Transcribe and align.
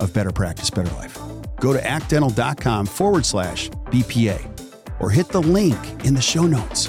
of 0.00 0.12
Better 0.12 0.32
Practice, 0.32 0.70
Better 0.70 0.94
Life. 0.96 1.18
Go 1.60 1.72
to 1.72 1.86
actdental.com 1.86 2.86
forward 2.86 3.26
slash 3.26 3.70
BPA 3.86 5.00
or 5.00 5.10
hit 5.10 5.28
the 5.28 5.42
link 5.42 5.78
in 6.04 6.14
the 6.14 6.20
show 6.20 6.46
notes. 6.46 6.88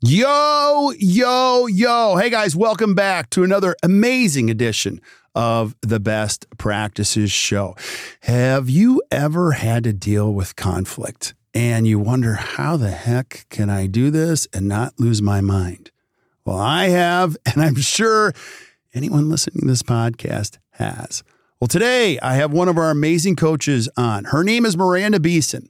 Yo, 0.00 0.92
yo, 0.96 1.66
yo. 1.66 2.16
Hey 2.16 2.30
guys, 2.30 2.54
welcome 2.54 2.94
back 2.94 3.30
to 3.30 3.42
another 3.42 3.74
amazing 3.82 4.48
edition 4.48 5.00
of 5.34 5.74
the 5.82 6.00
Best 6.00 6.46
Practices 6.56 7.32
Show. 7.32 7.74
Have 8.22 8.70
you 8.70 9.02
ever 9.10 9.52
had 9.52 9.84
to 9.84 9.92
deal 9.92 10.32
with 10.32 10.56
conflict 10.56 11.34
and 11.54 11.86
you 11.86 11.98
wonder, 11.98 12.34
how 12.34 12.76
the 12.76 12.90
heck 12.90 13.46
can 13.48 13.70
I 13.70 13.86
do 13.86 14.10
this 14.10 14.46
and 14.52 14.68
not 14.68 14.98
lose 14.98 15.22
my 15.22 15.40
mind? 15.40 15.90
Well, 16.44 16.58
I 16.58 16.88
have, 16.88 17.36
and 17.46 17.62
I'm 17.62 17.76
sure 17.76 18.32
anyone 18.94 19.28
listening 19.28 19.60
to 19.60 19.66
this 19.66 19.82
podcast 19.82 20.58
has. 20.72 21.22
Well, 21.60 21.68
today 21.68 22.18
I 22.20 22.34
have 22.34 22.52
one 22.52 22.68
of 22.68 22.78
our 22.78 22.90
amazing 22.90 23.36
coaches 23.36 23.88
on. 23.96 24.24
Her 24.24 24.44
name 24.44 24.64
is 24.64 24.76
Miranda 24.76 25.18
Beeson, 25.18 25.68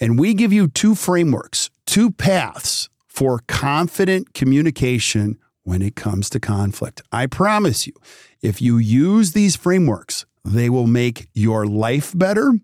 and 0.00 0.18
we 0.18 0.34
give 0.34 0.52
you 0.52 0.66
two 0.66 0.94
frameworks, 0.94 1.70
two 1.86 2.10
paths 2.10 2.88
for 3.06 3.40
confident 3.46 4.34
communication 4.34 5.38
when 5.62 5.82
it 5.82 5.94
comes 5.94 6.30
to 6.30 6.40
conflict. 6.40 7.02
I 7.12 7.26
promise 7.26 7.86
you, 7.86 7.92
if 8.42 8.60
you 8.62 8.78
use 8.78 9.32
these 9.32 9.54
frameworks, 9.54 10.24
they 10.44 10.70
will 10.70 10.86
make 10.86 11.28
your 11.34 11.66
life 11.66 12.12
better 12.16 12.54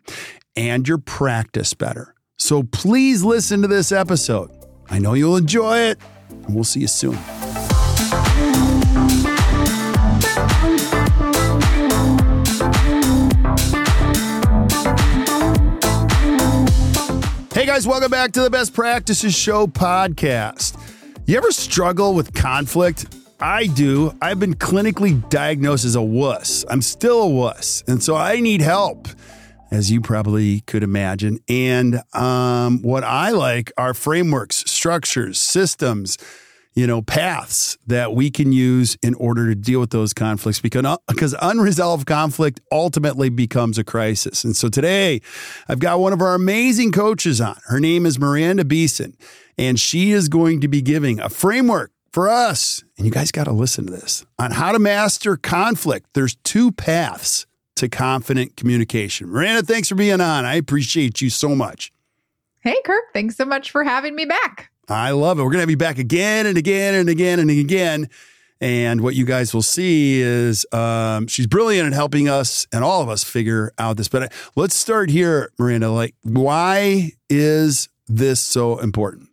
and 0.56 0.88
your 0.88 0.98
practice 0.98 1.74
better. 1.74 2.13
So 2.38 2.62
please 2.64 3.22
listen 3.22 3.62
to 3.62 3.68
this 3.68 3.92
episode. 3.92 4.50
I 4.90 4.98
know 4.98 5.14
you'll 5.14 5.36
enjoy 5.36 5.78
it, 5.78 5.98
and 6.30 6.54
we'll 6.54 6.64
see 6.64 6.80
you 6.80 6.88
soon. 6.88 7.14
Hey 17.52 17.66
guys, 17.66 17.86
welcome 17.86 18.10
back 18.10 18.32
to 18.32 18.42
the 18.42 18.50
Best 18.50 18.74
Practices 18.74 19.34
Show 19.34 19.68
podcast. 19.68 20.76
You 21.26 21.36
ever 21.36 21.52
struggle 21.52 22.14
with 22.14 22.34
conflict? 22.34 23.14
I 23.40 23.66
do. 23.66 24.12
I've 24.20 24.40
been 24.40 24.54
clinically 24.54 25.26
diagnosed 25.28 25.84
as 25.84 25.94
a 25.94 26.02
wuss. 26.02 26.64
I'm 26.68 26.82
still 26.82 27.22
a 27.22 27.28
wuss. 27.28 27.84
And 27.86 28.02
so 28.02 28.16
I 28.16 28.40
need 28.40 28.60
help, 28.60 29.06
as 29.74 29.90
you 29.90 30.00
probably 30.00 30.60
could 30.60 30.84
imagine. 30.84 31.40
And 31.48 32.00
um, 32.12 32.80
what 32.82 33.02
I 33.02 33.30
like 33.30 33.72
are 33.76 33.92
frameworks, 33.92 34.58
structures, 34.70 35.40
systems, 35.40 36.16
you 36.74 36.86
know, 36.86 37.02
paths 37.02 37.76
that 37.86 38.14
we 38.14 38.30
can 38.30 38.52
use 38.52 38.96
in 39.02 39.14
order 39.14 39.48
to 39.48 39.54
deal 39.56 39.80
with 39.80 39.90
those 39.90 40.12
conflicts 40.12 40.60
because, 40.60 40.84
uh, 40.84 40.96
because 41.08 41.34
unresolved 41.42 42.06
conflict 42.06 42.60
ultimately 42.70 43.28
becomes 43.28 43.76
a 43.76 43.84
crisis. 43.84 44.44
And 44.44 44.56
so 44.56 44.68
today 44.68 45.20
I've 45.68 45.80
got 45.80 45.98
one 45.98 46.12
of 46.12 46.20
our 46.20 46.34
amazing 46.34 46.92
coaches 46.92 47.40
on. 47.40 47.56
Her 47.66 47.80
name 47.80 48.06
is 48.06 48.18
Miranda 48.18 48.64
Beeson, 48.64 49.16
and 49.58 49.78
she 49.78 50.12
is 50.12 50.28
going 50.28 50.60
to 50.60 50.68
be 50.68 50.82
giving 50.82 51.18
a 51.18 51.28
framework 51.28 51.90
for 52.12 52.28
us. 52.28 52.84
And 52.96 53.06
you 53.06 53.12
guys 53.12 53.32
got 53.32 53.44
to 53.44 53.52
listen 53.52 53.86
to 53.86 53.92
this 53.92 54.24
on 54.38 54.52
how 54.52 54.70
to 54.70 54.78
master 54.78 55.36
conflict. 55.36 56.10
There's 56.14 56.36
two 56.44 56.70
paths 56.70 57.46
to 57.76 57.88
confident 57.88 58.56
communication. 58.56 59.28
Miranda, 59.28 59.62
thanks 59.62 59.88
for 59.88 59.94
being 59.94 60.20
on. 60.20 60.44
I 60.44 60.54
appreciate 60.54 61.20
you 61.20 61.30
so 61.30 61.54
much. 61.54 61.92
Hey, 62.60 62.76
Kirk, 62.84 63.04
thanks 63.12 63.36
so 63.36 63.44
much 63.44 63.70
for 63.70 63.84
having 63.84 64.14
me 64.14 64.24
back. 64.24 64.70
I 64.88 65.10
love 65.10 65.38
it. 65.38 65.42
We're 65.42 65.50
going 65.50 65.58
to 65.58 65.62
have 65.62 65.70
you 65.70 65.76
back 65.76 65.98
again 65.98 66.46
and 66.46 66.56
again 66.56 66.94
and 66.94 67.08
again 67.08 67.38
and 67.38 67.50
again. 67.50 68.08
And 68.60 69.00
what 69.02 69.14
you 69.14 69.24
guys 69.24 69.52
will 69.52 69.62
see 69.62 70.20
is 70.20 70.64
um, 70.72 71.26
she's 71.26 71.46
brilliant 71.46 71.88
at 71.88 71.92
helping 71.92 72.28
us 72.28 72.66
and 72.72 72.84
all 72.84 73.02
of 73.02 73.08
us 73.08 73.24
figure 73.24 73.72
out 73.78 73.96
this. 73.96 74.08
But 74.08 74.22
uh, 74.22 74.28
let's 74.56 74.74
start 74.74 75.10
here, 75.10 75.50
Miranda. 75.58 75.90
Like, 75.90 76.14
why 76.22 77.12
is 77.28 77.88
this 78.06 78.40
so 78.40 78.78
important? 78.78 79.28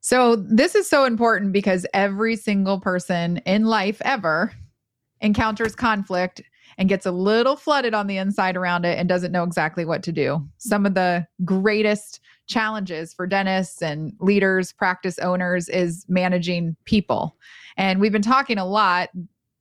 So, 0.00 0.36
this 0.36 0.76
is 0.76 0.88
so 0.88 1.04
important 1.04 1.52
because 1.52 1.84
every 1.92 2.36
single 2.36 2.78
person 2.78 3.38
in 3.38 3.64
life 3.64 4.00
ever 4.04 4.52
encounters 5.20 5.74
conflict 5.74 6.40
and 6.78 6.88
gets 6.88 7.06
a 7.06 7.10
little 7.10 7.56
flooded 7.56 7.94
on 7.94 8.06
the 8.06 8.18
inside 8.18 8.56
around 8.56 8.84
it 8.84 8.98
and 8.98 9.08
doesn't 9.08 9.32
know 9.32 9.44
exactly 9.44 9.84
what 9.84 10.02
to 10.02 10.12
do. 10.12 10.46
Some 10.58 10.86
of 10.86 10.94
the 10.94 11.26
greatest 11.44 12.20
challenges 12.46 13.12
for 13.12 13.26
dentists 13.26 13.82
and 13.82 14.12
leaders, 14.20 14.72
practice 14.72 15.18
owners 15.18 15.68
is 15.68 16.04
managing 16.08 16.76
people. 16.84 17.36
And 17.76 18.00
we've 18.00 18.12
been 18.12 18.22
talking 18.22 18.58
a 18.58 18.66
lot 18.66 19.10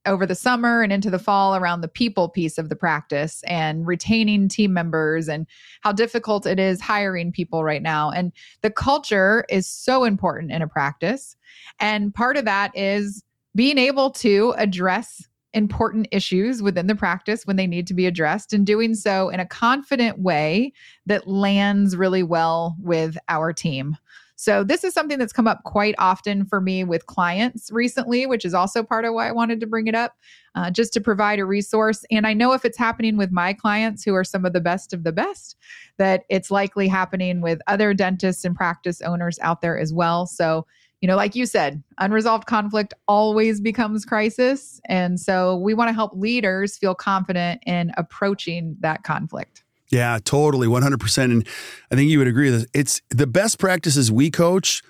over 0.06 0.26
the 0.26 0.36
summer 0.36 0.84
and 0.84 0.94
into 0.94 1.10
the 1.10 1.20
fall 1.20 1.56
around 1.56 1.82
the 1.82 1.88
people 1.88 2.30
piece 2.30 2.58
of 2.58 2.70
the 2.70 2.76
practice 2.76 3.42
and 3.48 3.88
retaining 3.88 4.48
team 4.48 4.72
members 4.72 5.28
and 5.28 5.48
how 5.82 5.92
difficult 5.92 6.46
it 6.46 6.60
is 6.60 6.80
hiring 6.80 7.32
people 7.32 7.64
right 7.64 7.82
now. 7.82 8.12
And 8.12 8.32
the 8.62 8.70
culture 8.70 9.46
is 9.50 9.68
so 9.68 10.04
important 10.04 10.52
in 10.52 10.62
a 10.62 10.68
practice. 10.68 11.36
And 11.80 12.14
part 12.14 12.38
of 12.38 12.46
that 12.46 12.72
is 12.78 13.24
being 13.56 13.78
able 13.78 14.12
to 14.12 14.54
address 14.58 15.28
important 15.56 16.08
issues 16.12 16.62
within 16.62 16.88
the 16.88 16.96
practice 16.96 17.46
when 17.46 17.56
they 17.56 17.66
need 17.66 17.88
to 17.88 17.94
be 17.94 18.06
addressed 18.06 18.54
and 18.54 18.66
doing 18.66 18.94
so 18.94 19.30
in 19.30 19.40
a 19.40 19.46
confident 19.46 20.20
way 20.20 20.74
that 21.06 21.28
lands 21.28 21.96
really 21.96 22.24
well 22.24 22.76
with 22.80 23.18
our 23.30 23.54
team. 23.54 23.98
So, 24.38 24.66
this 24.66 24.84
is 24.84 24.94
something 24.94 25.18
that's 25.18 25.32
come 25.32 25.48
up 25.48 25.64
quite 25.64 25.96
often 25.98 26.46
for 26.46 26.60
me 26.60 26.84
with 26.84 27.06
clients 27.06 27.72
recently, 27.72 28.26
which 28.26 28.44
is 28.44 28.54
also 28.54 28.84
part 28.84 29.06
of 29.06 29.14
why 29.14 29.30
I 29.30 29.32
wanted 29.32 29.62
to 29.62 29.68
bring 29.68 29.88
it 29.88 29.96
up, 29.96 30.14
uh, 30.56 30.70
just 30.70 30.92
to 30.94 31.02
provide 31.02 31.40
a 31.40 31.46
resource. 31.46 32.04
And 32.12 32.28
I 32.28 32.34
know 32.34 32.52
if 32.52 32.66
it's 32.66 32.78
happening 32.78 33.16
with 33.16 33.32
my 33.32 33.54
clients 33.54 34.04
who 34.04 34.14
are 34.14 34.26
some 34.26 34.44
of 34.44 34.52
the 34.52 34.60
best 34.60 34.92
of 34.92 35.06
the 35.06 35.14
best, 35.14 35.56
that 35.98 36.24
it's 36.28 36.52
likely 36.52 36.90
happening 36.90 37.40
with 37.40 37.62
other 37.68 37.94
dentists 37.94 38.44
and 38.44 38.56
practice 38.56 39.02
owners 39.02 39.40
out 39.40 39.62
there 39.62 39.80
as 39.80 39.94
well. 39.94 40.26
So, 40.26 40.68
you 41.02 41.08
know, 41.08 41.16
like 41.16 41.36
you 41.36 41.46
said, 41.46 41.84
unresolved 42.00 42.48
conflict 42.48 42.94
always 43.08 43.62
becomes 43.62 44.06
crisis. 44.06 44.80
And 44.88 45.20
so 45.20 45.58
we 45.58 45.74
want 45.74 45.90
to 45.90 45.94
help 45.94 46.14
leaders 46.16 46.78
feel 46.78 46.96
confident 46.96 47.62
in 47.66 47.92
approaching 47.98 48.76
that 48.80 49.04
conflict. 49.04 49.64
Yeah, 49.90 50.18
totally, 50.24 50.68
100%. 50.68 51.24
And 51.26 51.48
I 51.92 51.96
think 51.96 52.10
you 52.10 52.18
would 52.18 52.28
agree 52.28 52.50
that 52.50 52.68
it's 52.74 53.02
the 53.10 53.28
best 53.28 53.60
practices 53.60 54.12
we 54.12 54.32
coach 54.32 54.82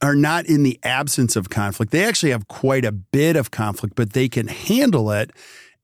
are 0.00 0.14
not 0.14 0.46
in 0.46 0.62
the 0.62 0.78
absence 0.82 1.36
of 1.36 1.50
conflict. 1.50 1.92
They 1.92 2.04
actually 2.04 2.30
have 2.30 2.48
quite 2.48 2.84
a 2.84 2.92
bit 2.92 3.36
of 3.36 3.50
conflict, 3.50 3.96
but 3.96 4.12
they 4.12 4.28
can 4.28 4.46
handle 4.46 5.10
it 5.10 5.32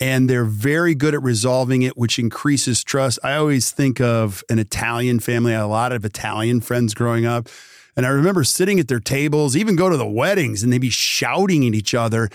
and 0.00 0.28
they're 0.28 0.44
very 0.44 0.94
good 0.94 1.14
at 1.14 1.22
resolving 1.22 1.82
it, 1.82 1.96
which 1.96 2.18
increases 2.18 2.82
trust. 2.82 3.18
I 3.22 3.34
always 3.34 3.70
think 3.70 4.00
of 4.00 4.42
an 4.48 4.58
Italian 4.58 5.20
family, 5.20 5.52
I 5.52 5.58
had 5.58 5.64
a 5.64 5.66
lot 5.66 5.92
of 5.92 6.04
Italian 6.04 6.60
friends 6.60 6.94
growing 6.94 7.26
up 7.26 7.48
and 7.96 8.06
I 8.06 8.08
remember 8.10 8.44
sitting 8.44 8.80
at 8.80 8.88
their 8.88 9.00
tables, 9.00 9.56
even 9.56 9.76
go 9.76 9.88
to 9.88 9.96
the 9.96 10.06
weddings, 10.06 10.62
and 10.62 10.72
they'd 10.72 10.78
be 10.78 10.90
shouting 10.90 11.66
at 11.66 11.74
each 11.74 11.94
other. 11.94 12.28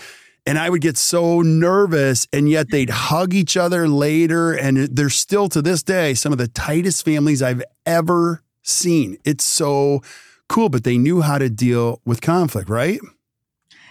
And 0.46 0.58
I 0.58 0.70
would 0.70 0.80
get 0.80 0.96
so 0.96 1.42
nervous, 1.42 2.26
and 2.32 2.48
yet 2.48 2.70
they'd 2.70 2.90
hug 2.90 3.34
each 3.34 3.56
other 3.56 3.86
later. 3.88 4.52
And 4.52 4.78
they're 4.78 5.10
still 5.10 5.48
to 5.50 5.60
this 5.60 5.82
day 5.82 6.14
some 6.14 6.32
of 6.32 6.38
the 6.38 6.48
tightest 6.48 7.04
families 7.04 7.42
I've 7.42 7.62
ever 7.84 8.42
seen. 8.62 9.18
It's 9.24 9.44
so 9.44 10.02
cool, 10.48 10.70
but 10.70 10.84
they 10.84 10.96
knew 10.96 11.20
how 11.20 11.38
to 11.38 11.50
deal 11.50 12.00
with 12.04 12.22
conflict, 12.22 12.68
right? 12.68 13.00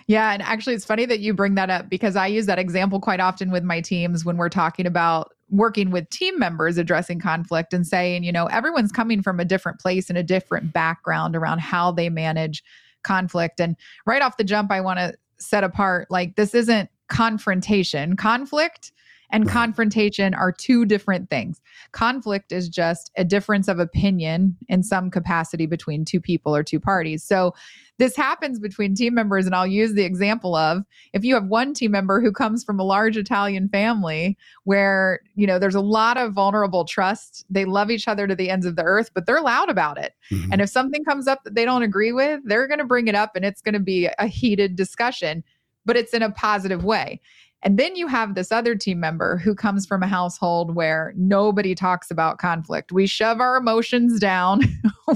Yeah. 0.07 0.31
And 0.31 0.41
actually, 0.41 0.73
it's 0.73 0.85
funny 0.85 1.05
that 1.05 1.19
you 1.19 1.35
bring 1.35 1.53
that 1.55 1.69
up 1.69 1.87
because 1.87 2.15
I 2.15 2.25
use 2.25 2.47
that 2.47 2.57
example 2.57 2.99
quite 2.99 3.19
often 3.19 3.51
with 3.51 3.63
my 3.63 3.79
teams 3.79 4.25
when 4.25 4.37
we're 4.37 4.49
talking 4.49 4.87
about 4.87 5.33
working 5.49 5.91
with 5.91 6.09
team 6.09 6.37
members 6.37 6.77
addressing 6.77 7.19
conflict 7.19 7.73
and 7.73 7.85
saying, 7.85 8.23
you 8.23 8.31
know, 8.31 8.45
everyone's 8.47 8.91
coming 8.91 9.21
from 9.21 9.39
a 9.39 9.45
different 9.45 9.79
place 9.79 10.09
and 10.09 10.17
a 10.17 10.23
different 10.23 10.71
background 10.73 11.35
around 11.35 11.59
how 11.59 11.91
they 11.91 12.09
manage 12.09 12.63
conflict. 13.03 13.59
And 13.59 13.75
right 14.05 14.21
off 14.21 14.37
the 14.37 14.43
jump, 14.43 14.71
I 14.71 14.81
want 14.81 14.99
to 14.99 15.13
set 15.37 15.63
apart 15.63 16.07
like 16.09 16.35
this 16.35 16.53
isn't 16.53 16.89
confrontation. 17.07 18.15
Conflict 18.15 18.91
and 19.31 19.47
confrontation 19.47 20.33
are 20.33 20.51
two 20.51 20.85
different 20.85 21.29
things. 21.29 21.61
Conflict 21.91 22.51
is 22.51 22.67
just 22.67 23.11
a 23.15 23.23
difference 23.23 23.67
of 23.67 23.79
opinion 23.79 24.57
in 24.67 24.83
some 24.83 25.11
capacity 25.11 25.65
between 25.65 26.03
two 26.03 26.19
people 26.19 26.55
or 26.55 26.63
two 26.63 26.79
parties. 26.79 27.23
So 27.23 27.53
this 27.99 28.15
happens 28.15 28.59
between 28.59 28.95
team 28.95 29.13
members 29.13 29.45
and 29.45 29.53
I'll 29.53 29.67
use 29.67 29.93
the 29.93 30.05
example 30.05 30.55
of 30.55 30.83
if 31.13 31.25
you 31.25 31.35
have 31.35 31.45
one 31.45 31.73
team 31.73 31.91
member 31.91 32.21
who 32.21 32.31
comes 32.31 32.63
from 32.63 32.79
a 32.79 32.83
large 32.83 33.17
Italian 33.17 33.67
family 33.67 34.37
where, 34.63 35.19
you 35.35 35.45
know, 35.45 35.59
there's 35.59 35.75
a 35.75 35.81
lot 35.81 36.15
of 36.15 36.31
vulnerable 36.31 36.85
trust, 36.85 37.45
they 37.49 37.65
love 37.65 37.91
each 37.91 38.07
other 38.07 38.25
to 38.25 38.35
the 38.35 38.49
ends 38.49 38.65
of 38.65 38.77
the 38.77 38.83
earth, 38.83 39.11
but 39.13 39.25
they're 39.25 39.41
loud 39.41 39.69
about 39.69 39.97
it. 39.97 40.13
Mm-hmm. 40.31 40.53
And 40.53 40.61
if 40.61 40.69
something 40.69 41.03
comes 41.03 41.27
up 41.27 41.43
that 41.43 41.55
they 41.55 41.65
don't 41.65 41.83
agree 41.83 42.13
with, 42.13 42.39
they're 42.45 42.67
going 42.67 42.79
to 42.79 42.85
bring 42.85 43.09
it 43.09 43.15
up 43.15 43.35
and 43.35 43.43
it's 43.43 43.61
going 43.61 43.73
to 43.73 43.79
be 43.79 44.09
a 44.17 44.27
heated 44.27 44.77
discussion, 44.77 45.43
but 45.85 45.97
it's 45.97 46.13
in 46.13 46.23
a 46.23 46.31
positive 46.31 46.85
way. 46.85 47.19
And 47.61 47.77
then 47.77 47.95
you 47.95 48.07
have 48.07 48.35
this 48.35 48.51
other 48.51 48.75
team 48.75 48.99
member 48.99 49.37
who 49.37 49.53
comes 49.53 49.85
from 49.85 50.01
a 50.01 50.07
household 50.07 50.75
where 50.75 51.13
nobody 51.17 51.75
talks 51.75 52.09
about 52.09 52.37
conflict. 52.37 52.91
We 52.91 53.05
shove 53.05 53.41
our 53.41 53.57
emotions 53.57 54.19
down. 54.19 54.61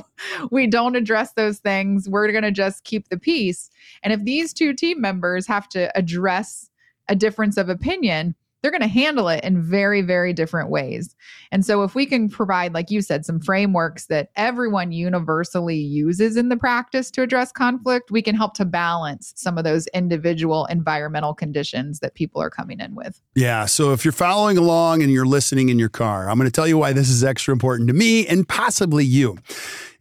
we 0.51 0.67
don't 0.67 0.95
address 0.97 1.33
those 1.33 1.59
things. 1.59 2.09
We're 2.09 2.31
going 2.31 2.43
to 2.43 2.51
just 2.51 2.83
keep 2.83 3.07
the 3.07 3.17
peace. 3.17 3.69
And 4.03 4.11
if 4.11 4.23
these 4.23 4.53
two 4.53 4.73
team 4.73 4.99
members 4.99 5.47
have 5.47 5.69
to 5.69 5.95
address 5.97 6.69
a 7.07 7.15
difference 7.15 7.57
of 7.57 7.69
opinion, 7.69 8.35
they're 8.63 8.71
going 8.71 8.81
to 8.81 8.87
handle 8.87 9.27
it 9.27 9.43
in 9.43 9.61
very, 9.61 10.01
very 10.01 10.31
different 10.31 10.69
ways. 10.69 11.15
And 11.51 11.65
so, 11.65 11.83
if 11.83 11.93
we 11.93 12.05
can 12.05 12.29
provide, 12.29 12.73
like 12.73 12.89
you 12.89 13.01
said, 13.01 13.25
some 13.25 13.39
frameworks 13.39 14.05
that 14.07 14.29
everyone 14.35 14.93
universally 14.93 15.77
uses 15.77 16.37
in 16.37 16.47
the 16.49 16.57
practice 16.57 17.11
to 17.11 17.21
address 17.21 17.51
conflict, 17.51 18.09
we 18.09 18.21
can 18.21 18.35
help 18.35 18.53
to 18.55 18.65
balance 18.65 19.33
some 19.35 19.57
of 19.57 19.65
those 19.65 19.85
individual 19.87 20.65
environmental 20.67 21.33
conditions 21.33 21.99
that 21.99 22.15
people 22.15 22.41
are 22.41 22.49
coming 22.49 22.79
in 22.79 22.95
with. 22.95 23.21
Yeah. 23.35 23.65
So, 23.65 23.91
if 23.91 24.05
you're 24.05 24.13
following 24.13 24.57
along 24.57 25.03
and 25.03 25.11
you're 25.11 25.25
listening 25.25 25.67
in 25.67 25.77
your 25.77 25.89
car, 25.89 26.29
I'm 26.29 26.37
going 26.37 26.47
to 26.49 26.51
tell 26.51 26.67
you 26.67 26.77
why 26.77 26.93
this 26.93 27.09
is 27.09 27.23
extra 27.23 27.51
important 27.51 27.89
to 27.89 27.93
me 27.93 28.25
and 28.25 28.47
possibly 28.47 29.03
you. 29.03 29.37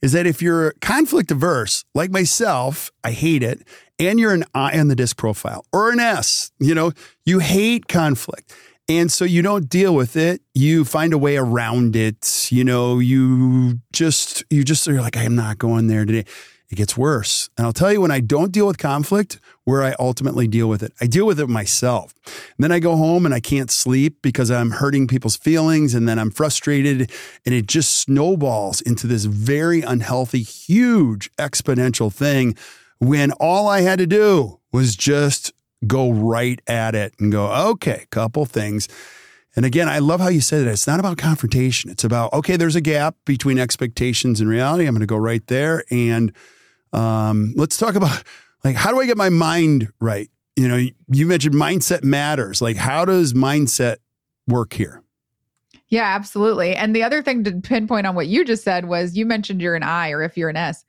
Is 0.02 0.12
that 0.12 0.26
if 0.26 0.42
you're 0.42 0.74
conflict 0.80 1.30
averse, 1.30 1.84
like 1.94 2.10
myself, 2.10 2.90
I 3.04 3.12
hate 3.12 3.42
it, 3.42 3.62
and 3.98 4.18
you're 4.18 4.34
an 4.34 4.44
I 4.52 4.78
on 4.78 4.88
the 4.88 4.96
disc 4.96 5.16
profile 5.16 5.64
or 5.72 5.92
an 5.92 6.00
S, 6.00 6.50
you 6.58 6.74
know, 6.74 6.92
you 7.24 7.38
hate 7.38 7.86
conflict. 7.86 8.52
And 8.88 9.12
so 9.12 9.24
you 9.24 9.42
don't 9.42 9.68
deal 9.68 9.94
with 9.94 10.16
it. 10.16 10.42
You 10.54 10.84
find 10.84 11.12
a 11.12 11.18
way 11.18 11.36
around 11.36 11.94
it. 11.94 12.48
You 12.50 12.64
know, 12.64 12.98
you 12.98 13.78
just, 13.92 14.42
you 14.50 14.64
just, 14.64 14.86
you're 14.88 15.00
like, 15.00 15.16
I'm 15.16 15.36
not 15.36 15.58
going 15.58 15.86
there 15.86 16.04
today. 16.04 16.28
It 16.72 16.76
gets 16.76 16.96
worse. 16.96 17.50
And 17.58 17.66
I'll 17.66 17.74
tell 17.74 17.92
you 17.92 18.00
when 18.00 18.10
I 18.10 18.20
don't 18.20 18.50
deal 18.50 18.66
with 18.66 18.78
conflict, 18.78 19.38
where 19.64 19.82
I 19.82 19.94
ultimately 19.98 20.48
deal 20.48 20.70
with 20.70 20.82
it. 20.82 20.94
I 21.02 21.06
deal 21.06 21.26
with 21.26 21.38
it 21.38 21.46
myself. 21.46 22.14
And 22.24 22.64
then 22.64 22.72
I 22.72 22.78
go 22.78 22.96
home 22.96 23.26
and 23.26 23.34
I 23.34 23.40
can't 23.40 23.70
sleep 23.70 24.22
because 24.22 24.50
I'm 24.50 24.70
hurting 24.70 25.06
people's 25.06 25.36
feelings 25.36 25.94
and 25.94 26.08
then 26.08 26.18
I'm 26.18 26.30
frustrated 26.30 27.12
and 27.44 27.54
it 27.54 27.66
just 27.66 27.92
snowballs 27.96 28.80
into 28.80 29.06
this 29.06 29.26
very 29.26 29.82
unhealthy, 29.82 30.42
huge 30.42 31.30
exponential 31.36 32.10
thing 32.10 32.56
when 32.98 33.32
all 33.32 33.68
I 33.68 33.82
had 33.82 33.98
to 33.98 34.06
do 34.06 34.58
was 34.72 34.96
just 34.96 35.52
go 35.86 36.10
right 36.10 36.58
at 36.66 36.94
it 36.94 37.12
and 37.18 37.30
go, 37.30 37.52
okay, 37.72 38.06
couple 38.08 38.46
things. 38.46 38.88
And 39.54 39.66
again, 39.66 39.90
I 39.90 39.98
love 39.98 40.20
how 40.20 40.28
you 40.28 40.40
said 40.40 40.66
it. 40.66 40.70
It's 40.70 40.86
not 40.86 41.00
about 41.00 41.18
confrontation. 41.18 41.90
It's 41.90 42.04
about, 42.04 42.32
okay, 42.32 42.56
there's 42.56 42.76
a 42.76 42.80
gap 42.80 43.16
between 43.26 43.58
expectations 43.58 44.40
and 44.40 44.48
reality. 44.48 44.86
I'm 44.86 44.94
going 44.94 45.00
to 45.00 45.06
go 45.06 45.18
right 45.18 45.46
there. 45.48 45.84
And 45.90 46.32
um, 46.92 47.54
let's 47.56 47.76
talk 47.76 47.94
about 47.94 48.22
like, 48.64 48.76
how 48.76 48.92
do 48.92 49.00
I 49.00 49.06
get 49.06 49.16
my 49.16 49.28
mind 49.28 49.92
right? 50.00 50.28
You 50.56 50.68
know, 50.68 50.86
you 51.08 51.26
mentioned 51.26 51.54
mindset 51.54 52.04
matters. 52.04 52.60
Like, 52.60 52.76
how 52.76 53.04
does 53.04 53.32
mindset 53.32 53.96
work 54.46 54.74
here? 54.74 55.02
Yeah, 55.88 56.04
absolutely. 56.04 56.74
And 56.74 56.96
the 56.96 57.02
other 57.02 57.22
thing 57.22 57.44
to 57.44 57.52
pinpoint 57.52 58.06
on 58.06 58.14
what 58.14 58.26
you 58.26 58.44
just 58.44 58.64
said 58.64 58.86
was 58.86 59.16
you 59.16 59.26
mentioned 59.26 59.60
you're 59.60 59.74
an 59.74 59.82
I 59.82 60.10
or 60.10 60.22
if 60.22 60.36
you're 60.36 60.48
an 60.48 60.56
S. 60.56 60.84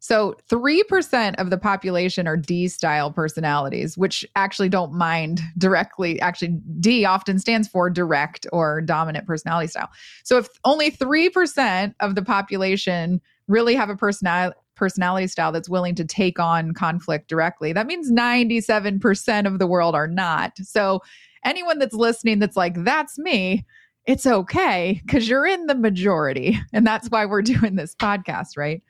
So 0.00 0.36
3% 0.48 1.34
of 1.36 1.50
the 1.50 1.58
population 1.58 2.28
are 2.28 2.36
D 2.36 2.68
style 2.68 3.12
personalities, 3.12 3.98
which 3.98 4.24
actually 4.36 4.68
don't 4.68 4.92
mind 4.92 5.40
directly. 5.56 6.20
Actually, 6.20 6.60
D 6.80 7.04
often 7.04 7.38
stands 7.38 7.66
for 7.66 7.90
direct 7.90 8.46
or 8.52 8.80
dominant 8.80 9.26
personality 9.26 9.68
style. 9.68 9.90
So 10.24 10.38
if 10.38 10.48
only 10.64 10.90
3% 10.90 11.94
of 12.00 12.14
the 12.14 12.22
population 12.22 13.20
really 13.48 13.74
have 13.74 13.90
a 13.90 13.96
personality, 13.96 14.56
personality 14.78 15.26
style 15.26 15.52
that's 15.52 15.68
willing 15.68 15.94
to 15.96 16.04
take 16.04 16.38
on 16.38 16.72
conflict 16.72 17.28
directly, 17.28 17.72
that 17.72 17.86
means 17.86 18.10
97% 18.10 19.46
of 19.46 19.58
the 19.58 19.66
world 19.66 19.94
are 19.94 20.08
not. 20.08 20.56
So 20.62 21.00
anyone 21.44 21.78
that's 21.78 21.94
listening 21.94 22.38
that's 22.38 22.56
like, 22.56 22.84
that's 22.84 23.18
me, 23.18 23.66
it's 24.08 24.26
okay 24.26 25.02
because 25.04 25.28
you're 25.28 25.46
in 25.46 25.66
the 25.66 25.74
majority. 25.74 26.58
And 26.72 26.86
that's 26.86 27.08
why 27.08 27.26
we're 27.26 27.42
doing 27.58 27.76
this 27.76 27.94
podcast, 27.94 28.56
right? 28.56 28.82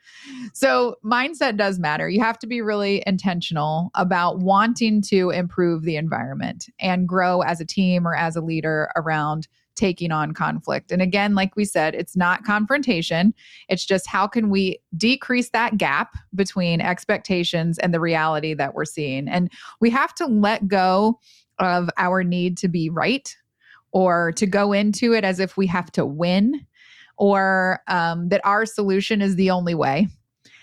So, 0.53 0.95
mindset 1.03 1.57
does 1.57 1.77
matter. 1.77 2.09
You 2.09 2.21
have 2.21 2.39
to 2.39 2.47
be 2.47 2.61
really 2.61 3.03
intentional 3.05 3.91
about 3.95 4.39
wanting 4.39 5.01
to 5.03 5.29
improve 5.31 5.83
the 5.83 5.97
environment 5.97 6.67
and 6.79 7.07
grow 7.07 7.41
as 7.41 7.59
a 7.59 7.65
team 7.65 8.07
or 8.07 8.15
as 8.15 8.37
a 8.37 8.41
leader 8.41 8.89
around 8.95 9.49
taking 9.79 10.11
on 10.11 10.33
conflict. 10.33 10.91
And 10.91 11.01
again, 11.01 11.33
like 11.35 11.55
we 11.55 11.63
said, 11.63 11.95
it's 11.95 12.17
not 12.17 12.43
confrontation. 12.43 13.33
It's 13.69 13.85
just 13.85 14.05
how 14.07 14.27
can 14.27 14.49
we 14.49 14.79
decrease 14.97 15.51
that 15.51 15.77
gap 15.77 16.15
between 16.35 16.81
expectations 16.81 17.79
and 17.79 17.93
the 17.93 17.99
reality 17.99 18.53
that 18.53 18.73
we're 18.73 18.85
seeing. 18.85 19.29
And 19.29 19.49
we 19.79 19.89
have 19.89 20.13
to 20.15 20.25
let 20.25 20.67
go 20.67 21.19
of 21.59 21.89
our 21.97 22.23
need 22.23 22.57
to 22.57 22.67
be 22.67 22.89
right 22.89 23.33
or 23.91 24.33
to 24.33 24.45
go 24.45 24.73
into 24.73 25.13
it 25.13 25.23
as 25.23 25.39
if 25.39 25.55
we 25.55 25.65
have 25.67 25.91
to 25.93 26.05
win 26.05 26.65
or 27.17 27.81
um, 27.87 28.29
that 28.29 28.41
our 28.43 28.65
solution 28.65 29.21
is 29.21 29.35
the 29.37 29.49
only 29.49 29.75
way. 29.75 30.07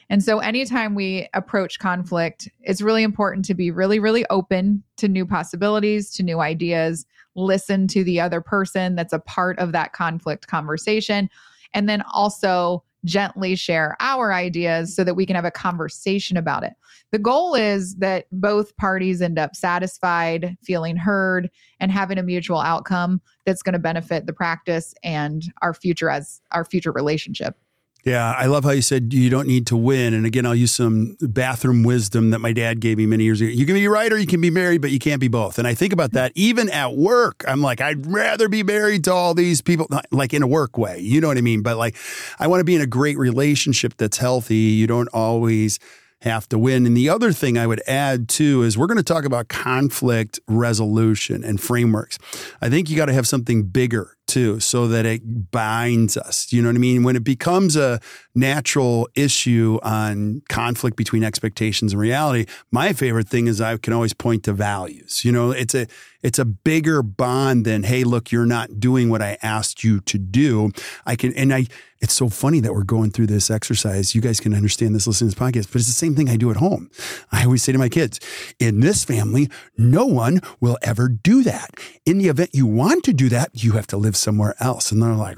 And 0.09 0.23
so, 0.23 0.39
anytime 0.39 0.95
we 0.95 1.29
approach 1.35 1.79
conflict, 1.79 2.49
it's 2.61 2.81
really 2.81 3.03
important 3.03 3.45
to 3.47 3.55
be 3.55 3.71
really, 3.71 3.99
really 3.99 4.25
open 4.31 4.83
to 4.99 5.09
new 5.09 5.27
possibilities, 5.27 6.13
to 6.13 6.23
new 6.23 6.41
ideas, 6.41 7.07
listen 7.35 7.87
to 7.89 8.05
the 8.05 8.21
other 8.21 8.41
person 8.41 8.95
that's 8.95 9.13
a 9.13 9.19
part 9.19 9.59
of 9.59 9.73
that 9.73 9.93
conflict 9.93 10.47
conversation, 10.47 11.29
and 11.75 11.89
then 11.89 12.03
also 12.13 12.83
gently 13.05 13.55
share 13.55 13.97
our 14.01 14.33
ideas 14.33 14.95
so 14.95 15.05
that 15.05 15.15
we 15.15 15.27
can 15.27 15.37
have 15.37 15.45
a 15.45 15.51
conversation 15.51 16.37
about 16.37 16.65
it. 16.65 16.73
The 17.13 17.19
goal 17.19 17.55
is 17.55 17.95
that 17.97 18.27
both 18.33 18.77
parties 18.77 19.23
end 19.23 19.39
up 19.39 19.55
satisfied, 19.55 20.57
feeling 20.63 20.97
heard, 20.97 21.49
and 21.79 21.93
having 21.93 22.19
a 22.19 22.23
mutual 22.23 22.59
outcome 22.59 23.21
that's 23.45 23.63
going 23.63 23.75
to 23.75 23.79
benefit 23.79 24.27
the 24.27 24.33
practice 24.33 24.93
and 25.05 25.45
our 25.63 25.73
future 25.73 26.11
as 26.11 26.41
our 26.51 26.65
future 26.65 26.93
relationship. 26.93 27.57
Yeah, 28.07 28.31
I 28.39 28.47
love 28.47 28.63
how 28.63 28.71
you 28.71 28.83
said 28.83 29.13
you 29.13 29.29
don't 29.29 29.49
need 29.49 29.67
to 29.67 29.77
win. 29.77 30.15
And 30.15 30.25
again, 30.25 30.47
I'll 30.47 30.55
use 30.55 30.73
some 30.73 31.17
bathroom 31.21 31.83
wisdom 31.83 32.31
that 32.31 32.39
my 32.39 32.53
dad 32.53 32.79
gave 32.79 32.99
me 32.99 33.07
many 33.07 33.25
years 33.25 33.41
ago. 33.41 33.51
You 33.51 33.67
can 33.67 33.75
be 33.75 33.89
right 33.89 34.13
or 34.13 34.17
you 34.17 34.29
can 34.29 34.41
be 34.41 34.49
married, 34.49 34.81
but 34.81 34.93
you 34.93 35.01
can't 35.01 35.21
be 35.21 35.27
both. 35.27 35.59
And 35.59 35.67
I 35.67 35.75
think 35.75 35.93
about 35.93 36.13
that 36.13 36.31
even 36.37 36.71
at 36.71 36.95
work. 36.95 37.45
I'm 37.49 37.63
like, 37.63 37.81
I'd 37.81 38.07
rather 38.07 38.49
be 38.49 38.63
married 38.63 39.03
to 39.05 39.13
all 39.13 39.35
these 39.35 39.61
people, 39.61 39.89
like 40.13 40.33
in 40.33 40.45
a 40.45 40.47
work 40.47 40.79
way. 40.79 41.01
You 41.01 41.21
know 41.21 41.27
what 41.27 41.37
I 41.37 41.41
mean? 41.41 41.63
But 41.63 41.79
like, 41.79 41.97
I 42.39 42.47
want 42.47 42.61
to 42.61 42.65
be 42.65 42.77
in 42.77 42.81
a 42.81 42.87
great 42.87 43.19
relationship 43.19 43.97
that's 43.97 44.19
healthy. 44.19 44.55
You 44.55 44.87
don't 44.87 45.09
always 45.13 45.81
have 46.23 46.49
to 46.51 46.61
win. 46.61 46.87
And 46.87 46.97
the 46.97 47.09
other 47.09 47.33
thing 47.33 47.59
I 47.59 47.67
would 47.67 47.83
add 47.89 48.29
too 48.29 48.63
is 48.63 48.79
we're 48.79 48.87
going 48.87 48.99
to 48.99 49.03
talk 49.03 49.25
about 49.25 49.49
conflict 49.49 50.39
resolution 50.47 51.43
and 51.43 51.61
frameworks. 51.61 52.21
I 52.63 52.71
think 52.71 52.89
you 52.89 52.97
got 52.97 53.07
to 53.07 53.13
have 53.13 53.27
something 53.27 53.65
bigger 53.65 54.16
too, 54.27 54.61
so 54.61 54.89
that 54.89 55.07
it 55.07 55.51
binds 55.51 56.17
us. 56.17 56.53
You 56.53 56.63
know 56.63 56.69
what 56.69 56.77
I 56.77 56.79
mean? 56.79 57.03
When 57.03 57.17
it 57.17 57.25
becomes 57.25 57.77
a 57.77 58.01
natural 58.35 59.09
issue 59.15 59.79
on 59.83 60.43
conflict 60.49 60.97
between 60.97 61.25
expectations 61.25 61.93
and 61.93 62.01
reality, 62.01 62.47
my 62.71 62.93
favorite 62.93 63.29
thing 63.29 63.47
is 63.47 63.61
I 63.61 63.77
can 63.77 63.93
always 63.93 64.13
point 64.13 64.45
to 64.45 64.53
values. 64.53 65.25
You 65.25 65.33
know, 65.33 65.51
it's 65.51 65.75
a 65.75 65.87
it's 66.23 66.39
a 66.39 66.45
bigger 66.45 67.03
bond 67.03 67.65
than 67.65 67.85
hey, 67.85 68.05
look, 68.05 68.33
you're 68.33 68.47
not 68.47 68.81
doing 68.81 69.11
what 69.11 69.23
I 69.23 69.39
asked 69.43 69.85
you 69.85 70.01
to 70.01 70.19
do. 70.19 70.73
I 71.05 71.17
can 71.17 71.33
and 71.35 71.53
I 71.53 71.67
it's 72.01 72.15
so 72.15 72.29
funny 72.29 72.61
that 72.61 72.75
we're 72.75 72.85
going 72.85 73.11
through 73.11 73.27
this 73.27 73.51
exercise. 73.51 74.15
You 74.15 74.21
guys 74.21 74.39
can 74.39 74.55
understand 74.55 74.95
this 74.95 75.07
listening 75.07 75.31
to 75.31 75.37
this 75.37 75.43
podcast, 75.43 75.73
but 75.73 75.77
it's 75.77 75.87
the 75.87 75.93
same 75.93 76.15
thing 76.15 76.29
I 76.29 76.37
do 76.37 76.51
at 76.51 76.57
home. 76.57 76.91
I 77.33 77.45
always 77.45 77.63
say 77.63 77.73
to 77.73 77.79
my 77.79 77.89
kids, 77.89 78.21
in 78.59 78.81
this 78.81 79.05
family, 79.05 79.49
no 79.79 80.05
one 80.05 80.41
will 80.61 80.79
ever 80.83 81.09
do 81.09 81.43
that. 81.45 81.71
In 82.05 82.19
the 82.19 82.29
event 82.29 82.51
you 82.53 82.67
want 82.67 83.05
to 83.05 83.13
do 83.13 83.29
that, 83.31 83.51
you 83.55 83.73
have 83.73 83.87
to 83.89 83.97
live 83.97 84.16
somewhere 84.17 84.55
else. 84.61 84.91
And 84.93 85.03
they're 85.03 85.15
like, 85.15 85.37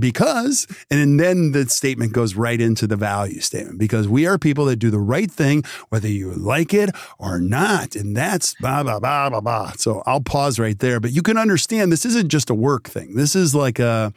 because, 0.00 0.66
and 0.90 1.18
then 1.18 1.52
the 1.52 1.68
statement 1.68 2.12
goes 2.12 2.34
right 2.34 2.60
into 2.60 2.86
the 2.86 2.96
value 2.96 3.40
statement 3.40 3.78
because 3.78 4.08
we 4.08 4.26
are 4.26 4.38
people 4.38 4.66
that 4.66 4.76
do 4.76 4.90
the 4.90 5.00
right 5.00 5.30
thing, 5.30 5.64
whether 5.88 6.08
you 6.08 6.32
like 6.32 6.74
it 6.74 6.90
or 7.18 7.40
not. 7.40 7.96
And 7.96 8.16
that's 8.16 8.54
blah, 8.60 8.82
blah, 8.82 9.00
blah, 9.00 9.30
blah, 9.30 9.40
blah. 9.40 9.72
So 9.72 10.02
I'll 10.06 10.20
pause 10.20 10.58
right 10.58 10.78
there. 10.78 11.00
But 11.00 11.12
you 11.12 11.22
can 11.22 11.38
understand 11.38 11.90
this 11.90 12.04
isn't 12.04 12.28
just 12.28 12.50
a 12.50 12.54
work 12.54 12.88
thing. 12.88 13.14
This 13.14 13.34
is 13.34 13.54
like 13.54 13.78
a, 13.78 14.12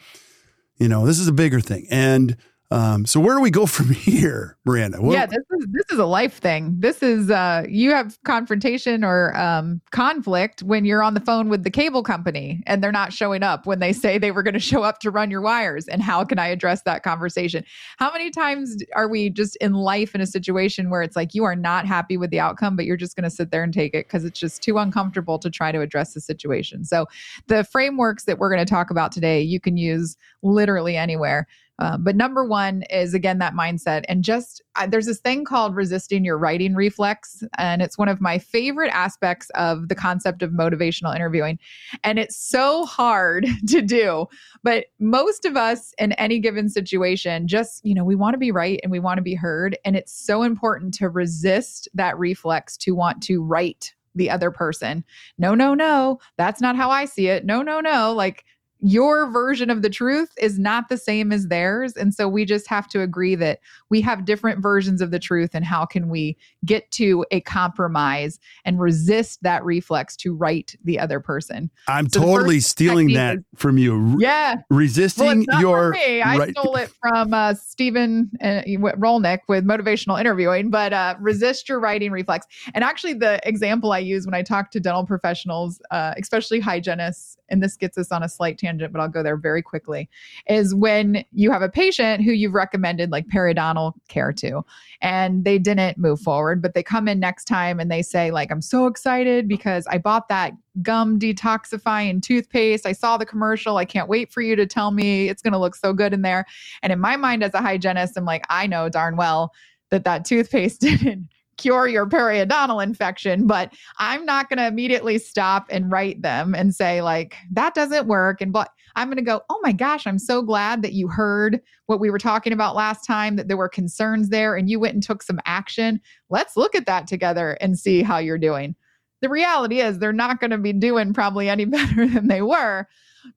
you 0.77 0.87
know, 0.87 1.05
this 1.05 1.19
is 1.19 1.27
a 1.27 1.33
bigger 1.33 1.59
thing. 1.59 1.87
And, 1.89 2.37
um, 2.69 3.05
so 3.05 3.21
where 3.21 3.35
do 3.35 3.41
we 3.41 3.51
go 3.51 3.65
from 3.65 3.89
here, 3.89 4.57
Miranda? 4.65 5.01
What, 5.01 5.13
yeah, 5.13 5.25
this 5.25 5.43
is 5.51 5.67
this 5.71 5.85
is 5.91 5.99
a 5.99 6.05
life 6.05 6.39
thing. 6.39 6.75
This 6.79 7.01
is 7.01 7.31
uh, 7.31 7.63
you 7.67 7.91
have 7.91 8.17
confrontation 8.25 9.03
or 9.03 9.35
um, 9.37 9.81
conflict 9.91 10.63
when 10.63 10.83
you're 10.83 11.03
on 11.03 11.13
the 11.13 11.19
phone 11.19 11.49
with 11.49 11.63
the 11.63 11.69
cable 11.69 12.03
company 12.03 12.61
and 12.67 12.83
they're 12.83 12.91
not 12.91 13.13
showing 13.13 13.43
up 13.43 13.65
when 13.65 13.79
they 13.79 13.93
say 13.93 14.17
they 14.17 14.31
were 14.31 14.43
going 14.43 14.53
to 14.53 14.59
show 14.59 14.83
up 14.83 14.99
to 14.99 15.11
run 15.11 15.31
your 15.31 15.41
wires. 15.41 15.87
And 15.87 16.01
how 16.01 16.23
can 16.25 16.39
I 16.39 16.47
address 16.47 16.81
that 16.83 17.03
conversation? 17.03 17.63
How 17.97 18.11
many 18.11 18.31
times 18.31 18.77
are 18.95 19.07
we 19.07 19.29
just 19.29 19.55
in 19.57 19.73
life 19.73 20.13
in 20.13 20.21
a 20.21 20.27
situation 20.27 20.89
where 20.89 21.01
it's 21.01 21.15
like 21.15 21.33
you 21.33 21.45
are 21.45 21.55
not 21.55 21.85
happy 21.85 22.17
with 22.17 22.31
the 22.31 22.39
outcome, 22.39 22.75
but 22.75 22.85
you're 22.85 22.97
just 22.97 23.15
going 23.15 23.23
to 23.23 23.29
sit 23.29 23.51
there 23.51 23.63
and 23.63 23.73
take 23.73 23.93
it 23.93 24.07
because 24.07 24.25
it's 24.25 24.39
just 24.39 24.61
too 24.61 24.77
uncomfortable 24.77 25.39
to 25.39 25.49
try 25.49 25.71
to 25.71 25.79
address 25.79 26.13
the 26.13 26.21
situation. 26.21 26.83
So 26.83 27.05
the 27.47 27.63
frameworks 27.63 28.25
that 28.25 28.39
we're 28.39 28.49
going 28.49 28.65
to 28.65 28.69
talk 28.69 28.89
about 28.91 29.11
today, 29.11 29.41
you 29.41 29.59
can 29.59 29.77
use 29.77 30.17
literally 30.43 30.97
anywhere. 30.97 31.47
Um, 31.79 32.03
but 32.03 32.15
number 32.15 32.43
one 32.43 32.83
is 32.89 33.13
again 33.13 33.37
that 33.39 33.53
mindset. 33.53 34.03
And 34.07 34.23
just 34.23 34.61
uh, 34.75 34.87
there's 34.87 35.05
this 35.05 35.19
thing 35.19 35.45
called 35.45 35.75
resisting 35.75 36.25
your 36.25 36.37
righting 36.37 36.75
reflex. 36.75 37.43
And 37.57 37.81
it's 37.81 37.97
one 37.97 38.09
of 38.09 38.19
my 38.19 38.39
favorite 38.39 38.89
aspects 38.89 39.49
of 39.51 39.87
the 39.87 39.95
concept 39.95 40.41
of 40.41 40.51
motivational 40.51 41.15
interviewing. 41.15 41.59
And 42.03 42.17
it's 42.17 42.37
so 42.37 42.85
hard 42.85 43.45
to 43.67 43.81
do. 43.81 44.27
But 44.63 44.85
most 44.99 45.45
of 45.45 45.55
us 45.55 45.93
in 45.99 46.13
any 46.13 46.39
given 46.39 46.69
situation, 46.69 47.47
just, 47.47 47.85
you 47.85 47.93
know, 47.93 48.03
we 48.03 48.15
want 48.15 48.33
to 48.33 48.39
be 48.39 48.51
right 48.51 48.79
and 48.81 48.91
we 48.91 48.99
want 48.99 49.17
to 49.17 49.23
be 49.23 49.35
heard. 49.35 49.77
And 49.85 49.95
it's 49.95 50.13
so 50.13 50.43
important 50.43 50.93
to 50.95 51.09
resist 51.09 51.87
that 51.93 52.17
reflex 52.17 52.77
to 52.77 52.93
want 52.93 53.21
to 53.23 53.43
right 53.43 53.93
the 54.15 54.29
other 54.31 54.49
person. 54.49 55.05
No, 55.37 55.53
no, 55.53 55.73
no, 55.73 56.19
that's 56.37 56.59
not 56.59 56.75
how 56.75 56.89
I 56.89 57.05
see 57.05 57.27
it. 57.27 57.45
No, 57.45 57.61
no, 57.61 57.79
no. 57.79 58.13
Like, 58.13 58.45
your 58.79 59.29
version 59.31 59.69
of 59.69 59.81
the 59.81 59.89
truth 59.89 60.31
is 60.39 60.59
not 60.59 60.87
the 60.89 60.97
same 60.97 61.31
as 61.31 61.47
theirs 61.47 61.93
and 61.95 62.13
so 62.13 62.27
we 62.27 62.45
just 62.45 62.67
have 62.67 62.87
to 62.87 63.01
agree 63.01 63.33
that 63.33 63.59
we 63.89 64.01
have 64.01 64.25
different 64.25 64.61
versions 64.61 65.01
of 65.01 65.09
the 65.09 65.19
truth 65.19 65.51
and 65.53 65.65
how 65.65 65.85
can 65.85 66.09
we 66.09 66.37
get 66.63 66.89
to 66.91 67.25
a 67.31 67.41
compromise 67.41 68.39
and 68.65 68.79
resist 68.79 69.41
that 69.41 69.63
reflex 69.65 70.15
to 70.15 70.35
right 70.35 70.75
the 70.83 70.99
other 70.99 71.19
person 71.19 71.71
i'm 71.87 72.07
so 72.07 72.19
totally 72.19 72.59
stealing 72.59 73.13
that 73.13 73.37
is, 73.37 73.43
from 73.55 73.77
you 73.77 74.15
yeah 74.19 74.55
resisting 74.69 75.45
well, 75.47 75.61
your 75.61 75.91
me. 75.91 76.21
i 76.21 76.37
right. 76.37 76.51
stole 76.51 76.75
it 76.75 76.91
from 77.01 77.33
uh, 77.33 77.53
stephen 77.55 78.29
uh, 78.43 78.61
rollnick 78.97 79.39
with 79.47 79.65
motivational 79.65 80.19
interviewing 80.19 80.69
but 80.69 80.93
uh, 80.93 81.15
resist 81.19 81.67
your 81.67 81.79
righting 81.79 82.11
reflex 82.11 82.45
and 82.75 82.83
actually 82.83 83.13
the 83.13 83.39
example 83.47 83.91
i 83.91 83.99
use 83.99 84.25
when 84.25 84.35
i 84.35 84.43
talk 84.43 84.69
to 84.69 84.79
dental 84.79 85.05
professionals 85.05 85.81
uh, 85.89 86.13
especially 86.17 86.59
hygienists 86.59 87.37
and 87.49 87.63
this 87.63 87.75
gets 87.75 87.97
us 87.97 88.11
on 88.11 88.23
a 88.23 88.29
slight 88.29 88.57
tangent, 88.57 88.66
but 88.91 88.99
I'll 88.99 89.07
go 89.07 89.23
there 89.23 89.37
very 89.37 89.61
quickly, 89.61 90.09
is 90.47 90.73
when 90.73 91.23
you 91.31 91.51
have 91.51 91.61
a 91.61 91.69
patient 91.69 92.23
who 92.23 92.31
you've 92.31 92.53
recommended 92.53 93.11
like 93.11 93.27
periodontal 93.27 93.93
care 94.07 94.33
to 94.33 94.63
and 95.01 95.45
they 95.45 95.59
didn't 95.59 95.97
move 95.97 96.19
forward, 96.19 96.61
but 96.61 96.73
they 96.73 96.83
come 96.83 97.07
in 97.07 97.19
next 97.19 97.45
time 97.45 97.79
and 97.79 97.91
they 97.91 98.01
say, 98.01 98.31
like, 98.31 98.51
I'm 98.51 98.61
so 98.61 98.87
excited 98.87 99.47
because 99.47 99.85
I 99.87 99.97
bought 99.97 100.27
that 100.29 100.53
gum 100.81 101.19
detoxifying 101.19 102.21
toothpaste. 102.21 102.85
I 102.85 102.93
saw 102.93 103.17
the 103.17 103.25
commercial. 103.25 103.77
I 103.77 103.85
can't 103.85 104.09
wait 104.09 104.31
for 104.31 104.41
you 104.41 104.55
to 104.55 104.65
tell 104.65 104.91
me 104.91 105.29
it's 105.29 105.41
going 105.41 105.53
to 105.53 105.59
look 105.59 105.75
so 105.75 105.93
good 105.93 106.13
in 106.13 106.21
there. 106.21 106.45
And 106.81 106.91
in 106.91 106.99
my 106.99 107.15
mind, 107.15 107.43
as 107.43 107.53
a 107.53 107.61
hygienist, 107.61 108.17
I'm 108.17 108.25
like, 108.25 108.45
I 108.49 108.67
know 108.67 108.89
darn 108.89 109.15
well 109.17 109.53
that 109.89 110.03
that 110.03 110.25
toothpaste 110.25 110.81
didn't 110.81 111.29
cure 111.57 111.87
your 111.87 112.07
periodontal 112.07 112.83
infection, 112.83 113.47
but 113.47 113.73
I'm 113.97 114.25
not 114.25 114.49
going 114.49 114.57
to 114.57 114.67
immediately 114.67 115.17
stop 115.17 115.67
and 115.69 115.91
right 115.91 116.21
them 116.21 116.55
and 116.55 116.73
say, 116.73 117.01
like, 117.01 117.35
that 117.51 117.73
doesn't 117.73 118.07
work. 118.07 118.41
And 118.41 118.53
but 118.53 118.69
I'm 118.95 119.07
going 119.07 119.17
to 119.17 119.23
go, 119.23 119.41
oh 119.49 119.59
my 119.61 119.71
gosh, 119.71 120.07
I'm 120.07 120.19
so 120.19 120.41
glad 120.41 120.81
that 120.81 120.93
you 120.93 121.07
heard 121.07 121.61
what 121.85 121.99
we 121.99 122.09
were 122.09 122.19
talking 122.19 122.53
about 122.53 122.75
last 122.75 123.05
time, 123.05 123.35
that 123.35 123.47
there 123.47 123.57
were 123.57 123.69
concerns 123.69 124.29
there 124.29 124.55
and 124.55 124.69
you 124.69 124.79
went 124.79 124.93
and 124.93 125.03
took 125.03 125.21
some 125.21 125.39
action. 125.45 126.01
Let's 126.29 126.57
look 126.57 126.75
at 126.75 126.85
that 126.85 127.07
together 127.07 127.57
and 127.61 127.77
see 127.77 128.01
how 128.01 128.17
you're 128.17 128.37
doing. 128.37 128.75
The 129.21 129.29
reality 129.29 129.81
is, 129.81 129.99
they're 129.99 130.13
not 130.13 130.39
going 130.39 130.51
to 130.51 130.57
be 130.57 130.73
doing 130.73 131.13
probably 131.13 131.49
any 131.49 131.65
better 131.65 132.07
than 132.07 132.27
they 132.27 132.41
were 132.41 132.87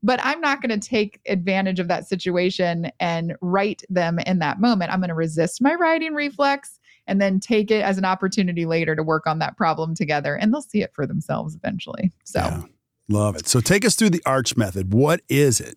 but 0.02 0.20
I'm 0.22 0.40
not 0.40 0.62
going 0.62 0.78
to 0.78 0.88
take 0.88 1.20
advantage 1.26 1.80
of 1.80 1.88
that 1.88 2.08
situation 2.08 2.90
and 3.00 3.34
right 3.40 3.82
them 3.88 4.18
in 4.20 4.38
that 4.40 4.60
moment. 4.60 4.92
I'm 4.92 5.00
going 5.00 5.08
to 5.08 5.14
resist 5.14 5.62
my 5.62 5.74
righting 5.74 6.14
reflex 6.14 6.78
and 7.06 7.20
then 7.20 7.40
take 7.40 7.70
it 7.70 7.82
as 7.82 7.98
an 7.98 8.04
opportunity 8.04 8.66
later 8.66 8.94
to 8.96 9.02
work 9.02 9.26
on 9.26 9.38
that 9.40 9.56
problem 9.56 9.94
together 9.94 10.34
and 10.34 10.52
they'll 10.52 10.62
see 10.62 10.82
it 10.82 10.92
for 10.94 11.06
themselves 11.06 11.54
eventually. 11.54 12.12
So 12.24 12.40
yeah, 12.40 12.62
love 13.08 13.36
it. 13.36 13.48
So 13.48 13.60
take 13.60 13.84
us 13.84 13.94
through 13.94 14.10
the 14.10 14.22
arch 14.26 14.56
method. 14.56 14.92
What 14.92 15.20
is 15.28 15.60
it? 15.60 15.76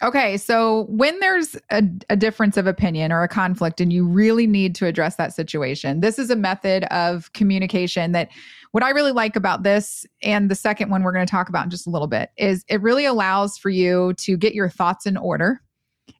Okay, 0.00 0.36
so 0.36 0.86
when 0.88 1.18
there's 1.18 1.56
a, 1.70 1.82
a, 2.08 2.14
difference 2.14 2.56
of 2.56 2.68
opinion 2.68 3.10
or 3.10 3.24
a 3.24 3.28
conflict, 3.28 3.80
and 3.80 3.92
you 3.92 4.06
really 4.06 4.46
need 4.46 4.76
to 4.76 4.86
address 4.86 5.16
that 5.16 5.34
situation, 5.34 6.00
this 6.00 6.20
is 6.20 6.30
a 6.30 6.36
method 6.36 6.84
of 6.84 7.32
communication 7.32 8.12
that 8.12 8.28
what 8.70 8.84
I 8.84 8.90
really 8.90 9.10
like 9.10 9.34
about 9.34 9.64
this, 9.64 10.06
and 10.22 10.48
the 10.48 10.54
second 10.54 10.90
one 10.90 11.02
we're 11.02 11.12
going 11.12 11.26
to 11.26 11.30
talk 11.30 11.48
about 11.48 11.64
in 11.64 11.70
just 11.70 11.86
a 11.88 11.90
little 11.90 12.06
bit, 12.06 12.30
is 12.36 12.64
it 12.68 12.80
really 12.80 13.06
allows 13.06 13.58
for 13.58 13.70
you 13.70 14.14
to 14.18 14.36
get 14.36 14.54
your 14.54 14.68
thoughts 14.68 15.04
in 15.04 15.16
order 15.16 15.60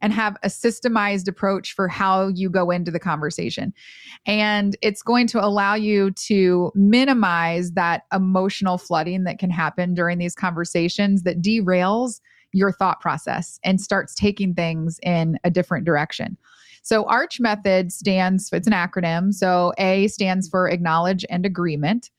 and 0.00 0.12
have 0.12 0.36
a 0.42 0.48
systemized 0.48 1.28
approach 1.28 1.74
for 1.74 1.88
how 1.88 2.28
you 2.28 2.48
go 2.48 2.70
into 2.70 2.90
the 2.90 3.00
conversation. 3.00 3.72
And 4.26 4.76
it's 4.82 5.02
going 5.02 5.26
to 5.28 5.44
allow 5.44 5.74
you 5.74 6.12
to 6.12 6.72
minimize 6.74 7.72
that 7.72 8.02
emotional 8.12 8.78
flooding 8.78 9.24
that 9.24 9.38
can 9.38 9.50
happen 9.50 9.94
during 9.94 10.18
these 10.18 10.34
conversations 10.34 11.22
that 11.22 11.42
derails 11.42 12.20
your 12.52 12.72
thought 12.72 13.00
process 13.00 13.58
and 13.64 13.80
starts 13.80 14.14
taking 14.14 14.54
things 14.54 14.98
in 15.02 15.38
a 15.44 15.50
different 15.50 15.84
direction. 15.84 16.36
So, 16.82 17.04
ARCH 17.04 17.38
method 17.40 17.92
stands, 17.92 18.48
it's 18.52 18.66
an 18.66 18.72
acronym. 18.72 19.34
So, 19.34 19.74
A 19.78 20.08
stands 20.08 20.48
for 20.48 20.68
acknowledge 20.68 21.26
and 21.28 21.44
agreement, 21.44 22.10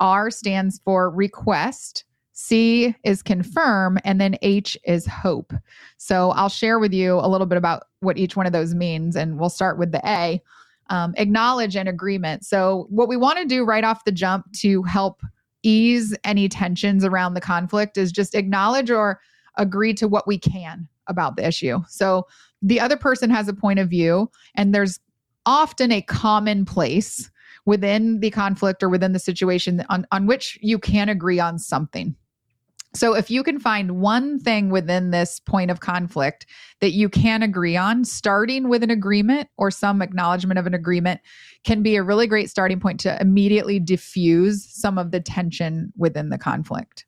R 0.00 0.30
stands 0.30 0.80
for 0.84 1.10
request, 1.10 2.04
C 2.40 2.94
is 3.02 3.20
confirm, 3.20 3.98
and 4.04 4.20
then 4.20 4.36
H 4.42 4.78
is 4.84 5.06
hope. 5.06 5.52
So 5.96 6.30
I'll 6.30 6.48
share 6.48 6.78
with 6.78 6.94
you 6.94 7.14
a 7.14 7.26
little 7.26 7.48
bit 7.48 7.58
about 7.58 7.86
what 7.98 8.16
each 8.16 8.36
one 8.36 8.46
of 8.46 8.52
those 8.52 8.76
means, 8.76 9.16
and 9.16 9.40
we'll 9.40 9.50
start 9.50 9.76
with 9.76 9.90
the 9.90 10.00
A. 10.08 10.40
Um, 10.88 11.14
acknowledge 11.16 11.74
and 11.74 11.88
agreement. 11.88 12.46
So, 12.46 12.86
what 12.90 13.08
we 13.08 13.16
want 13.16 13.38
to 13.38 13.44
do 13.44 13.64
right 13.64 13.82
off 13.82 14.04
the 14.04 14.12
jump 14.12 14.50
to 14.60 14.84
help 14.84 15.20
ease 15.64 16.16
any 16.22 16.48
tensions 16.48 17.04
around 17.04 17.34
the 17.34 17.40
conflict 17.40 17.98
is 17.98 18.12
just 18.12 18.36
acknowledge 18.36 18.88
or 18.88 19.20
agree 19.56 19.92
to 19.94 20.06
what 20.06 20.26
we 20.26 20.38
can 20.38 20.88
about 21.08 21.36
the 21.36 21.46
issue. 21.46 21.80
So, 21.88 22.26
the 22.62 22.80
other 22.80 22.96
person 22.96 23.30
has 23.30 23.48
a 23.48 23.52
point 23.52 23.80
of 23.80 23.90
view, 23.90 24.30
and 24.54 24.72
there's 24.72 25.00
often 25.44 25.90
a 25.90 26.02
common 26.02 26.64
place 26.64 27.30
within 27.66 28.20
the 28.20 28.30
conflict 28.30 28.82
or 28.82 28.88
within 28.88 29.12
the 29.12 29.18
situation 29.18 29.84
on, 29.90 30.06
on 30.12 30.26
which 30.26 30.56
you 30.62 30.78
can 30.78 31.08
agree 31.08 31.40
on 31.40 31.58
something. 31.58 32.14
So, 32.94 33.14
if 33.14 33.30
you 33.30 33.42
can 33.42 33.60
find 33.60 34.00
one 34.00 34.38
thing 34.38 34.70
within 34.70 35.10
this 35.10 35.40
point 35.40 35.70
of 35.70 35.80
conflict 35.80 36.46
that 36.80 36.92
you 36.92 37.08
can 37.08 37.42
agree 37.42 37.76
on, 37.76 38.04
starting 38.04 38.68
with 38.68 38.82
an 38.82 38.90
agreement 38.90 39.48
or 39.58 39.70
some 39.70 40.00
acknowledgement 40.00 40.58
of 40.58 40.66
an 40.66 40.74
agreement 40.74 41.20
can 41.64 41.82
be 41.82 41.96
a 41.96 42.02
really 42.02 42.26
great 42.26 42.48
starting 42.48 42.80
point 42.80 42.98
to 43.00 43.20
immediately 43.20 43.78
diffuse 43.78 44.64
some 44.64 44.96
of 44.96 45.10
the 45.10 45.20
tension 45.20 45.92
within 45.96 46.30
the 46.30 46.38
conflict. 46.38 47.04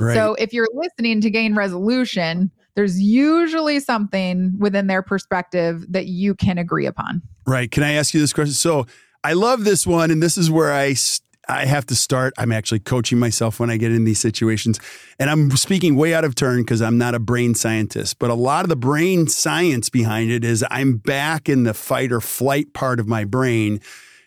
Right. 0.00 0.14
So, 0.14 0.34
if 0.34 0.52
you're 0.54 0.68
listening 0.72 1.20
to 1.20 1.30
gain 1.30 1.54
resolution, 1.54 2.50
there's 2.74 3.00
usually 3.00 3.80
something 3.80 4.54
within 4.58 4.86
their 4.86 5.02
perspective 5.02 5.84
that 5.90 6.06
you 6.06 6.34
can 6.34 6.56
agree 6.56 6.86
upon. 6.86 7.20
Right. 7.46 7.70
Can 7.70 7.82
I 7.82 7.92
ask 7.92 8.14
you 8.14 8.20
this 8.20 8.32
question? 8.32 8.54
So, 8.54 8.86
I 9.24 9.34
love 9.34 9.64
this 9.64 9.86
one, 9.86 10.10
and 10.10 10.22
this 10.22 10.38
is 10.38 10.50
where 10.50 10.72
I 10.72 10.94
I 11.48 11.64
have 11.64 11.86
to 11.86 11.94
start. 11.94 12.34
I'm 12.36 12.52
actually 12.52 12.80
coaching 12.80 13.18
myself 13.18 13.58
when 13.58 13.70
I 13.70 13.78
get 13.78 13.90
in 13.90 14.04
these 14.04 14.20
situations. 14.20 14.78
And 15.18 15.30
I'm 15.30 15.50
speaking 15.52 15.96
way 15.96 16.12
out 16.12 16.24
of 16.24 16.34
turn 16.34 16.60
because 16.60 16.82
I'm 16.82 16.98
not 16.98 17.14
a 17.14 17.18
brain 17.18 17.54
scientist, 17.54 18.18
but 18.18 18.30
a 18.30 18.34
lot 18.34 18.64
of 18.64 18.68
the 18.68 18.76
brain 18.76 19.28
science 19.28 19.88
behind 19.88 20.30
it 20.30 20.44
is 20.44 20.64
I'm 20.70 20.98
back 20.98 21.48
in 21.48 21.64
the 21.64 21.72
fight 21.72 22.12
or 22.12 22.20
flight 22.20 22.74
part 22.74 23.00
of 23.00 23.08
my 23.08 23.24
brain. 23.24 23.80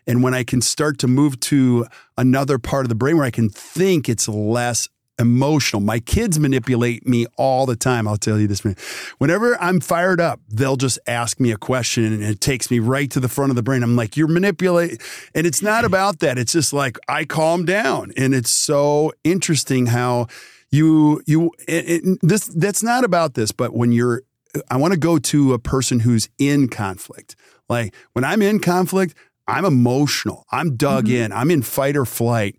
And 0.07 0.23
when 0.23 0.33
I 0.33 0.43
can 0.43 0.61
start 0.61 0.97
to 0.99 1.07
move 1.07 1.39
to 1.41 1.85
another 2.17 2.57
part 2.57 2.85
of 2.85 2.89
the 2.89 2.95
brain 2.95 3.17
where 3.17 3.25
I 3.25 3.31
can 3.31 3.49
think, 3.49 4.09
it's 4.09 4.27
less 4.27 4.89
emotional. 5.21 5.81
My 5.81 5.99
kids 5.99 6.39
manipulate 6.39 7.07
me 7.07 7.25
all 7.37 7.65
the 7.65 7.75
time. 7.75 8.07
I'll 8.07 8.17
tell 8.17 8.39
you 8.39 8.47
this. 8.47 8.65
Man. 8.65 8.75
Whenever 9.19 9.59
I'm 9.61 9.79
fired 9.79 10.19
up, 10.19 10.41
they'll 10.49 10.75
just 10.75 10.99
ask 11.07 11.39
me 11.39 11.51
a 11.51 11.57
question 11.57 12.05
and 12.05 12.23
it 12.23 12.41
takes 12.41 12.69
me 12.69 12.79
right 12.79 13.09
to 13.11 13.19
the 13.19 13.29
front 13.29 13.51
of 13.51 13.55
the 13.55 13.63
brain. 13.63 13.83
I'm 13.83 13.95
like, 13.95 14.17
you're 14.17 14.27
manipulating. 14.27 14.97
And 15.33 15.47
it's 15.47 15.61
not 15.61 15.85
about 15.85 16.19
that. 16.19 16.37
It's 16.37 16.51
just 16.51 16.73
like 16.73 16.97
I 17.07 17.23
calm 17.23 17.65
down. 17.65 18.11
And 18.17 18.33
it's 18.33 18.51
so 18.51 19.13
interesting 19.23 19.85
how 19.85 20.27
you 20.71 21.21
you 21.25 21.51
it, 21.67 22.05
it, 22.05 22.19
this 22.21 22.47
that's 22.47 22.81
not 22.81 23.03
about 23.03 23.35
this, 23.35 23.51
but 23.51 23.73
when 23.73 23.91
you're 23.91 24.23
I 24.69 24.77
want 24.77 24.93
to 24.93 24.99
go 24.99 25.17
to 25.17 25.53
a 25.53 25.59
person 25.59 26.01
who's 26.01 26.29
in 26.37 26.67
conflict. 26.67 27.35
Like 27.69 27.95
when 28.13 28.25
I'm 28.25 28.41
in 28.41 28.59
conflict, 28.59 29.15
I'm 29.47 29.65
emotional. 29.65 30.45
I'm 30.51 30.75
dug 30.75 31.05
mm-hmm. 31.05 31.15
in. 31.15 31.31
I'm 31.31 31.51
in 31.51 31.61
fight 31.61 31.97
or 31.97 32.05
flight. 32.05 32.55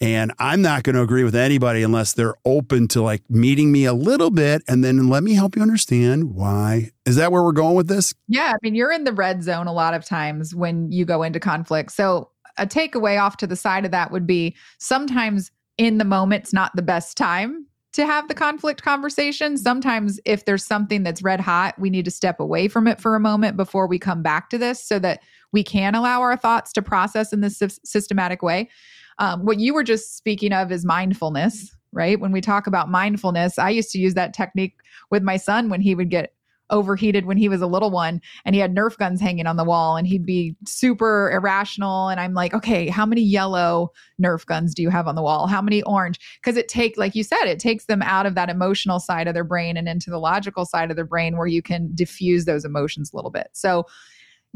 And 0.00 0.32
I'm 0.38 0.62
not 0.62 0.82
going 0.82 0.96
to 0.96 1.02
agree 1.02 1.24
with 1.24 1.34
anybody 1.34 1.82
unless 1.82 2.12
they're 2.12 2.34
open 2.44 2.88
to 2.88 3.02
like 3.02 3.22
meeting 3.28 3.72
me 3.72 3.84
a 3.84 3.92
little 3.92 4.30
bit 4.30 4.62
and 4.68 4.84
then 4.84 5.08
let 5.08 5.22
me 5.22 5.34
help 5.34 5.56
you 5.56 5.62
understand 5.62 6.34
why. 6.34 6.90
Is 7.06 7.16
that 7.16 7.32
where 7.32 7.42
we're 7.42 7.52
going 7.52 7.76
with 7.76 7.88
this? 7.88 8.14
Yeah. 8.28 8.52
I 8.54 8.56
mean, 8.62 8.74
you're 8.74 8.92
in 8.92 9.04
the 9.04 9.12
red 9.12 9.42
zone 9.42 9.66
a 9.66 9.72
lot 9.72 9.94
of 9.94 10.04
times 10.04 10.54
when 10.54 10.90
you 10.90 11.04
go 11.04 11.22
into 11.22 11.40
conflict. 11.40 11.92
So, 11.92 12.30
a 12.56 12.66
takeaway 12.66 13.20
off 13.20 13.36
to 13.38 13.48
the 13.48 13.56
side 13.56 13.84
of 13.84 13.90
that 13.90 14.12
would 14.12 14.28
be 14.28 14.54
sometimes 14.78 15.50
in 15.76 15.98
the 15.98 16.04
moment's 16.04 16.52
not 16.52 16.70
the 16.76 16.82
best 16.82 17.16
time 17.16 17.66
to 17.94 18.06
have 18.06 18.28
the 18.28 18.34
conflict 18.34 18.82
conversation. 18.82 19.56
Sometimes, 19.56 20.20
if 20.24 20.44
there's 20.44 20.64
something 20.64 21.02
that's 21.02 21.22
red 21.22 21.40
hot, 21.40 21.78
we 21.78 21.90
need 21.90 22.04
to 22.04 22.10
step 22.10 22.38
away 22.38 22.68
from 22.68 22.86
it 22.86 23.00
for 23.00 23.16
a 23.16 23.20
moment 23.20 23.56
before 23.56 23.86
we 23.86 23.98
come 23.98 24.22
back 24.22 24.50
to 24.50 24.58
this 24.58 24.82
so 24.84 24.98
that 25.00 25.22
we 25.52 25.62
can 25.62 25.94
allow 25.94 26.20
our 26.20 26.36
thoughts 26.36 26.72
to 26.74 26.82
process 26.82 27.32
in 27.32 27.40
this 27.40 27.62
systematic 27.84 28.42
way. 28.42 28.68
Um, 29.18 29.44
what 29.44 29.60
you 29.60 29.74
were 29.74 29.84
just 29.84 30.16
speaking 30.16 30.52
of 30.52 30.72
is 30.72 30.84
mindfulness, 30.84 31.74
right? 31.92 32.18
When 32.18 32.32
we 32.32 32.40
talk 32.40 32.66
about 32.66 32.90
mindfulness, 32.90 33.58
I 33.58 33.70
used 33.70 33.90
to 33.90 33.98
use 33.98 34.14
that 34.14 34.34
technique 34.34 34.74
with 35.10 35.22
my 35.22 35.36
son 35.36 35.68
when 35.68 35.80
he 35.80 35.94
would 35.94 36.10
get 36.10 36.34
overheated 36.70 37.26
when 37.26 37.36
he 37.36 37.48
was 37.48 37.60
a 37.60 37.66
little 37.66 37.90
one 37.90 38.20
and 38.44 38.54
he 38.54 38.60
had 38.60 38.74
Nerf 38.74 38.96
guns 38.96 39.20
hanging 39.20 39.46
on 39.46 39.56
the 39.56 39.64
wall 39.64 39.96
and 39.96 40.06
he'd 40.06 40.24
be 40.24 40.56
super 40.66 41.30
irrational 41.30 42.08
and 42.08 42.18
I'm 42.18 42.34
like, 42.34 42.54
"Okay, 42.54 42.88
how 42.88 43.04
many 43.04 43.20
yellow 43.20 43.92
Nerf 44.20 44.46
guns 44.46 44.74
do 44.74 44.82
you 44.82 44.90
have 44.90 45.06
on 45.06 45.14
the 45.14 45.22
wall? 45.22 45.46
How 45.46 45.60
many 45.60 45.82
orange?" 45.82 46.18
Cuz 46.42 46.56
it 46.56 46.68
take 46.68 46.96
like 46.96 47.14
you 47.14 47.22
said, 47.22 47.44
it 47.44 47.58
takes 47.58 47.84
them 47.84 48.02
out 48.02 48.26
of 48.26 48.34
that 48.34 48.48
emotional 48.48 48.98
side 48.98 49.28
of 49.28 49.34
their 49.34 49.44
brain 49.44 49.76
and 49.76 49.88
into 49.88 50.10
the 50.10 50.18
logical 50.18 50.64
side 50.64 50.90
of 50.90 50.96
their 50.96 51.04
brain 51.04 51.36
where 51.36 51.46
you 51.46 51.62
can 51.62 51.90
diffuse 51.94 52.44
those 52.44 52.64
emotions 52.64 53.12
a 53.12 53.16
little 53.16 53.30
bit. 53.30 53.48
So, 53.52 53.84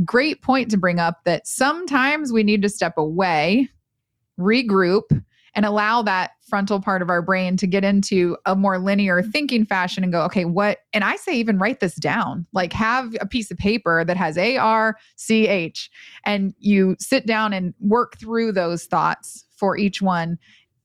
great 0.04 0.42
point 0.42 0.70
to 0.70 0.76
bring 0.76 0.98
up 1.00 1.24
that 1.24 1.46
sometimes 1.46 2.32
we 2.32 2.42
need 2.42 2.62
to 2.62 2.68
step 2.68 2.96
away 2.96 3.68
regroup 4.38 5.02
and 5.54 5.64
allow 5.66 6.02
that 6.02 6.33
frontal 6.49 6.80
part 6.80 7.02
of 7.02 7.11
our 7.11 7.21
brain 7.21 7.57
to 7.57 7.66
get 7.66 7.85
into 7.85 8.37
a 8.47 8.54
more 8.54 8.78
linear 8.78 9.21
mm-hmm. 9.21 9.30
thinking 9.30 9.64
fashion 9.64 10.04
and 10.04 10.12
go, 10.12 10.23
okay, 10.23 10.45
what? 10.45 10.78
And 10.92 11.02
I 11.04 11.16
say, 11.16 11.35
even 11.35 11.59
write 11.59 11.80
this 11.80 11.97
down. 11.97 12.47
Like, 12.52 12.73
have 12.73 13.16
a 13.21 13.26
piece 13.26 13.50
of 13.50 13.59
paper 13.59 14.04
that 14.04 14.16
has 14.16 14.38
A 14.38 14.57
R 14.57 14.97
C 15.16 15.49
H, 15.49 15.90
and 16.25 16.54
you 16.59 16.97
sit 17.00 17.26
down 17.26 17.52
and 17.52 17.75
work 17.80 18.18
through 18.18 18.52
those 18.52 18.85
thoughts 18.85 19.45
for 19.57 19.76
each 19.76 20.00
one. 20.00 20.38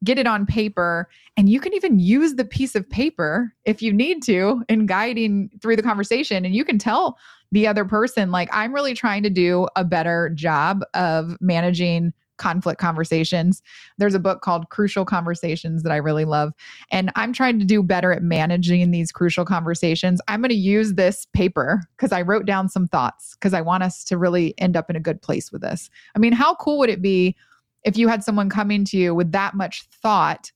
Get 0.04 0.20
it 0.20 0.28
on 0.28 0.46
paper, 0.46 1.08
and 1.38 1.48
you 1.48 1.62
can 1.62 1.74
even 1.74 1.98
use 1.98 2.36
the 2.36 2.44
piece 2.44 2.76
of 2.76 2.90
paper 2.90 3.54
if 3.64 3.82
you 3.82 3.94
need 3.94 4.22
to 4.24 4.62
in 4.68 4.86
guiding 4.86 5.50
through 5.62 5.78
the 5.78 5.84
conversation. 5.84 6.44
And 6.44 6.54
you 6.54 6.66
can 6.66 6.78
tell 6.78 7.18
the 7.54 7.68
other 7.68 7.86
person, 7.86 8.32
like, 8.32 8.50
I'm 8.52 8.74
really 8.74 8.96
trying 8.96 9.24
to 9.24 9.30
do 9.30 9.68
a 9.78 9.86
better 9.86 10.30
job 10.34 10.84
of 10.94 11.38
managing 11.40 12.12
conflict 12.38 12.80
conversations. 12.80 13.62
There's 13.98 14.16
a 14.16 14.20
book 14.20 14.42
called 14.42 14.70
Crucial 14.70 15.06
Conversations 15.06 15.84
that 15.84 15.92
I 15.92 15.98
really 15.98 16.26
love. 16.26 16.54
And 16.92 17.12
I'm 17.16 17.34
trying 17.34 17.60
to 17.60 17.66
do 17.66 17.84
better 17.84 18.12
at 18.12 18.24
managing 18.24 18.92
these 18.92 19.12
crucial 19.12 19.46
conversations. 19.46 20.22
I'm 20.28 20.42
going 20.42 20.50
to 20.50 20.56
use 20.56 20.94
this 20.94 21.28
paper 21.34 21.82
because 21.98 22.12
I 22.12 22.22
wrote 22.22 22.46
down 22.46 22.70
some 22.70 22.88
thoughts 22.88 23.36
because 23.36 23.54
I 23.54 23.62
want 23.62 23.84
us 23.84 24.04
to 24.06 24.18
really 24.18 24.54
end 24.58 24.76
up 24.76 24.90
in 24.90 24.96
a 24.96 25.02
good 25.02 25.22
place 25.22 25.52
with 25.52 25.62
this. 25.62 25.90
I 26.16 26.20
mean, 26.20 26.34
how 26.34 26.56
cool 26.56 26.80
would 26.80 26.90
it 26.90 27.02
be 27.02 27.36
if 27.84 27.98
you 27.98 28.08
had 28.08 28.24
someone 28.24 28.50
coming 28.50 28.86
to 28.86 28.98
you 28.98 29.14
with 29.14 29.32
that 29.32 29.54
much 29.54 29.88
thought? 30.02 30.52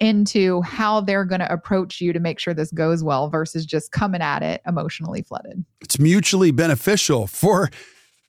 into 0.00 0.60
how 0.62 1.00
they're 1.00 1.24
going 1.24 1.40
to 1.40 1.52
approach 1.52 2.00
you 2.00 2.12
to 2.12 2.20
make 2.20 2.38
sure 2.38 2.52
this 2.52 2.72
goes 2.72 3.02
well 3.02 3.28
versus 3.28 3.64
just 3.64 3.92
coming 3.92 4.20
at 4.20 4.42
it 4.42 4.60
emotionally 4.66 5.22
flooded. 5.22 5.64
It's 5.80 5.98
mutually 5.98 6.50
beneficial 6.50 7.26
for 7.26 7.70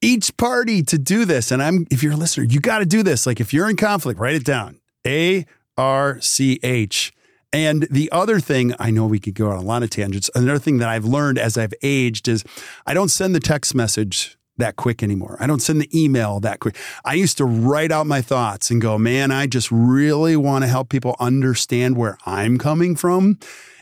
each 0.05 0.37
party 0.37 0.83
to 0.83 0.97
do 0.97 1.25
this. 1.25 1.51
And 1.51 1.61
I'm, 1.61 1.87
if 1.89 2.03
you're 2.03 2.13
a 2.13 2.17
listener, 2.17 2.43
you 2.43 2.59
got 2.59 2.79
to 2.79 2.85
do 2.85 3.03
this. 3.03 3.25
Like 3.25 3.39
if 3.39 3.53
you're 3.53 3.69
in 3.69 3.75
conflict, 3.75 4.19
write 4.19 4.35
it 4.35 4.45
down. 4.45 4.79
A 5.05 5.45
R 5.77 6.21
C 6.21 6.59
H. 6.63 7.11
And 7.51 7.87
the 7.89 8.11
other 8.11 8.39
thing, 8.39 8.73
I 8.79 8.91
know 8.91 9.05
we 9.05 9.19
could 9.19 9.33
go 9.33 9.49
on 9.49 9.57
a 9.57 9.61
lot 9.61 9.81
of 9.81 9.89
tangents. 9.89 10.29
Another 10.35 10.59
thing 10.59 10.77
that 10.79 10.89
I've 10.89 11.05
learned 11.05 11.37
as 11.37 11.57
I've 11.57 11.73
aged 11.81 12.27
is 12.27 12.43
I 12.85 12.93
don't 12.93 13.09
send 13.09 13.33
the 13.33 13.39
text 13.39 13.73
message 13.73 14.37
that 14.57 14.75
quick 14.75 15.03
anymore. 15.03 15.37
I 15.39 15.47
don't 15.47 15.61
send 15.61 15.81
the 15.81 15.89
email 15.97 16.39
that 16.41 16.59
quick. 16.59 16.77
I 17.03 17.13
used 17.13 17.37
to 17.37 17.45
write 17.45 17.91
out 17.91 18.07
my 18.07 18.21
thoughts 18.21 18.71
and 18.71 18.81
go, 18.81 18.97
man, 18.97 19.31
I 19.31 19.47
just 19.47 19.71
really 19.71 20.35
want 20.35 20.63
to 20.63 20.67
help 20.67 20.89
people 20.89 21.15
understand 21.19 21.97
where 21.97 22.17
I'm 22.25 22.57
coming 22.57 22.95
from. 22.95 23.37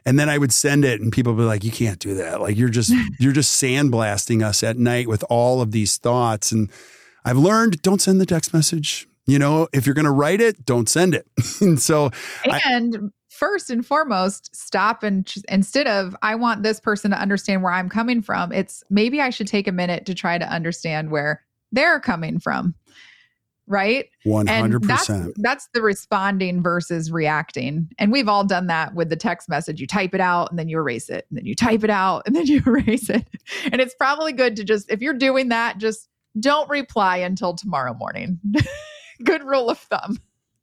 And 0.06 0.20
then 0.20 0.30
I 0.30 0.38
would 0.38 0.52
send 0.52 0.86
it 0.86 1.02
and 1.02 1.12
people 1.12 1.34
would 1.34 1.42
be 1.42 1.46
like, 1.46 1.64
you 1.64 1.72
can't 1.72 2.00
do 2.00 2.16
that. 2.16 2.42
Like 2.42 2.58
you're 2.58 2.70
just, 2.70 2.94
you're 3.20 3.34
just 3.34 3.62
sandblasting 3.62 4.44
us 4.44 4.64
at 4.64 4.78
night 4.78 5.08
with 5.08 5.24
all 5.30 5.62
of 5.62 5.72
these 5.72 5.98
thoughts. 5.98 6.52
And 6.52 6.70
I've 7.26 7.38
learned 7.38 7.82
don't 7.82 8.02
send 8.02 8.20
the 8.20 8.26
text 8.26 8.54
message. 8.54 9.08
You 9.26 9.40
know, 9.40 9.70
if 9.72 9.86
you're 9.86 9.96
going 9.96 10.06
to 10.06 10.12
write 10.12 10.42
it, 10.42 10.66
don't 10.66 10.90
send 10.90 11.16
it. 11.16 11.26
and 11.62 11.82
so, 11.82 12.12
and 12.44 12.96
I, 12.96 13.00
first 13.30 13.70
and 13.70 13.86
foremost, 13.86 14.54
stop 14.54 15.02
and 15.04 15.32
instead 15.48 15.88
of, 15.88 16.16
I 16.22 16.36
want 16.36 16.64
this 16.64 16.82
person 16.82 17.12
to 17.12 17.18
understand 17.20 17.64
where 17.64 17.72
I'm 17.72 17.88
coming 17.88 18.22
from, 18.22 18.52
it's 18.52 18.84
maybe 18.90 19.22
I 19.22 19.30
should 19.30 19.48
take 19.48 19.68
a 19.68 19.72
minute 19.72 20.06
to 20.08 20.14
try 20.14 20.38
to 20.38 20.46
understand 20.46 21.10
where 21.10 21.46
they're 21.72 22.02
coming 22.02 22.40
from 22.40 22.76
right? 23.68 24.10
100%. 24.26 24.86
That's, 24.86 25.10
that's, 25.38 25.70
the 25.74 25.82
responding 25.82 26.62
versus 26.62 27.12
reacting. 27.12 27.90
And 27.98 28.12
we've 28.12 28.28
all 28.28 28.44
done 28.44 28.68
that 28.68 28.94
with 28.94 29.10
the 29.10 29.16
text 29.16 29.50
message. 29.50 29.80
You 29.80 29.88
type 29.88 30.14
it 30.14 30.22
out 30.22 30.50
and 30.50 30.60
then 30.60 30.70
you 30.70 30.78
erase 30.78 31.10
it, 31.10 31.26
and 31.30 31.38
then 31.38 31.46
you 31.46 31.56
type 31.56 31.84
it 31.84 31.90
out 31.90 32.24
and 32.26 32.36
then 32.36 32.46
you 32.48 32.62
erase 32.66 33.10
it. 33.10 33.26
And 33.72 33.82
it's 33.82 33.96
probably 33.96 34.34
good 34.34 34.56
to 34.58 34.64
just, 34.64 34.92
if 34.92 35.02
you're 35.02 35.14
doing 35.14 35.50
that, 35.50 35.78
just 35.78 36.10
don't 36.40 36.70
reply 36.70 37.18
until 37.18 37.56
tomorrow 37.56 37.94
morning. 37.94 38.40
good 39.24 39.44
rule 39.44 39.70
of 39.70 39.78
thumb. 39.80 40.18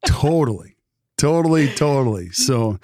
totally. 0.06 0.76
Totally. 1.16 1.68
Totally. 1.74 2.30
So, 2.30 2.78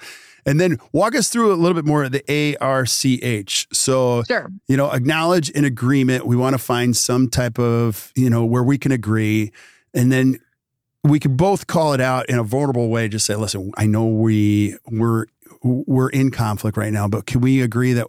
and 0.45 0.61
then 0.61 0.77
walk 0.93 1.15
us 1.15 1.29
through 1.29 1.51
a 1.51 1.55
little 1.55 1.75
bit 1.75 1.85
more 1.85 2.03
of 2.03 2.11
the 2.11 2.57
ARCH. 2.61 3.67
So, 3.73 4.23
sure. 4.23 4.49
you 4.67 4.77
know, 4.77 4.91
acknowledge 4.91 5.49
an 5.55 5.65
agreement. 5.65 6.25
We 6.25 6.35
want 6.35 6.53
to 6.53 6.59
find 6.59 6.95
some 6.95 7.29
type 7.29 7.59
of, 7.59 8.13
you 8.15 8.29
know, 8.29 8.45
where 8.45 8.63
we 8.63 8.77
can 8.77 8.91
agree 8.91 9.51
and 9.93 10.11
then 10.11 10.39
we 11.03 11.19
could 11.19 11.37
both 11.37 11.67
call 11.67 11.93
it 11.93 12.01
out 12.01 12.27
in 12.29 12.37
a 12.37 12.43
vulnerable 12.43 12.89
way. 12.89 13.07
Just 13.07 13.25
say, 13.25 13.35
listen, 13.35 13.71
I 13.77 13.85
know 13.85 14.05
we 14.05 14.77
we're 14.89 15.25
we're 15.63 16.09
in 16.09 16.31
conflict 16.31 16.77
right 16.77 16.93
now, 16.93 17.07
but 17.07 17.25
can 17.25 17.41
we 17.41 17.61
agree 17.61 17.93
that 17.93 18.07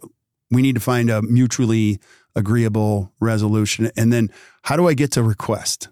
we 0.51 0.61
need 0.61 0.75
to 0.75 0.81
find 0.81 1.09
a 1.09 1.21
mutually 1.21 1.99
agreeable 2.35 3.11
resolution? 3.19 3.91
And 3.95 4.11
then 4.13 4.31
how 4.63 4.75
do 4.75 4.87
I 4.87 4.93
get 4.93 5.11
to 5.13 5.23
request? 5.23 5.89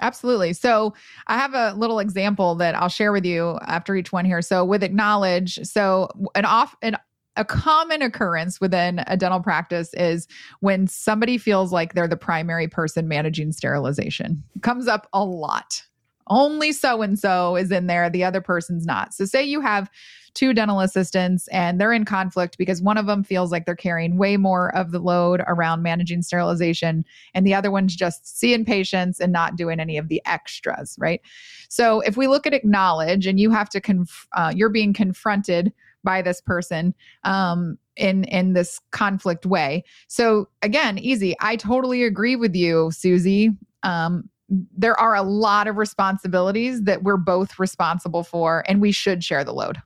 Absolutely. 0.00 0.52
So 0.52 0.94
I 1.28 1.38
have 1.38 1.54
a 1.54 1.74
little 1.74 2.00
example 2.00 2.56
that 2.56 2.74
I'll 2.74 2.88
share 2.88 3.12
with 3.12 3.24
you 3.24 3.58
after 3.64 3.94
each 3.94 4.12
one 4.12 4.24
here. 4.24 4.42
So 4.42 4.64
with 4.64 4.82
acknowledge, 4.82 5.60
so 5.62 6.08
an 6.34 6.44
off 6.44 6.74
an 6.82 6.96
a 7.36 7.44
common 7.44 8.02
occurrence 8.02 8.60
within 8.60 9.02
a 9.06 9.16
dental 9.16 9.40
practice 9.40 9.94
is 9.94 10.28
when 10.60 10.86
somebody 10.86 11.38
feels 11.38 11.72
like 11.72 11.94
they're 11.94 12.08
the 12.08 12.16
primary 12.16 12.68
person 12.68 13.08
managing 13.08 13.52
sterilization. 13.52 14.42
It 14.54 14.62
comes 14.62 14.86
up 14.86 15.08
a 15.12 15.24
lot. 15.24 15.82
Only 16.28 16.72
so 16.72 17.02
and 17.02 17.18
so 17.18 17.56
is 17.56 17.72
in 17.72 17.88
there, 17.88 18.08
the 18.08 18.24
other 18.24 18.40
person's 18.40 18.86
not. 18.86 19.12
So, 19.12 19.24
say 19.24 19.42
you 19.42 19.60
have 19.60 19.90
two 20.34 20.54
dental 20.54 20.80
assistants 20.80 21.46
and 21.48 21.78
they're 21.80 21.92
in 21.92 22.04
conflict 22.04 22.56
because 22.56 22.80
one 22.80 22.96
of 22.96 23.06
them 23.06 23.22
feels 23.22 23.52
like 23.52 23.66
they're 23.66 23.76
carrying 23.76 24.16
way 24.16 24.36
more 24.36 24.74
of 24.74 24.90
the 24.92 24.98
load 24.98 25.42
around 25.46 25.82
managing 25.82 26.22
sterilization, 26.22 27.04
and 27.34 27.46
the 27.46 27.54
other 27.54 27.70
one's 27.70 27.96
just 27.96 28.38
seeing 28.38 28.64
patients 28.64 29.20
and 29.20 29.32
not 29.32 29.56
doing 29.56 29.80
any 29.80 29.98
of 29.98 30.08
the 30.08 30.22
extras, 30.24 30.96
right? 30.98 31.20
So, 31.68 32.00
if 32.00 32.16
we 32.16 32.28
look 32.28 32.46
at 32.46 32.54
acknowledge 32.54 33.26
and 33.26 33.40
you 33.40 33.50
have 33.50 33.68
to, 33.70 33.80
conf- 33.80 34.28
uh, 34.32 34.52
you're 34.54 34.68
being 34.68 34.92
confronted 34.92 35.72
by 36.04 36.22
this 36.22 36.40
person 36.40 36.94
um, 37.24 37.78
in 37.96 38.24
in 38.24 38.54
this 38.54 38.80
conflict 38.90 39.46
way. 39.46 39.84
So 40.08 40.48
again, 40.62 40.98
easy. 40.98 41.34
I 41.40 41.56
totally 41.56 42.04
agree 42.04 42.36
with 42.36 42.54
you, 42.54 42.90
Susie. 42.92 43.50
Um, 43.82 44.28
there 44.76 44.98
are 45.00 45.14
a 45.14 45.22
lot 45.22 45.66
of 45.66 45.76
responsibilities 45.76 46.82
that 46.82 47.02
we're 47.02 47.16
both 47.16 47.58
responsible 47.58 48.22
for, 48.22 48.64
and 48.68 48.80
we 48.80 48.92
should 48.92 49.24
share 49.24 49.44
the 49.44 49.54
load. 49.54 49.80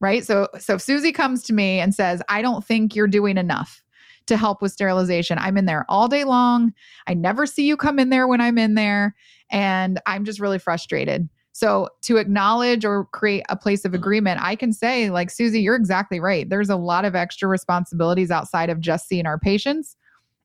Right. 0.00 0.24
So 0.24 0.48
so 0.58 0.74
if 0.74 0.82
Susie 0.82 1.12
comes 1.12 1.42
to 1.44 1.52
me 1.52 1.80
and 1.80 1.94
says, 1.94 2.22
"I 2.28 2.42
don't 2.42 2.64
think 2.64 2.94
you're 2.94 3.08
doing 3.08 3.38
enough." 3.38 3.82
to 4.28 4.36
help 4.36 4.62
with 4.62 4.72
sterilization. 4.72 5.38
I'm 5.38 5.56
in 5.56 5.64
there 5.64 5.84
all 5.88 6.06
day 6.06 6.24
long. 6.24 6.72
I 7.06 7.14
never 7.14 7.46
see 7.46 7.66
you 7.66 7.76
come 7.76 7.98
in 7.98 8.10
there 8.10 8.28
when 8.28 8.40
I'm 8.40 8.58
in 8.58 8.74
there. 8.74 9.14
And 9.50 10.00
I'm 10.06 10.24
just 10.24 10.38
really 10.38 10.58
frustrated. 10.58 11.28
So 11.58 11.88
to 12.02 12.18
acknowledge 12.18 12.84
or 12.84 13.06
create 13.06 13.44
a 13.48 13.56
place 13.56 13.84
of 13.84 13.90
mm-hmm. 13.90 14.00
agreement, 14.00 14.40
I 14.40 14.54
can 14.54 14.72
say, 14.72 15.10
like, 15.10 15.28
Susie, 15.28 15.60
you're 15.60 15.74
exactly 15.74 16.20
right. 16.20 16.48
There's 16.48 16.70
a 16.70 16.76
lot 16.76 17.04
of 17.04 17.16
extra 17.16 17.48
responsibilities 17.48 18.30
outside 18.30 18.70
of 18.70 18.78
just 18.78 19.08
seeing 19.08 19.26
our 19.26 19.40
patients. 19.40 19.96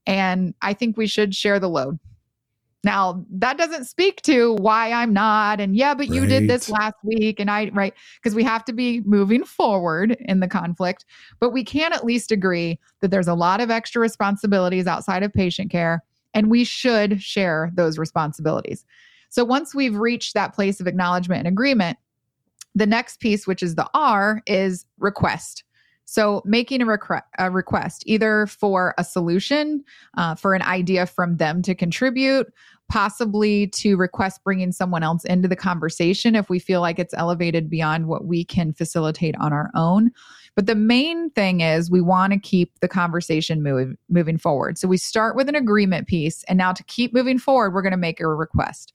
And 0.08 0.56
I 0.64 0.74
think 0.74 0.98
we 0.98 1.06
should 1.06 1.36
share 1.36 1.60
the 1.60 1.70
load. 1.70 2.00
Now, 2.84 3.24
that 3.30 3.60
doesn't 3.60 3.86
speak 3.86 4.24
to 4.24 4.56
why 4.56 4.92
I'm 4.92 5.14
not. 5.14 5.62
And 5.62 5.78
yeah, 5.78 5.94
but 5.94 6.08
you 6.08 6.26
did 6.26 6.50
this 6.50 6.68
last 6.68 6.96
week. 7.04 7.40
And 7.40 7.52
I, 7.52 7.70
right? 7.74 7.94
Because 8.16 8.34
we 8.34 8.44
have 8.44 8.66
to 8.66 8.74
be 8.74 9.02
moving 9.02 9.44
forward 9.44 10.18
in 10.22 10.40
the 10.40 10.48
conflict. 10.48 11.06
But 11.40 11.52
we 11.52 11.64
can 11.64 11.94
at 11.94 12.04
least 12.04 12.32
agree 12.32 12.80
that 13.02 13.12
there's 13.12 13.28
a 13.28 13.36
lot 13.36 13.62
of 13.62 13.70
extra 13.70 14.02
responsibilities 14.02 14.88
outside 14.88 15.22
of 15.22 15.32
patient 15.32 15.70
care, 15.70 16.04
and 16.34 16.50
we 16.50 16.64
should 16.64 17.22
share 17.22 17.72
those 17.76 18.00
responsibilities. 18.00 18.84
So 19.34 19.44
once 19.44 19.74
we've 19.74 19.96
reached 19.96 20.36
that 20.36 20.54
place 20.54 20.80
of 20.80 20.86
acknowledgement 20.86 21.40
and 21.40 21.48
agreement, 21.48 21.98
the 22.76 22.86
next 22.86 23.20
piece, 23.20 23.48
which 23.48 23.64
is 23.64 23.74
the 23.74 23.90
R, 23.96 24.44
is 24.46 24.86
request. 25.00 25.64
So, 26.06 26.44
making 26.46 26.84
a, 26.84 26.86
requ- 26.86 27.24
a, 27.40 27.50
request 27.50 28.04
either 28.06 28.46
for 28.46 28.94
a 29.00 29.04
solution, 29.04 29.84
uh, 30.18 30.36
for 30.36 30.54
an 30.54 30.62
idea 30.62 31.08
from 31.08 31.38
them 31.38 31.64
to 31.64 31.74
contribute, 31.74 32.54
possibly 32.90 33.68
to 33.70 33.96
request 33.96 34.44
bringing 34.44 34.72
someone 34.72 35.02
else 35.02 35.26
into 35.26 35.48
the 35.48 35.56
conversation 35.56 36.36
if 36.36 36.48
we 36.48 36.60
feel 36.60 36.82
like 36.82 37.00
it's 37.00 37.16
elevated 37.16 37.72
beyond 37.72 38.06
what 38.06 38.26
we 38.26 38.46
can 38.46 38.72
facilitate 38.72 39.36
on 39.40 39.52
our 39.52 39.72
own. 39.74 40.12
But 40.56 40.68
the 40.68 40.76
main 40.76 41.32
thing 41.32 41.62
is 41.62 41.90
we 41.90 42.02
want 42.02 42.34
to 42.34 42.40
keep 42.40 42.80
the 42.82 42.88
conversation 42.88 43.64
move, 43.64 43.96
moving 44.10 44.38
forward. 44.38 44.78
So, 44.78 44.88
we 44.88 44.98
start 44.98 45.36
with 45.36 45.50
an 45.50 45.56
agreement 45.56 46.08
piece, 46.08 46.44
and 46.44 46.56
now 46.56 46.72
to 46.72 46.84
keep 46.84 47.16
moving 47.16 47.40
forward, 47.40 47.74
we're 47.74 47.82
going 47.82 47.90
to 47.90 47.98
make 47.98 48.20
a 48.20 48.28
request. 48.28 48.94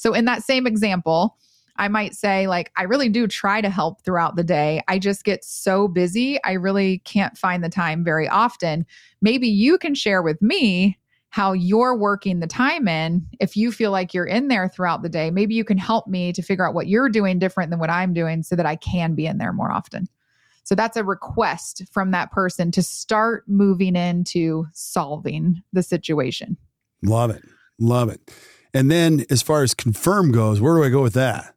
So, 0.00 0.14
in 0.14 0.24
that 0.24 0.42
same 0.42 0.66
example, 0.66 1.36
I 1.76 1.88
might 1.88 2.14
say, 2.14 2.46
like, 2.46 2.72
I 2.78 2.84
really 2.84 3.10
do 3.10 3.26
try 3.26 3.60
to 3.60 3.68
help 3.68 4.02
throughout 4.02 4.34
the 4.34 4.42
day. 4.42 4.80
I 4.88 4.98
just 4.98 5.24
get 5.24 5.44
so 5.44 5.88
busy. 5.88 6.42
I 6.42 6.52
really 6.52 7.00
can't 7.00 7.36
find 7.36 7.62
the 7.62 7.68
time 7.68 8.02
very 8.02 8.26
often. 8.26 8.86
Maybe 9.20 9.46
you 9.46 9.76
can 9.76 9.94
share 9.94 10.22
with 10.22 10.40
me 10.40 10.98
how 11.28 11.52
you're 11.52 11.94
working 11.94 12.40
the 12.40 12.46
time 12.46 12.88
in. 12.88 13.26
If 13.40 13.58
you 13.58 13.70
feel 13.70 13.90
like 13.90 14.14
you're 14.14 14.24
in 14.24 14.48
there 14.48 14.68
throughout 14.70 15.02
the 15.02 15.10
day, 15.10 15.30
maybe 15.30 15.54
you 15.54 15.64
can 15.64 15.76
help 15.76 16.06
me 16.06 16.32
to 16.32 16.40
figure 16.40 16.66
out 16.66 16.72
what 16.72 16.88
you're 16.88 17.10
doing 17.10 17.38
different 17.38 17.68
than 17.68 17.78
what 17.78 17.90
I'm 17.90 18.14
doing 18.14 18.42
so 18.42 18.56
that 18.56 18.64
I 18.64 18.76
can 18.76 19.14
be 19.14 19.26
in 19.26 19.36
there 19.36 19.52
more 19.52 19.70
often. 19.70 20.08
So 20.64 20.74
that's 20.74 20.96
a 20.96 21.04
request 21.04 21.82
from 21.92 22.10
that 22.12 22.32
person 22.32 22.70
to 22.72 22.82
start 22.82 23.44
moving 23.46 23.96
into 23.96 24.66
solving 24.72 25.62
the 25.74 25.82
situation. 25.82 26.56
Love 27.02 27.30
it. 27.30 27.44
Love 27.78 28.08
it. 28.08 28.30
And 28.72 28.90
then 28.90 29.24
as 29.30 29.42
far 29.42 29.62
as 29.62 29.74
confirm 29.74 30.32
goes, 30.32 30.60
where 30.60 30.76
do 30.76 30.84
I 30.84 30.88
go 30.88 31.02
with 31.02 31.14
that? 31.14 31.54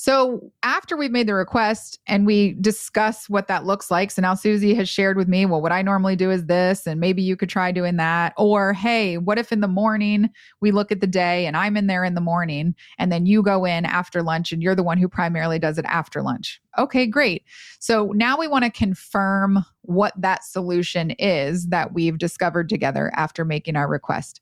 So 0.00 0.52
after 0.62 0.96
we've 0.96 1.10
made 1.10 1.26
the 1.26 1.34
request 1.34 1.98
and 2.06 2.24
we 2.24 2.52
discuss 2.60 3.28
what 3.28 3.48
that 3.48 3.64
looks 3.64 3.90
like, 3.90 4.12
so 4.12 4.22
now 4.22 4.34
Susie 4.34 4.72
has 4.74 4.88
shared 4.88 5.16
with 5.16 5.26
me, 5.26 5.44
well, 5.44 5.60
what 5.60 5.72
I 5.72 5.82
normally 5.82 6.14
do 6.14 6.30
is 6.30 6.46
this, 6.46 6.86
and 6.86 7.00
maybe 7.00 7.20
you 7.20 7.34
could 7.34 7.48
try 7.48 7.72
doing 7.72 7.96
that. 7.96 8.32
Or, 8.36 8.72
hey, 8.72 9.18
what 9.18 9.38
if 9.38 9.50
in 9.50 9.60
the 9.60 9.66
morning 9.66 10.30
we 10.60 10.70
look 10.70 10.92
at 10.92 11.00
the 11.00 11.08
day 11.08 11.46
and 11.46 11.56
I'm 11.56 11.76
in 11.76 11.88
there 11.88 12.04
in 12.04 12.14
the 12.14 12.20
morning 12.20 12.76
and 13.00 13.10
then 13.10 13.26
you 13.26 13.42
go 13.42 13.64
in 13.64 13.84
after 13.84 14.22
lunch 14.22 14.52
and 14.52 14.62
you're 14.62 14.76
the 14.76 14.84
one 14.84 14.98
who 14.98 15.08
primarily 15.08 15.58
does 15.58 15.78
it 15.78 15.84
after 15.86 16.22
lunch? 16.22 16.60
Okay, 16.78 17.04
great. 17.04 17.42
So 17.80 18.12
now 18.14 18.38
we 18.38 18.46
want 18.46 18.64
to 18.66 18.70
confirm 18.70 19.64
what 19.82 20.12
that 20.16 20.44
solution 20.44 21.10
is 21.18 21.66
that 21.70 21.92
we've 21.92 22.18
discovered 22.18 22.68
together 22.68 23.10
after 23.16 23.44
making 23.44 23.74
our 23.74 23.88
request. 23.88 24.40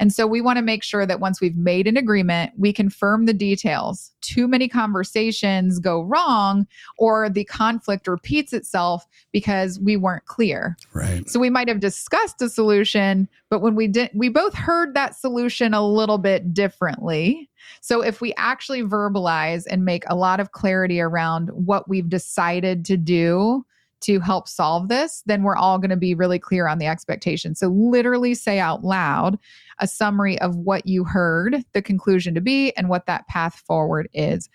And 0.00 0.14
so 0.14 0.26
we 0.26 0.40
want 0.40 0.56
to 0.56 0.62
make 0.62 0.82
sure 0.82 1.04
that 1.04 1.20
once 1.20 1.42
we've 1.42 1.56
made 1.56 1.86
an 1.86 1.98
agreement, 1.98 2.52
we 2.56 2.72
confirm 2.72 3.26
the 3.26 3.34
details. 3.34 4.10
Too 4.22 4.48
many 4.48 4.66
conversations 4.66 5.78
go 5.78 6.02
wrong 6.02 6.66
or 6.96 7.28
the 7.28 7.44
conflict 7.44 8.08
repeats 8.08 8.54
itself 8.54 9.06
because 9.30 9.78
we 9.78 9.98
weren't 9.98 10.24
clear. 10.24 10.78
Right. 10.94 11.28
So 11.28 11.38
we 11.38 11.50
might 11.50 11.68
have 11.68 11.80
discussed 11.80 12.40
a 12.40 12.48
solution, 12.48 13.28
but 13.50 13.60
when 13.60 13.74
we 13.74 13.88
did 13.88 14.10
we 14.14 14.30
both 14.30 14.54
heard 14.54 14.94
that 14.94 15.14
solution 15.14 15.74
a 15.74 15.86
little 15.86 16.18
bit 16.18 16.54
differently. 16.54 17.50
So 17.82 18.00
if 18.00 18.22
we 18.22 18.32
actually 18.38 18.82
verbalize 18.82 19.64
and 19.70 19.84
make 19.84 20.04
a 20.08 20.16
lot 20.16 20.40
of 20.40 20.52
clarity 20.52 20.98
around 20.98 21.50
what 21.50 21.88
we've 21.90 22.08
decided 22.08 22.86
to 22.86 22.96
do, 22.96 23.66
to 24.00 24.20
help 24.20 24.48
solve 24.48 24.88
this, 24.88 25.22
then 25.26 25.42
we're 25.42 25.56
all 25.56 25.78
going 25.78 25.90
to 25.90 25.96
be 25.96 26.14
really 26.14 26.38
clear 26.38 26.66
on 26.66 26.78
the 26.78 26.86
expectation. 26.86 27.54
So, 27.54 27.68
literally 27.68 28.34
say 28.34 28.58
out 28.58 28.84
loud 28.84 29.38
a 29.78 29.86
summary 29.86 30.38
of 30.40 30.56
what 30.56 30.86
you 30.86 31.04
heard 31.04 31.64
the 31.72 31.82
conclusion 31.82 32.34
to 32.34 32.40
be 32.40 32.72
and 32.76 32.88
what 32.88 33.06
that 33.06 33.26
path 33.28 33.62
forward 33.66 34.08
is. 34.12 34.48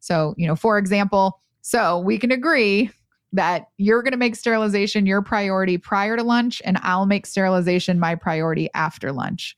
So, 0.00 0.34
you 0.36 0.46
know, 0.46 0.56
for 0.56 0.78
example, 0.78 1.40
so 1.62 1.98
we 1.98 2.18
can 2.18 2.30
agree 2.30 2.90
that 3.32 3.68
you're 3.76 4.02
going 4.02 4.12
to 4.12 4.18
make 4.18 4.34
sterilization 4.34 5.06
your 5.06 5.22
priority 5.22 5.78
prior 5.78 6.16
to 6.16 6.22
lunch, 6.22 6.60
and 6.64 6.78
I'll 6.82 7.06
make 7.06 7.26
sterilization 7.26 8.00
my 8.00 8.14
priority 8.14 8.68
after 8.74 9.12
lunch. 9.12 9.56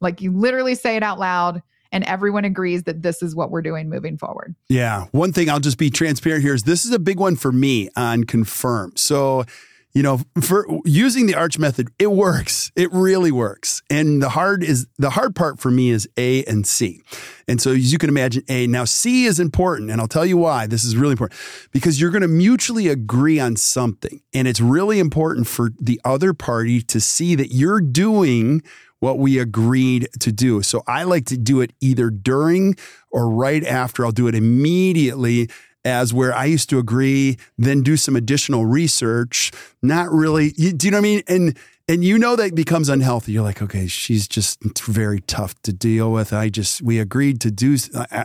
Like 0.00 0.20
you 0.20 0.30
literally 0.36 0.74
say 0.74 0.96
it 0.96 1.02
out 1.02 1.18
loud 1.18 1.62
and 1.94 2.04
everyone 2.04 2.44
agrees 2.44 2.82
that 2.82 3.02
this 3.02 3.22
is 3.22 3.34
what 3.36 3.52
we're 3.52 3.62
doing 3.62 3.88
moving 3.88 4.18
forward. 4.18 4.54
Yeah. 4.68 5.06
One 5.12 5.32
thing 5.32 5.48
I'll 5.48 5.60
just 5.60 5.78
be 5.78 5.88
transparent 5.88 6.42
here 6.42 6.52
is 6.52 6.64
this 6.64 6.84
is 6.84 6.90
a 6.90 6.98
big 6.98 7.20
one 7.20 7.36
for 7.36 7.52
me 7.52 7.88
on 7.96 8.24
confirm. 8.24 8.92
So, 8.96 9.44
you 9.92 10.02
know, 10.02 10.20
for 10.42 10.66
using 10.84 11.26
the 11.26 11.36
arch 11.36 11.56
method, 11.56 11.88
it 12.00 12.10
works. 12.10 12.72
It 12.74 12.92
really 12.92 13.30
works. 13.30 13.80
And 13.88 14.20
the 14.20 14.30
hard 14.30 14.64
is 14.64 14.88
the 14.98 15.10
hard 15.10 15.36
part 15.36 15.60
for 15.60 15.70
me 15.70 15.90
is 15.90 16.08
A 16.16 16.42
and 16.46 16.66
C. 16.66 17.00
And 17.46 17.60
so 17.60 17.70
as 17.70 17.92
you 17.92 17.98
can 17.98 18.08
imagine, 18.08 18.42
A. 18.48 18.66
Now 18.66 18.86
C 18.86 19.26
is 19.26 19.38
important, 19.38 19.92
and 19.92 20.00
I'll 20.00 20.08
tell 20.08 20.26
you 20.26 20.36
why. 20.36 20.66
This 20.66 20.82
is 20.82 20.96
really 20.96 21.12
important. 21.12 21.38
Because 21.70 22.00
you're 22.00 22.10
going 22.10 22.22
to 22.22 22.28
mutually 22.28 22.88
agree 22.88 23.38
on 23.38 23.54
something. 23.54 24.20
And 24.34 24.48
it's 24.48 24.60
really 24.60 24.98
important 24.98 25.46
for 25.46 25.70
the 25.80 26.00
other 26.04 26.34
party 26.34 26.82
to 26.82 27.00
see 27.00 27.36
that 27.36 27.52
you're 27.52 27.80
doing 27.80 28.62
what 29.04 29.18
we 29.18 29.38
agreed 29.38 30.08
to 30.18 30.32
do. 30.32 30.62
So 30.62 30.82
I 30.86 31.02
like 31.04 31.26
to 31.26 31.36
do 31.36 31.60
it 31.60 31.74
either 31.80 32.08
during 32.08 32.74
or 33.10 33.28
right 33.28 33.62
after. 33.62 34.02
I'll 34.06 34.12
do 34.12 34.28
it 34.28 34.34
immediately 34.34 35.50
as 35.84 36.14
where 36.14 36.34
I 36.34 36.46
used 36.46 36.70
to 36.70 36.78
agree, 36.78 37.36
then 37.58 37.82
do 37.82 37.98
some 37.98 38.16
additional 38.16 38.64
research. 38.64 39.52
Not 39.82 40.10
really, 40.10 40.52
do 40.52 40.86
you 40.86 40.90
know 40.90 40.96
what 40.96 41.00
I 41.00 41.02
mean? 41.02 41.22
And 41.28 41.58
and 41.86 42.02
you 42.02 42.18
know 42.18 42.34
that 42.34 42.54
becomes 42.54 42.88
unhealthy. 42.88 43.32
You're 43.32 43.42
like, 43.42 43.60
okay, 43.60 43.86
she's 43.86 44.26
just 44.26 44.62
very 44.86 45.20
tough 45.20 45.60
to 45.62 45.72
deal 45.72 46.10
with. 46.10 46.32
I 46.32 46.48
just, 46.48 46.80
we 46.80 46.98
agreed 46.98 47.42
to 47.42 47.50
do, 47.50 47.76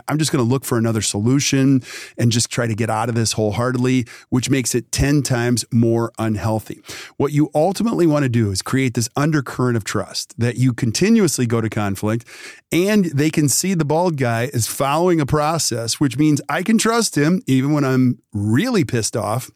I'm 0.08 0.16
just 0.16 0.32
going 0.32 0.42
to 0.42 0.50
look 0.50 0.64
for 0.64 0.78
another 0.78 1.02
solution 1.02 1.82
and 2.16 2.32
just 2.32 2.50
try 2.50 2.66
to 2.66 2.74
get 2.74 2.88
out 2.88 3.10
of 3.10 3.14
this 3.14 3.32
wholeheartedly, 3.32 4.06
which 4.30 4.48
makes 4.48 4.74
it 4.74 4.90
10 4.92 5.22
times 5.22 5.66
more 5.70 6.10
unhealthy. 6.18 6.80
What 7.18 7.32
you 7.32 7.50
ultimately 7.54 8.06
want 8.06 8.22
to 8.22 8.30
do 8.30 8.50
is 8.50 8.62
create 8.62 8.94
this 8.94 9.10
undercurrent 9.14 9.76
of 9.76 9.84
trust 9.84 10.38
that 10.38 10.56
you 10.56 10.72
continuously 10.72 11.44
go 11.44 11.60
to 11.60 11.68
conflict 11.68 12.26
and 12.72 13.06
they 13.06 13.28
can 13.28 13.46
see 13.50 13.74
the 13.74 13.84
bald 13.84 14.16
guy 14.16 14.44
is 14.54 14.68
following 14.68 15.20
a 15.20 15.26
process, 15.26 16.00
which 16.00 16.16
means 16.16 16.40
I 16.48 16.62
can 16.62 16.78
trust 16.78 17.14
him 17.14 17.42
even 17.46 17.74
when 17.74 17.84
I'm 17.84 18.22
really 18.32 18.86
pissed 18.86 19.18
off. 19.18 19.50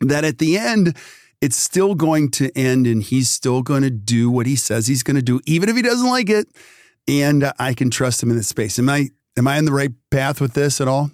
That 0.00 0.24
at 0.24 0.38
the 0.38 0.58
end, 0.58 0.94
it's 1.40 1.56
still 1.56 1.94
going 1.94 2.30
to 2.32 2.56
end 2.56 2.86
and 2.86 3.02
he's 3.02 3.28
still 3.28 3.62
going 3.62 3.82
to 3.82 3.90
do 3.90 4.30
what 4.30 4.46
he 4.46 4.56
says 4.56 4.86
he's 4.86 5.02
going 5.02 5.16
to 5.16 5.22
do, 5.22 5.40
even 5.46 5.68
if 5.68 5.76
he 5.76 5.82
doesn't 5.82 6.08
like 6.08 6.30
it. 6.30 6.48
And 7.08 7.52
I 7.58 7.74
can 7.74 7.90
trust 7.90 8.22
him 8.22 8.30
in 8.30 8.36
this 8.36 8.48
space. 8.48 8.78
Am 8.78 8.88
I, 8.88 9.10
am 9.36 9.46
I 9.46 9.58
on 9.58 9.64
the 9.64 9.72
right 9.72 9.92
path 10.10 10.40
with 10.40 10.54
this 10.54 10.80
at 10.80 10.88
all? 10.88 11.10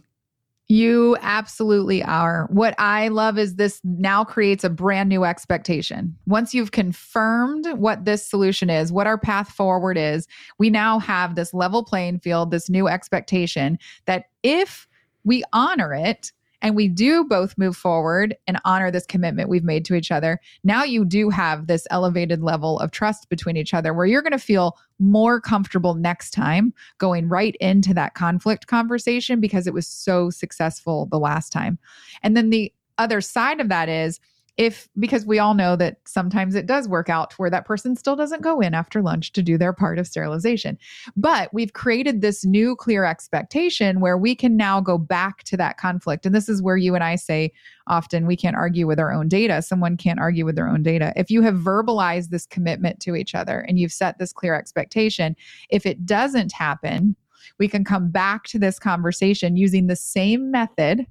You 0.68 1.18
absolutely 1.20 2.02
are. 2.02 2.46
What 2.50 2.74
I 2.78 3.08
love 3.08 3.36
is 3.36 3.56
this 3.56 3.78
now 3.84 4.24
creates 4.24 4.64
a 4.64 4.70
brand 4.70 5.10
new 5.10 5.24
expectation. 5.24 6.16
Once 6.24 6.54
you've 6.54 6.70
confirmed 6.70 7.66
what 7.76 8.06
this 8.06 8.26
solution 8.26 8.70
is, 8.70 8.90
what 8.90 9.06
our 9.06 9.18
path 9.18 9.50
forward 9.50 9.98
is, 9.98 10.26
we 10.58 10.70
now 10.70 10.98
have 10.98 11.34
this 11.34 11.52
level 11.52 11.84
playing 11.84 12.20
field, 12.20 12.50
this 12.50 12.70
new 12.70 12.88
expectation 12.88 13.78
that 14.06 14.26
if 14.42 14.86
we 15.24 15.42
honor 15.52 15.92
it, 15.92 16.32
and 16.62 16.74
we 16.74 16.88
do 16.88 17.24
both 17.24 17.58
move 17.58 17.76
forward 17.76 18.34
and 18.46 18.58
honor 18.64 18.90
this 18.90 19.04
commitment 19.04 19.48
we've 19.48 19.64
made 19.64 19.84
to 19.86 19.94
each 19.94 20.10
other, 20.10 20.40
now 20.64 20.84
you 20.84 21.04
do 21.04 21.28
have 21.28 21.66
this 21.66 21.86
elevated 21.90 22.42
level 22.42 22.78
of 22.78 22.92
trust 22.92 23.28
between 23.28 23.56
each 23.56 23.74
other 23.74 23.92
where 23.92 24.06
you're 24.06 24.22
going 24.22 24.32
to 24.32 24.38
feel 24.38 24.78
more 24.98 25.40
comfortable 25.40 25.94
next 25.94 26.30
time 26.30 26.72
going 26.98 27.28
right 27.28 27.56
into 27.56 27.92
that 27.92 28.14
conflict 28.14 28.68
conversation 28.68 29.40
because 29.40 29.66
it 29.66 29.74
was 29.74 29.86
so 29.86 30.30
successful 30.30 31.06
the 31.06 31.18
last 31.18 31.50
time. 31.50 31.78
And 32.22 32.36
then 32.36 32.50
the 32.50 32.72
other 32.98 33.20
side 33.20 33.60
of 33.60 33.68
that 33.68 33.88
is 33.88 34.20
if 34.58 34.88
because 34.98 35.24
we 35.24 35.38
all 35.38 35.54
know 35.54 35.76
that 35.76 35.96
sometimes 36.06 36.54
it 36.54 36.66
does 36.66 36.86
work 36.86 37.08
out 37.08 37.32
where 37.34 37.48
that 37.48 37.64
person 37.64 37.96
still 37.96 38.16
doesn't 38.16 38.42
go 38.42 38.60
in 38.60 38.74
after 38.74 39.00
lunch 39.00 39.32
to 39.32 39.42
do 39.42 39.56
their 39.56 39.72
part 39.72 39.98
of 39.98 40.06
sterilization. 40.06 40.78
But 41.16 41.52
we've 41.54 41.72
created 41.72 42.20
this 42.20 42.44
new 42.44 42.76
clear 42.76 43.04
expectation 43.04 44.00
where 44.00 44.18
we 44.18 44.34
can 44.34 44.56
now 44.56 44.80
go 44.80 44.98
back 44.98 45.42
to 45.44 45.56
that 45.56 45.78
conflict. 45.78 46.26
And 46.26 46.34
this 46.34 46.50
is 46.50 46.62
where 46.62 46.76
you 46.76 46.94
and 46.94 47.02
I 47.02 47.16
say 47.16 47.52
often 47.86 48.26
we 48.26 48.36
can't 48.36 48.56
argue 48.56 48.86
with 48.86 49.00
our 49.00 49.12
own 49.12 49.28
data. 49.28 49.62
Someone 49.62 49.96
can't 49.96 50.20
argue 50.20 50.44
with 50.44 50.56
their 50.56 50.68
own 50.68 50.82
data. 50.82 51.14
If 51.16 51.30
you 51.30 51.40
have 51.42 51.54
verbalized 51.54 52.28
this 52.28 52.46
commitment 52.46 53.00
to 53.00 53.16
each 53.16 53.34
other 53.34 53.60
and 53.60 53.78
you've 53.78 53.92
set 53.92 54.18
this 54.18 54.34
clear 54.34 54.54
expectation, 54.54 55.34
if 55.70 55.86
it 55.86 56.04
doesn't 56.04 56.52
happen, 56.52 57.16
we 57.58 57.68
can 57.68 57.84
come 57.84 58.10
back 58.10 58.44
to 58.44 58.58
this 58.58 58.78
conversation 58.78 59.56
using 59.56 59.86
the 59.86 59.96
same 59.96 60.50
method 60.50 61.06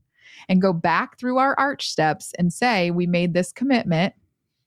and 0.50 0.62
go 0.62 0.74
back 0.74 1.18
through 1.18 1.38
our 1.38 1.56
arch 1.58 1.90
steps 1.90 2.34
and 2.38 2.54
say, 2.54 2.92
we 2.92 3.08
made 3.08 3.34
this 3.34 3.52
commitment. 3.52 4.14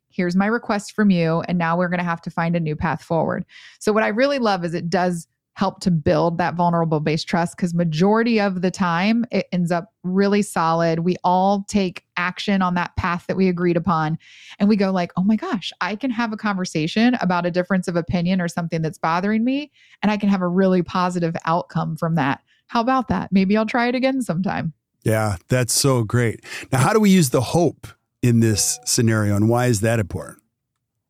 Here's 0.09 0.37
my 0.37 0.47
request 0.47 0.93
from 0.93 1.11
you. 1.11 1.43
And 1.49 1.59
now 1.59 1.77
we're 1.77 1.89
going 1.89 1.99
to 1.99 2.05
have 2.05 2.23
to 2.23 2.31
find 2.31 2.55
a 2.55 2.61
new 2.61 2.77
path 2.77 3.03
forward. 3.03 3.45
So, 3.81 3.93
what 3.93 4.05
I 4.05 4.09
really 4.09 4.39
love 4.39 4.65
is 4.65 4.75
it 4.75 4.89
does 4.89 5.27
help 5.55 5.81
to 5.81 5.91
build 5.91 6.39
that 6.39 6.55
vulnerable 6.55 7.01
based 7.01 7.29
trust 7.29 7.57
because 7.57 7.75
majority 7.75 8.41
of 8.41 8.61
the 8.61 8.71
time 8.71 9.25
it 9.31 9.47
ends 9.53 9.71
up 9.71 9.93
really 10.03 10.43
solid 10.43 11.01
we 11.01 11.17
all 11.23 11.65
take 11.69 12.05
action 12.17 12.61
on 12.61 12.75
that 12.75 12.95
path 12.97 13.27
that 13.27 13.37
we 13.37 13.49
agreed 13.49 13.77
upon 13.77 14.19
and 14.59 14.69
we 14.69 14.77
go 14.77 14.91
like 14.91 15.13
oh 15.17 15.23
my 15.23 15.37
gosh 15.37 15.73
i 15.81 15.95
can 15.95 16.11
have 16.11 16.33
a 16.33 16.37
conversation 16.37 17.15
about 17.21 17.47
a 17.47 17.51
difference 17.51 17.87
of 17.87 17.97
opinion 17.97 18.41
or 18.41 18.49
something 18.49 18.83
that's 18.83 18.99
bothering 18.99 19.45
me 19.45 19.71
and 20.03 20.11
i 20.11 20.17
can 20.17 20.29
have 20.29 20.43
a 20.43 20.49
really 20.49 20.83
positive 20.83 21.37
outcome 21.45 21.97
from 21.97 22.17
that 22.17 22.41
how 22.67 22.81
about 22.81 23.09
that 23.09 23.31
maybe 23.31 23.57
i'll 23.57 23.67
try 23.67 23.87
it 23.87 23.95
again 23.95 24.21
sometime 24.21 24.73
yeah 25.05 25.37
that's 25.49 25.73
so 25.73 26.03
great 26.03 26.45
now 26.73 26.79
how 26.79 26.93
do 26.93 27.01
we 27.01 27.11
use 27.11 27.31
the 27.31 27.41
hope 27.41 27.87
in 28.23 28.41
this 28.41 28.79
scenario 28.85 29.37
and 29.37 29.49
why 29.49 29.67
is 29.67 29.81
that 29.81 29.99
important 30.01 30.41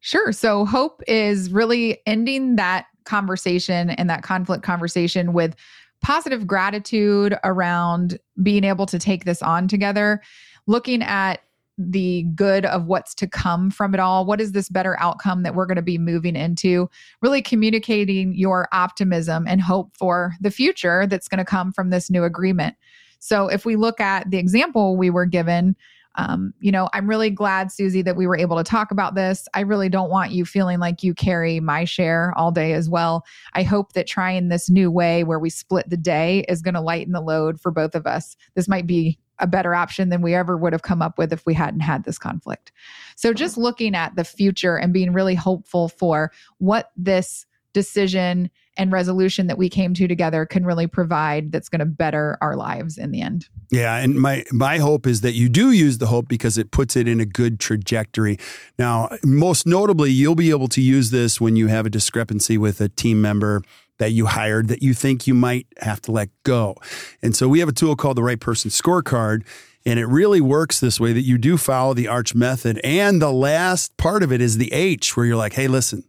Sure. 0.04 0.32
So 0.32 0.66
hope 0.66 1.02
is 1.08 1.50
really 1.50 1.98
ending 2.04 2.56
that 2.56 2.88
conversation 3.06 3.88
and 3.88 4.10
that 4.10 4.22
conflict 4.22 4.62
conversation 4.62 5.32
with 5.32 5.56
positive 6.02 6.46
gratitude 6.46 7.34
around 7.42 8.18
being 8.42 8.64
able 8.64 8.84
to 8.84 8.98
take 8.98 9.24
this 9.24 9.40
on 9.40 9.66
together, 9.66 10.20
looking 10.66 11.02
at 11.02 11.40
the 11.78 12.24
good 12.34 12.66
of 12.66 12.84
what's 12.84 13.14
to 13.14 13.26
come 13.26 13.70
from 13.70 13.94
it 13.94 13.98
all. 13.98 14.26
What 14.26 14.42
is 14.42 14.52
this 14.52 14.68
better 14.68 14.94
outcome 15.00 15.42
that 15.42 15.54
we're 15.54 15.64
going 15.64 15.76
to 15.76 15.82
be 15.82 15.96
moving 15.96 16.36
into? 16.36 16.90
Really 17.22 17.40
communicating 17.40 18.34
your 18.34 18.68
optimism 18.72 19.46
and 19.48 19.62
hope 19.62 19.96
for 19.96 20.34
the 20.38 20.50
future 20.50 21.06
that's 21.06 21.28
going 21.28 21.38
to 21.38 21.46
come 21.46 21.72
from 21.72 21.88
this 21.88 22.10
new 22.10 22.24
agreement. 22.24 22.76
So, 23.24 23.48
if 23.48 23.64
we 23.64 23.76
look 23.76 24.00
at 24.00 24.30
the 24.30 24.36
example 24.36 24.98
we 24.98 25.08
were 25.08 25.24
given, 25.24 25.76
um, 26.16 26.52
you 26.60 26.70
know, 26.70 26.90
I'm 26.92 27.08
really 27.08 27.30
glad, 27.30 27.72
Susie, 27.72 28.02
that 28.02 28.16
we 28.16 28.26
were 28.26 28.36
able 28.36 28.58
to 28.58 28.62
talk 28.62 28.90
about 28.90 29.14
this. 29.14 29.48
I 29.54 29.60
really 29.60 29.88
don't 29.88 30.10
want 30.10 30.32
you 30.32 30.44
feeling 30.44 30.78
like 30.78 31.02
you 31.02 31.14
carry 31.14 31.58
my 31.58 31.86
share 31.86 32.34
all 32.36 32.52
day 32.52 32.74
as 32.74 32.90
well. 32.90 33.24
I 33.54 33.62
hope 33.62 33.94
that 33.94 34.06
trying 34.06 34.48
this 34.48 34.68
new 34.68 34.90
way 34.90 35.24
where 35.24 35.38
we 35.38 35.48
split 35.48 35.88
the 35.88 35.96
day 35.96 36.44
is 36.50 36.60
going 36.60 36.74
to 36.74 36.82
lighten 36.82 37.14
the 37.14 37.22
load 37.22 37.58
for 37.58 37.70
both 37.72 37.94
of 37.94 38.06
us. 38.06 38.36
This 38.56 38.68
might 38.68 38.86
be 38.86 39.18
a 39.38 39.46
better 39.46 39.74
option 39.74 40.10
than 40.10 40.20
we 40.20 40.34
ever 40.34 40.58
would 40.58 40.74
have 40.74 40.82
come 40.82 41.00
up 41.00 41.16
with 41.16 41.32
if 41.32 41.46
we 41.46 41.54
hadn't 41.54 41.80
had 41.80 42.04
this 42.04 42.18
conflict. 42.18 42.72
So, 43.16 43.32
just 43.32 43.56
looking 43.56 43.94
at 43.94 44.16
the 44.16 44.24
future 44.24 44.76
and 44.76 44.92
being 44.92 45.14
really 45.14 45.34
hopeful 45.34 45.88
for 45.88 46.30
what 46.58 46.90
this 46.94 47.46
decision 47.72 48.50
and 48.76 48.92
resolution 48.92 49.46
that 49.46 49.58
we 49.58 49.68
came 49.68 49.94
to 49.94 50.08
together 50.08 50.46
can 50.46 50.64
really 50.64 50.86
provide 50.86 51.52
that's 51.52 51.68
going 51.68 51.80
to 51.80 51.84
better 51.84 52.36
our 52.40 52.56
lives 52.56 52.98
in 52.98 53.10
the 53.10 53.20
end. 53.20 53.48
Yeah, 53.70 53.96
and 53.96 54.20
my 54.20 54.44
my 54.50 54.78
hope 54.78 55.06
is 55.06 55.20
that 55.20 55.32
you 55.32 55.48
do 55.48 55.70
use 55.70 55.98
the 55.98 56.06
hope 56.06 56.28
because 56.28 56.58
it 56.58 56.70
puts 56.70 56.96
it 56.96 57.08
in 57.08 57.20
a 57.20 57.26
good 57.26 57.60
trajectory. 57.60 58.38
Now, 58.78 59.10
most 59.24 59.66
notably, 59.66 60.10
you'll 60.10 60.34
be 60.34 60.50
able 60.50 60.68
to 60.68 60.80
use 60.80 61.10
this 61.10 61.40
when 61.40 61.56
you 61.56 61.68
have 61.68 61.86
a 61.86 61.90
discrepancy 61.90 62.58
with 62.58 62.80
a 62.80 62.88
team 62.88 63.20
member 63.20 63.62
that 63.98 64.10
you 64.10 64.26
hired 64.26 64.68
that 64.68 64.82
you 64.82 64.92
think 64.92 65.26
you 65.26 65.34
might 65.34 65.66
have 65.78 66.00
to 66.02 66.12
let 66.12 66.28
go. 66.42 66.74
And 67.22 67.36
so 67.36 67.48
we 67.48 67.60
have 67.60 67.68
a 67.68 67.72
tool 67.72 67.94
called 67.94 68.16
the 68.16 68.24
right 68.24 68.40
person 68.40 68.70
scorecard 68.70 69.44
and 69.86 69.98
it 69.98 70.06
really 70.06 70.40
works 70.40 70.80
this 70.80 70.98
way 70.98 71.12
that 71.12 71.22
you 71.22 71.38
do 71.38 71.56
follow 71.56 71.94
the 71.94 72.08
arch 72.08 72.34
method 72.34 72.80
and 72.82 73.20
the 73.20 73.30
last 73.30 73.96
part 73.96 74.22
of 74.22 74.32
it 74.32 74.40
is 74.40 74.58
the 74.58 74.72
H 74.72 75.16
where 75.16 75.26
you're 75.26 75.36
like, 75.36 75.52
"Hey, 75.52 75.68
listen, 75.68 76.04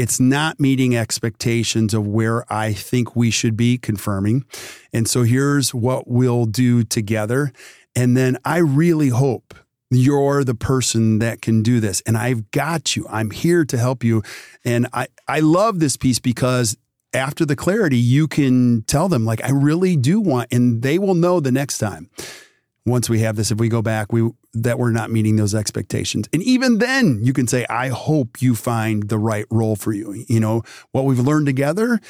it's 0.00 0.18
not 0.18 0.58
meeting 0.58 0.96
expectations 0.96 1.92
of 1.92 2.06
where 2.06 2.50
I 2.50 2.72
think 2.72 3.14
we 3.14 3.30
should 3.30 3.54
be 3.54 3.76
confirming. 3.76 4.46
And 4.94 5.06
so 5.06 5.24
here's 5.24 5.74
what 5.74 6.08
we'll 6.08 6.46
do 6.46 6.84
together. 6.84 7.52
And 7.94 8.16
then 8.16 8.38
I 8.42 8.58
really 8.58 9.10
hope 9.10 9.52
you're 9.90 10.42
the 10.42 10.54
person 10.54 11.18
that 11.18 11.42
can 11.42 11.62
do 11.62 11.80
this. 11.80 12.00
And 12.06 12.16
I've 12.16 12.50
got 12.50 12.96
you. 12.96 13.06
I'm 13.10 13.30
here 13.30 13.66
to 13.66 13.76
help 13.76 14.02
you. 14.02 14.22
And 14.64 14.88
I, 14.94 15.08
I 15.28 15.40
love 15.40 15.80
this 15.80 15.98
piece 15.98 16.18
because 16.18 16.78
after 17.12 17.44
the 17.44 17.56
clarity, 17.56 17.98
you 17.98 18.26
can 18.26 18.84
tell 18.84 19.06
them, 19.06 19.26
like, 19.26 19.44
I 19.44 19.50
really 19.50 19.96
do 19.96 20.18
want, 20.18 20.50
and 20.50 20.80
they 20.80 20.98
will 20.98 21.14
know 21.14 21.40
the 21.40 21.52
next 21.52 21.76
time 21.76 22.08
once 22.90 23.08
we 23.08 23.20
have 23.20 23.36
this, 23.36 23.50
if 23.50 23.58
we 23.58 23.68
go 23.68 23.82
back, 23.82 24.12
we 24.12 24.30
that 24.54 24.78
we're 24.78 24.90
not 24.90 25.10
meeting 25.10 25.36
those 25.36 25.54
expectations. 25.54 26.28
And 26.32 26.42
even 26.42 26.78
then, 26.78 27.20
you 27.22 27.32
can 27.32 27.46
say, 27.46 27.64
I 27.70 27.88
hope 27.88 28.42
you 28.42 28.54
find 28.54 29.08
the 29.08 29.18
right 29.18 29.46
role 29.50 29.76
for 29.76 29.92
you. 29.92 30.24
You 30.28 30.40
know, 30.40 30.62
what 30.92 31.04
we've 31.04 31.18
learned 31.18 31.46
together 31.46 32.00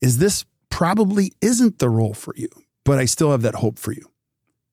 is 0.00 0.18
this 0.18 0.44
probably 0.70 1.32
isn't 1.40 1.78
the 1.78 1.88
role 1.88 2.14
for 2.14 2.34
you, 2.36 2.48
but 2.84 2.98
I 2.98 3.06
still 3.06 3.30
have 3.30 3.42
that 3.42 3.54
hope 3.54 3.78
for 3.78 3.92
you. 3.92 4.10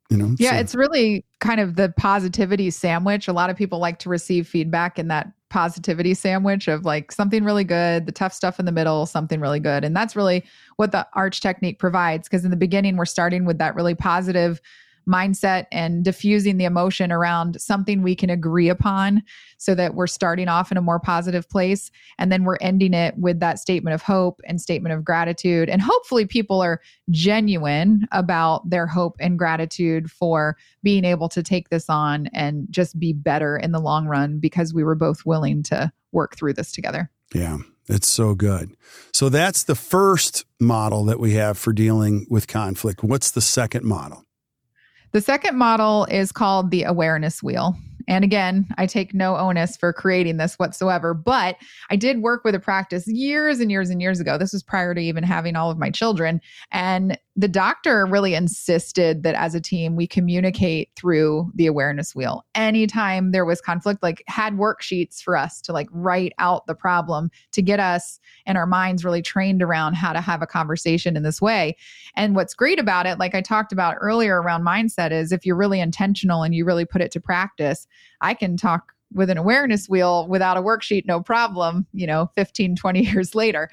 You 0.10 0.17
know? 0.17 0.36
Yeah, 0.38 0.52
so. 0.52 0.58
it's 0.58 0.76
really 0.76 1.26
kind 1.39 1.60
of 1.60 1.76
the 1.76 1.93
positivity 1.97 2.69
sandwich. 2.69 3.28
A 3.28 3.34
lot 3.34 3.49
of 3.49 3.56
people 3.56 3.80
like 3.80 3.99
to 3.99 4.10
receive 4.10 4.47
feedback 4.47 4.99
in 4.99 5.08
that 5.08 5.32
positivity 5.49 6.13
sandwich 6.13 6.67
of 6.67 6.84
like 6.84 7.12
something 7.12 7.43
really 7.43 7.63
good, 7.63 8.06
the 8.06 8.12
tough 8.12 8.34
stuff 8.34 8.60
in 8.60 8.65
the 8.65 8.71
middle, 8.71 9.06
something 9.06 9.39
really 9.39 9.60
good. 9.60 9.84
And 9.84 9.95
that's 9.95 10.15
really 10.15 10.43
what 10.76 10.91
the 10.91 11.08
arch 11.13 11.41
technique 11.41 11.80
provides. 11.80 12.28
Because 12.28 12.43
in 12.43 12.52
the 12.52 12.58
beginning, 12.58 12.97
we're 12.97 13.06
starting 13.06 13.45
with 13.45 13.60
that 13.60 13.76
really 13.76 13.95
positive 13.95 14.60
mindset 15.07 15.65
and 15.71 16.03
diffusing 16.03 16.57
the 16.57 16.65
emotion 16.65 17.11
around 17.11 17.59
something 17.59 18.01
we 18.01 18.15
can 18.15 18.29
agree 18.29 18.69
upon 18.69 19.23
so 19.57 19.75
that 19.75 19.95
we're 19.95 20.07
starting 20.07 20.47
off 20.47 20.71
in 20.71 20.77
a 20.77 20.81
more 20.81 20.99
positive 20.99 21.49
place 21.49 21.91
and 22.17 22.31
then 22.31 22.43
we're 22.43 22.57
ending 22.61 22.93
it 22.93 23.17
with 23.17 23.39
that 23.39 23.59
statement 23.59 23.93
of 23.93 24.01
hope 24.01 24.41
and 24.45 24.61
statement 24.61 24.93
of 24.93 25.03
gratitude 25.03 25.69
and 25.69 25.81
hopefully 25.81 26.25
people 26.25 26.61
are 26.61 26.81
genuine 27.09 28.07
about 28.11 28.67
their 28.69 28.87
hope 28.87 29.15
and 29.19 29.37
gratitude 29.37 30.09
for 30.09 30.57
being 30.83 31.05
able 31.05 31.29
to 31.29 31.43
take 31.43 31.69
this 31.69 31.89
on 31.89 32.27
and 32.33 32.67
just 32.69 32.99
be 32.99 33.13
better 33.13 33.57
in 33.57 33.71
the 33.71 33.79
long 33.79 34.07
run 34.07 34.39
because 34.39 34.73
we 34.73 34.83
were 34.83 34.95
both 34.95 35.25
willing 35.25 35.63
to 35.63 35.91
work 36.11 36.35
through 36.35 36.53
this 36.53 36.71
together 36.71 37.09
yeah 37.33 37.57
it's 37.87 38.07
so 38.07 38.33
good. 38.33 38.75
So 39.13 39.29
that's 39.29 39.63
the 39.63 39.75
first 39.75 40.45
model 40.59 41.05
that 41.05 41.19
we 41.19 41.33
have 41.33 41.57
for 41.57 41.73
dealing 41.73 42.25
with 42.29 42.47
conflict. 42.47 43.03
What's 43.03 43.31
the 43.31 43.41
second 43.41 43.83
model? 43.83 44.23
The 45.13 45.21
second 45.21 45.58
model 45.58 46.06
is 46.06 46.32
called 46.32 46.71
the 46.71 46.84
awareness 46.84 47.43
wheel. 47.43 47.76
And 48.08 48.23
again, 48.23 48.67
I 48.78 48.86
take 48.86 49.13
no 49.13 49.38
onus 49.38 49.78
for 49.78 49.93
creating 49.93 50.38
this 50.38 50.56
whatsoever, 50.56 51.13
but 51.13 51.56
I 51.89 51.95
did 51.95 52.21
work 52.21 52.43
with 52.43 52.56
a 52.56 52.60
practice 52.60 53.08
years 53.08 53.60
and 53.60 53.71
years 53.71 53.89
and 53.89 54.02
years 54.02 54.19
ago. 54.19 54.38
This 54.38 54.54
was 54.54 54.63
prior 54.63 54.93
to 54.93 54.99
even 54.99 55.23
having 55.23 55.56
all 55.56 55.71
of 55.71 55.78
my 55.78 55.89
children. 55.89 56.41
And 56.71 57.17
the 57.36 57.48
doctor 57.48 58.06
really 58.06 58.36
insisted 58.36 59.24
that 59.24 59.34
as 59.34 59.56
a 59.56 59.62
team, 59.62 59.96
we 59.96 60.06
communicate 60.06 60.91
through 60.96 61.52
the 61.56 61.65
awareness 61.65 62.13
wheel. 62.13 62.46
Anytime 62.54 63.32
there 63.32 63.46
was 63.46 63.60
conflict, 63.60 64.04
like 64.04 64.24
had 64.28 64.54
worksheets 64.54 65.19
for 65.22 65.36
us 65.36 65.60
to 65.62 65.74
like 65.74 65.88
write 65.91 66.34
out 66.38 66.67
the 66.67 66.76
problem 66.76 67.32
to 67.54 67.63
get 67.63 67.80
us 67.80 68.19
and 68.46 68.56
our 68.56 68.67
minds 68.67 69.04
really 69.04 69.24
trained 69.24 69.63
around 69.63 69.96
how 69.96 70.13
to 70.13 70.22
have 70.22 70.43
a 70.43 70.48
conversation 70.48 71.17
in 71.17 71.24
this 71.24 71.41
way. 71.41 71.76
And 72.15 72.36
what's 72.36 72.54
great 72.54 72.80
about 72.80 73.08
it, 73.08 73.17
like 73.17 73.34
I 73.34 73.41
talked 73.41 73.72
about 73.72 73.98
earlier 74.00 74.39
around 74.39 74.63
mindset, 74.63 75.12
is 75.12 75.32
if 75.32 75.43
you're 75.43 75.56
really 75.56 75.80
intentional 75.80 76.43
and 76.43 76.54
you 76.54 76.65
really 76.65 76.86
put 76.86 77.02
it 77.02 77.12
to 77.13 77.19
practice, 77.19 77.88
I 78.22 78.36
can 78.36 78.58
talk 78.58 78.93
with 79.12 79.32
an 79.32 79.38
awareness 79.38 79.89
wheel 79.89 80.28
without 80.28 80.58
a 80.58 80.62
worksheet, 80.62 81.06
no 81.08 81.22
problem, 81.22 81.88
you 81.93 82.06
know, 82.06 82.30
15, 82.36 82.76
20 82.76 83.06
years 83.12 83.34
later. 83.34 83.69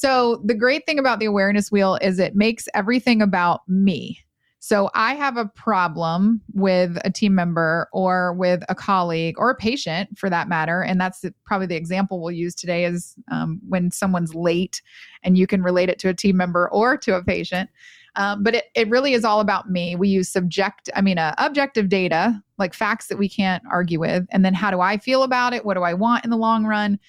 So, 0.00 0.40
the 0.44 0.54
great 0.54 0.86
thing 0.86 1.00
about 1.00 1.18
the 1.18 1.26
awareness 1.26 1.72
wheel 1.72 1.98
is 2.00 2.20
it 2.20 2.36
makes 2.36 2.68
everything 2.72 3.20
about 3.20 3.68
me. 3.68 4.20
So, 4.60 4.90
I 4.94 5.14
have 5.14 5.36
a 5.36 5.46
problem 5.56 6.40
with 6.52 6.96
a 7.04 7.10
team 7.10 7.34
member 7.34 7.88
or 7.92 8.32
with 8.34 8.62
a 8.68 8.76
colleague 8.76 9.34
or 9.38 9.50
a 9.50 9.56
patient 9.56 10.16
for 10.16 10.30
that 10.30 10.48
matter. 10.48 10.82
And 10.82 11.00
that's 11.00 11.24
probably 11.44 11.66
the 11.66 11.74
example 11.74 12.22
we'll 12.22 12.30
use 12.30 12.54
today 12.54 12.84
is 12.84 13.16
um, 13.32 13.60
when 13.68 13.90
someone's 13.90 14.36
late 14.36 14.82
and 15.24 15.36
you 15.36 15.48
can 15.48 15.64
relate 15.64 15.88
it 15.88 15.98
to 15.98 16.08
a 16.08 16.14
team 16.14 16.36
member 16.36 16.70
or 16.70 16.96
to 16.98 17.16
a 17.16 17.24
patient. 17.24 17.68
Um, 18.14 18.44
but 18.44 18.54
it, 18.54 18.66
it 18.76 18.88
really 18.88 19.14
is 19.14 19.24
all 19.24 19.40
about 19.40 19.68
me. 19.68 19.96
We 19.96 20.10
use 20.10 20.28
subject, 20.28 20.88
I 20.94 21.00
mean, 21.00 21.18
uh, 21.18 21.34
objective 21.38 21.88
data, 21.88 22.40
like 22.56 22.72
facts 22.72 23.08
that 23.08 23.18
we 23.18 23.28
can't 23.28 23.64
argue 23.68 23.98
with. 23.98 24.28
And 24.30 24.44
then 24.44 24.54
how 24.54 24.70
do 24.70 24.80
I 24.80 24.98
feel 24.98 25.24
about 25.24 25.54
it? 25.54 25.64
What 25.64 25.74
do 25.74 25.82
I 25.82 25.94
want 25.94 26.22
in 26.22 26.30
the 26.30 26.36
long 26.36 26.66
run? 26.66 27.00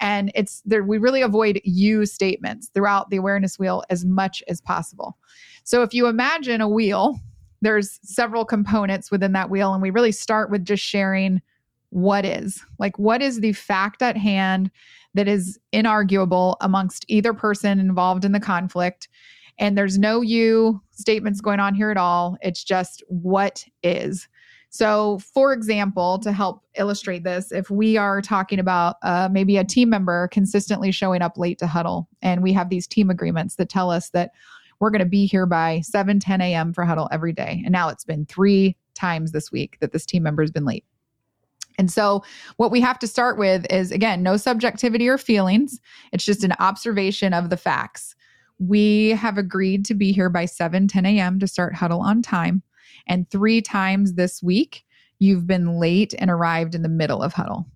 And 0.00 0.30
it's 0.34 0.62
there, 0.64 0.84
we 0.84 0.98
really 0.98 1.22
avoid 1.22 1.60
you 1.64 2.06
statements 2.06 2.68
throughout 2.72 3.10
the 3.10 3.16
awareness 3.16 3.58
wheel 3.58 3.82
as 3.90 4.04
much 4.04 4.42
as 4.48 4.60
possible. 4.60 5.16
So 5.64 5.82
if 5.82 5.92
you 5.92 6.06
imagine 6.06 6.60
a 6.60 6.68
wheel, 6.68 7.18
there's 7.60 7.98
several 8.02 8.44
components 8.44 9.10
within 9.10 9.32
that 9.32 9.50
wheel. 9.50 9.72
And 9.72 9.82
we 9.82 9.90
really 9.90 10.12
start 10.12 10.50
with 10.50 10.64
just 10.64 10.82
sharing 10.82 11.42
what 11.90 12.24
is 12.24 12.62
like, 12.78 12.98
what 12.98 13.22
is 13.22 13.40
the 13.40 13.52
fact 13.52 14.02
at 14.02 14.16
hand 14.16 14.70
that 15.14 15.26
is 15.26 15.58
inarguable 15.72 16.56
amongst 16.60 17.04
either 17.08 17.32
person 17.32 17.80
involved 17.80 18.24
in 18.24 18.32
the 18.32 18.40
conflict? 18.40 19.08
And 19.58 19.76
there's 19.76 19.98
no 19.98 20.20
you 20.20 20.80
statements 20.92 21.40
going 21.40 21.60
on 21.60 21.74
here 21.74 21.90
at 21.90 21.96
all. 21.96 22.36
It's 22.42 22.62
just 22.62 23.02
what 23.08 23.64
is. 23.82 24.28
So, 24.70 25.18
for 25.18 25.52
example, 25.52 26.18
to 26.18 26.30
help 26.30 26.62
illustrate 26.74 27.24
this, 27.24 27.52
if 27.52 27.70
we 27.70 27.96
are 27.96 28.20
talking 28.20 28.58
about 28.58 28.96
uh, 29.02 29.28
maybe 29.30 29.56
a 29.56 29.64
team 29.64 29.88
member 29.88 30.28
consistently 30.28 30.92
showing 30.92 31.22
up 31.22 31.38
late 31.38 31.58
to 31.58 31.66
huddle, 31.66 32.08
and 32.20 32.42
we 32.42 32.52
have 32.52 32.68
these 32.68 32.86
team 32.86 33.08
agreements 33.08 33.56
that 33.56 33.70
tell 33.70 33.90
us 33.90 34.10
that 34.10 34.32
we're 34.80 34.90
going 34.90 35.00
to 35.00 35.06
be 35.06 35.26
here 35.26 35.46
by 35.46 35.80
7, 35.80 36.20
10 36.20 36.40
a.m. 36.40 36.72
for 36.72 36.84
huddle 36.84 37.08
every 37.10 37.32
day. 37.32 37.62
And 37.64 37.72
now 37.72 37.88
it's 37.88 38.04
been 38.04 38.26
three 38.26 38.76
times 38.94 39.32
this 39.32 39.50
week 39.50 39.78
that 39.80 39.92
this 39.92 40.04
team 40.04 40.22
member 40.22 40.42
has 40.42 40.50
been 40.50 40.64
late. 40.64 40.84
And 41.78 41.90
so, 41.90 42.24
what 42.56 42.70
we 42.70 42.80
have 42.80 42.98
to 42.98 43.06
start 43.06 43.38
with 43.38 43.64
is 43.72 43.92
again, 43.92 44.22
no 44.22 44.36
subjectivity 44.36 45.08
or 45.08 45.16
feelings. 45.16 45.80
It's 46.12 46.24
just 46.24 46.44
an 46.44 46.52
observation 46.58 47.32
of 47.32 47.50
the 47.50 47.56
facts. 47.56 48.14
We 48.58 49.10
have 49.10 49.38
agreed 49.38 49.84
to 49.86 49.94
be 49.94 50.12
here 50.12 50.28
by 50.28 50.44
7 50.44 50.88
10 50.88 51.06
a.m. 51.06 51.38
to 51.38 51.46
start 51.46 51.74
huddle 51.74 52.00
on 52.00 52.20
time. 52.20 52.62
And 53.08 53.28
three 53.30 53.60
times 53.60 54.14
this 54.14 54.42
week, 54.42 54.84
you've 55.18 55.46
been 55.46 55.78
late 55.78 56.14
and 56.18 56.30
arrived 56.30 56.74
in 56.74 56.82
the 56.82 56.88
middle 56.88 57.22
of 57.22 57.32
huddle. 57.32 57.66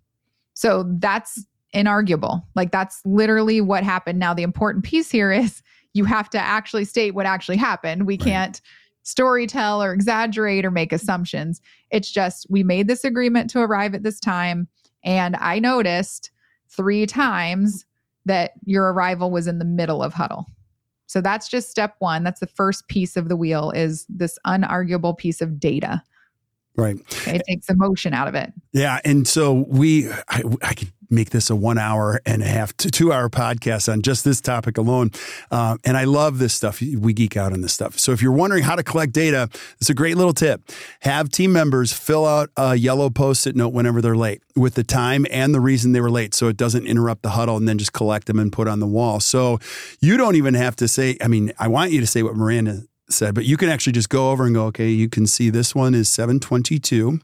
So, 0.55 0.85
that's 0.99 1.45
inarguable. 1.75 2.43
Like, 2.55 2.71
that's 2.71 3.01
literally 3.05 3.61
what 3.61 3.85
happened. 3.85 4.19
Now, 4.19 4.35
the 4.35 4.43
important 4.43 4.85
piece 4.85 5.11
here 5.11 5.33
is 5.33 5.63
you 5.95 6.05
have 6.05 6.31
to 6.31 6.39
actually 6.39 6.85
state 6.85 7.15
what 7.15 7.27
actually 7.27 7.57
happened. 7.57 8.07
We 8.07 8.15
right. 8.15 8.25
can't 8.25 8.61
story 9.03 9.47
tell 9.47 9.83
or 9.83 9.93
exaggerate 9.93 10.65
or 10.65 10.71
make 10.71 10.93
assumptions. 10.93 11.61
It's 11.91 12.11
just 12.11 12.47
we 12.49 12.63
made 12.63 12.89
this 12.89 13.05
agreement 13.05 13.51
to 13.51 13.61
arrive 13.61 13.95
at 13.95 14.03
this 14.03 14.21
time. 14.21 14.69
And 15.05 15.37
I 15.37 15.59
noticed 15.59 16.31
three 16.69 17.07
times 17.07 17.85
that 18.25 18.53
your 18.65 18.93
arrival 18.93 19.31
was 19.31 19.47
in 19.47 19.59
the 19.59 19.65
middle 19.65 20.03
of 20.03 20.15
huddle. 20.15 20.47
So 21.13 21.21
that's 21.21 21.47
just 21.47 21.71
step 21.71 21.97
one. 21.99 22.25
That's 22.25 22.41
the 22.41 22.47
first 22.47 22.89
piece 22.89 23.19
of 23.19 23.29
the 23.29 23.37
wheel 23.37 23.71
is 23.73 24.07
this 24.09 24.39
unarguable 24.47 25.15
piece 25.15 25.43
of 25.43 25.61
data. 25.61 26.03
Right. 26.75 26.97
It 27.27 27.43
takes 27.47 27.69
emotion 27.69 28.15
out 28.15 28.29
of 28.29 28.35
it. 28.35 28.51
Yeah. 28.73 28.99
And 29.05 29.29
so 29.29 29.67
we, 29.69 30.09
I, 30.31 30.43
I 30.63 30.73
could 30.73 30.91
make 31.13 31.31
this 31.31 31.51
a 31.51 31.57
one 31.57 31.79
hour 31.79 32.21
and 32.27 32.43
a 32.43 32.47
half 32.47 32.77
to 32.79 32.91
two 32.91 33.13
hour 33.13 33.29
podcast 33.29 33.93
on 33.93 34.03
just 34.03 34.25
this 34.25 34.41
topic 34.41 34.79
alone. 34.79 35.11
Um, 35.51 35.79
and 35.85 35.97
I 35.97 36.05
love 36.05 36.39
this 36.39 36.55
stuff. 36.55 36.81
We 36.81 37.13
geek 37.13 37.37
out 37.37 37.53
on 37.53 37.61
this 37.61 37.73
stuff. 37.73 37.99
So 37.99 38.13
if 38.13 38.23
you're 38.23 38.33
wondering 38.33 38.65
how 38.65 38.75
to 38.75 38.83
collect 38.83 39.13
data, 39.13 39.49
it's 39.81 39.91
a 39.91 39.95
great 39.95 40.17
little 40.17 40.33
tip. 40.33 40.63
Have 41.01 41.29
team 41.29 41.53
members 41.53 41.93
fill 41.93 42.27
out 42.27 42.51
a 42.57 42.75
yellow 42.75 43.11
post 43.11 43.47
it 43.47 43.55
note 43.55 43.73
whenever 43.73 44.01
they're 44.01 44.17
late 44.17 44.43
with 44.57 44.75
the 44.75 44.85
time 44.85 45.27
and 45.31 45.55
the 45.55 45.61
reason 45.61 45.93
they 45.93 46.01
were 46.01 46.11
late 46.11 46.35
so 46.35 46.49
it 46.49 46.57
doesn't 46.57 46.87
interrupt 46.87 47.23
the 47.23 47.31
huddle 47.31 47.57
and 47.57 47.69
then 47.69 47.79
just 47.79 47.93
collect 47.93 48.27
them 48.27 48.39
and 48.39 48.53
put 48.53 48.67
on 48.67 48.81
the 48.81 48.87
wall. 48.87 49.21
So 49.21 49.59
you 50.01 50.17
don't 50.17 50.37
even 50.37 50.55
have 50.55 50.77
to 50.77 50.89
say, 50.89 51.17
I 51.21 51.29
mean, 51.29 51.53
I 51.59 51.69
want 51.69 51.93
you 51.93 52.01
to 52.01 52.07
say 52.07 52.23
what 52.23 52.35
Miranda 52.35 52.83
said, 53.09 53.35
but 53.35 53.45
you 53.45 53.57
can 53.57 53.69
actually 53.69 53.93
just 53.93 54.09
go 54.09 54.31
over 54.31 54.45
and 54.45 54.55
go, 54.55 54.67
okay, 54.67 54.89
you 54.89 55.09
can 55.09 55.27
see 55.27 55.51
this 55.51 55.75
one 55.75 55.95
is 55.95 56.09
722 56.09 57.21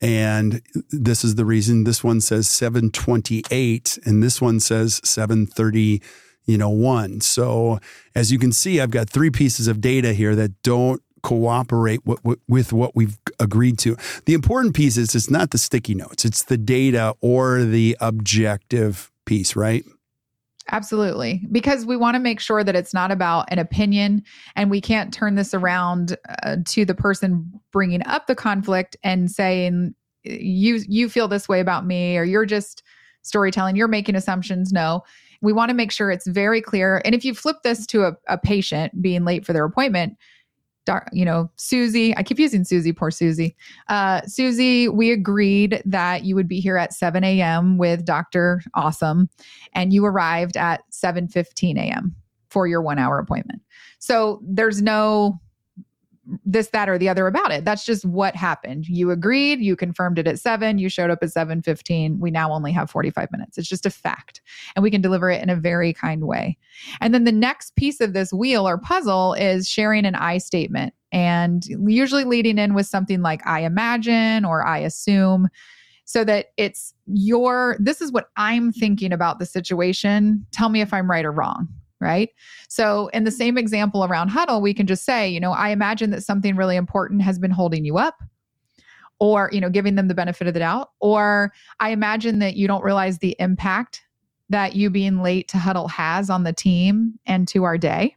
and 0.00 0.62
this 0.90 1.24
is 1.24 1.34
the 1.34 1.44
reason 1.44 1.84
this 1.84 2.02
one 2.04 2.20
says 2.20 2.48
728 2.48 3.98
and 4.04 4.22
this 4.22 4.40
one 4.40 4.60
says 4.60 5.00
730 5.04 6.02
you 6.46 6.58
know 6.58 6.68
one. 6.68 7.20
So 7.20 7.78
as 8.14 8.30
you 8.30 8.38
can 8.38 8.52
see 8.52 8.80
i've 8.80 8.90
got 8.90 9.08
three 9.08 9.30
pieces 9.30 9.66
of 9.66 9.80
data 9.80 10.12
here 10.12 10.34
that 10.36 10.62
don't 10.62 11.02
cooperate 11.22 12.00
with 12.04 12.72
what 12.72 12.94
we've 12.94 13.16
agreed 13.40 13.78
to. 13.78 13.96
The 14.26 14.34
important 14.34 14.74
piece 14.74 14.98
is 14.98 15.14
it's 15.14 15.30
not 15.30 15.50
the 15.50 15.58
sticky 15.58 15.94
notes 15.94 16.24
it's 16.24 16.42
the 16.42 16.58
data 16.58 17.14
or 17.20 17.62
the 17.62 17.96
objective 18.00 19.10
piece 19.24 19.56
right 19.56 19.84
Absolutely. 20.72 21.42
Because 21.52 21.84
we 21.84 21.96
want 21.96 22.14
to 22.14 22.20
make 22.20 22.40
sure 22.40 22.64
that 22.64 22.74
it's 22.74 22.94
not 22.94 23.10
about 23.10 23.46
an 23.48 23.58
opinion 23.58 24.22
and 24.56 24.70
we 24.70 24.80
can't 24.80 25.12
turn 25.12 25.34
this 25.34 25.52
around 25.52 26.16
uh, 26.42 26.56
to 26.66 26.84
the 26.84 26.94
person 26.94 27.52
bringing 27.70 28.04
up 28.06 28.26
the 28.26 28.34
conflict 28.34 28.96
and 29.02 29.30
saying 29.30 29.94
you 30.22 30.82
you 30.88 31.10
feel 31.10 31.28
this 31.28 31.48
way 31.48 31.60
about 31.60 31.84
me 31.84 32.16
or 32.16 32.24
you're 32.24 32.46
just 32.46 32.82
storytelling, 33.22 33.76
you're 33.76 33.88
making 33.88 34.14
assumptions. 34.14 34.72
No. 34.72 35.02
We 35.42 35.52
want 35.52 35.68
to 35.68 35.74
make 35.74 35.92
sure 35.92 36.10
it's 36.10 36.26
very 36.26 36.62
clear. 36.62 37.02
And 37.04 37.14
if 37.14 37.24
you 37.24 37.34
flip 37.34 37.56
this 37.62 37.86
to 37.88 38.04
a, 38.04 38.12
a 38.28 38.38
patient 38.38 39.02
being 39.02 39.24
late 39.24 39.44
for 39.44 39.52
their 39.52 39.64
appointment, 39.66 40.16
you 41.12 41.24
know, 41.24 41.50
Susie, 41.56 42.16
I 42.16 42.22
keep 42.22 42.38
using 42.38 42.64
Susie, 42.64 42.92
poor 42.92 43.10
Susie. 43.10 43.56
Uh, 43.88 44.22
Susie, 44.22 44.88
we 44.88 45.10
agreed 45.10 45.82
that 45.84 46.24
you 46.24 46.34
would 46.34 46.48
be 46.48 46.60
here 46.60 46.76
at 46.76 46.92
7 46.92 47.22
a.m. 47.24 47.78
with 47.78 48.04
Dr. 48.04 48.62
Awesome, 48.74 49.28
and 49.72 49.92
you 49.92 50.04
arrived 50.04 50.56
at 50.56 50.82
7:15 50.90 51.78
a.m. 51.78 52.14
for 52.50 52.66
your 52.66 52.82
one 52.82 52.98
hour 52.98 53.18
appointment. 53.18 53.62
So 53.98 54.40
there's 54.42 54.82
no 54.82 55.40
this 56.44 56.68
that 56.68 56.88
or 56.88 56.98
the 56.98 57.08
other 57.08 57.26
about 57.26 57.52
it. 57.52 57.64
That's 57.64 57.84
just 57.84 58.04
what 58.04 58.34
happened. 58.36 58.86
You 58.86 59.10
agreed 59.10 59.60
you 59.60 59.76
confirmed 59.76 60.18
it 60.18 60.26
at 60.26 60.38
7 60.38 60.78
you 60.78 60.88
showed 60.88 61.10
up 61.10 61.18
at 61.22 61.30
7:15 61.30 62.18
we 62.18 62.30
now 62.30 62.52
only 62.52 62.72
have 62.72 62.90
45 62.90 63.30
minutes. 63.30 63.58
It's 63.58 63.68
just 63.68 63.86
a 63.86 63.90
fact. 63.90 64.40
And 64.74 64.82
we 64.82 64.90
can 64.90 65.00
deliver 65.00 65.30
it 65.30 65.42
in 65.42 65.50
a 65.50 65.56
very 65.56 65.92
kind 65.92 66.24
way. 66.24 66.56
And 67.00 67.12
then 67.14 67.24
the 67.24 67.32
next 67.32 67.76
piece 67.76 68.00
of 68.00 68.12
this 68.12 68.32
wheel 68.32 68.66
or 68.66 68.78
puzzle 68.78 69.34
is 69.34 69.68
sharing 69.68 70.04
an 70.04 70.14
i 70.14 70.38
statement 70.38 70.94
and 71.12 71.64
usually 71.86 72.24
leading 72.24 72.58
in 72.58 72.74
with 72.74 72.86
something 72.86 73.22
like 73.22 73.46
i 73.46 73.60
imagine 73.60 74.44
or 74.44 74.66
i 74.66 74.78
assume 74.78 75.48
so 76.06 76.24
that 76.24 76.46
it's 76.56 76.94
your 77.06 77.76
this 77.80 78.00
is 78.00 78.12
what 78.12 78.28
i'm 78.36 78.72
thinking 78.72 79.12
about 79.12 79.38
the 79.38 79.46
situation. 79.46 80.46
Tell 80.52 80.68
me 80.68 80.80
if 80.80 80.92
i'm 80.94 81.10
right 81.10 81.24
or 81.24 81.32
wrong 81.32 81.68
right? 82.04 82.30
So, 82.68 83.08
in 83.08 83.24
the 83.24 83.30
mm-hmm. 83.30 83.38
same 83.38 83.58
example 83.58 84.04
around 84.04 84.28
huddle, 84.28 84.60
we 84.60 84.74
can 84.74 84.86
just 84.86 85.04
say, 85.04 85.28
you 85.28 85.40
know, 85.40 85.52
I 85.52 85.70
imagine 85.70 86.10
that 86.10 86.22
something 86.22 86.54
really 86.54 86.76
important 86.76 87.22
has 87.22 87.38
been 87.38 87.50
holding 87.50 87.84
you 87.84 87.98
up 87.98 88.22
or, 89.18 89.48
you 89.52 89.60
know, 89.60 89.70
giving 89.70 89.94
them 89.94 90.08
the 90.08 90.14
benefit 90.14 90.46
of 90.46 90.54
the 90.54 90.60
doubt, 90.60 90.90
or 91.00 91.52
I 91.80 91.90
imagine 91.90 92.40
that 92.40 92.56
you 92.56 92.68
don't 92.68 92.84
realize 92.84 93.18
the 93.18 93.34
impact 93.38 94.02
that 94.50 94.76
you 94.76 94.90
being 94.90 95.22
late 95.22 95.48
to 95.48 95.58
huddle 95.58 95.88
has 95.88 96.28
on 96.28 96.44
the 96.44 96.52
team 96.52 97.18
and 97.24 97.48
to 97.48 97.64
our 97.64 97.78
day. 97.78 98.16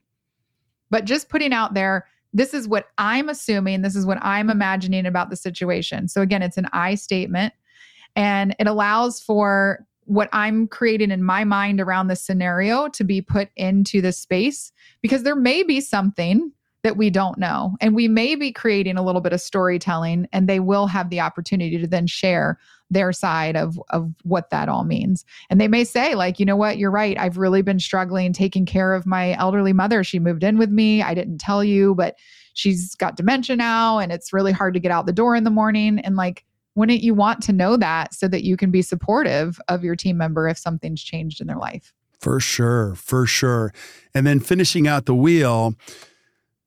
But 0.89 1.05
just 1.05 1.29
putting 1.29 1.53
out 1.53 1.73
there, 1.73 2.05
this 2.33 2.53
is 2.53 2.67
what 2.67 2.87
I'm 2.97 3.29
assuming, 3.29 3.81
this 3.81 3.95
is 3.95 4.05
what 4.05 4.19
I'm 4.21 4.49
imagining 4.49 5.05
about 5.05 5.29
the 5.29 5.35
situation. 5.35 6.07
So, 6.07 6.21
again, 6.21 6.41
it's 6.41 6.57
an 6.57 6.67
I 6.73 6.95
statement 6.95 7.53
and 8.15 8.55
it 8.59 8.67
allows 8.67 9.21
for 9.21 9.85
what 10.07 10.29
I'm 10.31 10.67
creating 10.67 11.11
in 11.11 11.21
my 11.21 11.43
mind 11.43 11.81
around 11.81 12.07
this 12.07 12.21
scenario 12.21 12.87
to 12.89 13.03
be 13.03 13.21
put 13.21 13.49
into 13.55 14.01
the 14.01 14.11
space 14.11 14.71
because 15.01 15.23
there 15.23 15.35
may 15.35 15.63
be 15.63 15.81
something 15.81 16.51
that 16.83 16.95
we 16.95 17.09
don't 17.09 17.37
know. 17.37 17.75
And 17.81 17.93
we 17.93 18.07
may 18.07 18.35
be 18.35 18.51
creating 18.51 18.97
a 18.97 19.03
little 19.03 19.19
bit 19.19 19.33
of 19.33 19.41
storytelling 19.41 20.27
and 20.31 20.47
they 20.47 20.61
will 20.61 20.87
have 20.87 21.09
the 21.09 21.19
opportunity 21.19 21.77
to 21.77 21.87
then 21.87 22.07
share 22.07 22.57
their 22.89 23.11
side 23.11 23.57
of 23.57 23.77
of 23.89 24.09
what 24.23 24.49
that 24.51 24.69
all 24.69 24.85
means. 24.85 25.25
And 25.49 25.59
they 25.59 25.67
may 25.67 25.83
say 25.83 26.15
like, 26.15 26.39
you 26.39 26.45
know 26.45 26.55
what, 26.55 26.77
you're 26.77 26.89
right. 26.89 27.17
I've 27.19 27.37
really 27.37 27.61
been 27.61 27.79
struggling 27.79 28.31
taking 28.31 28.65
care 28.65 28.93
of 28.93 29.05
my 29.05 29.33
elderly 29.33 29.73
mother. 29.73 30.03
She 30.05 30.19
moved 30.19 30.43
in 30.43 30.57
with 30.57 30.69
me. 30.69 31.01
I 31.01 31.13
didn't 31.13 31.39
tell 31.39 31.63
you, 31.63 31.95
but 31.95 32.15
she's 32.53 32.95
got 32.95 33.17
dementia 33.17 33.57
now 33.57 33.99
and 33.99 34.11
it's 34.11 34.31
really 34.31 34.53
hard 34.53 34.73
to 34.73 34.79
get 34.79 34.91
out 34.91 35.05
the 35.05 35.11
door 35.11 35.35
in 35.35 35.43
the 35.43 35.49
morning 35.49 35.99
and 35.99 36.15
like 36.15 36.45
wouldn't 36.77 37.01
you 37.01 37.15
want 37.15 37.41
to 37.41 37.51
know 37.51 37.75
that 37.75 38.13
so 38.13 38.27
that 38.27 38.43
you 38.43 38.55
can 38.55 38.69
be 38.69 38.83
supportive 38.83 39.59
of 39.67 39.83
your 39.83 39.95
team 39.95 40.15
member 40.15 40.47
if 40.47 40.59
something's 40.59 41.03
changed 41.03 41.41
in 41.41 41.47
their 41.47 41.57
life? 41.57 41.91
For 42.19 42.39
sure, 42.39 42.93
for 42.93 43.25
sure. 43.25 43.73
And 44.13 44.27
then 44.27 44.39
finishing 44.39 44.87
out 44.87 45.07
the 45.07 45.15
wheel, 45.15 45.73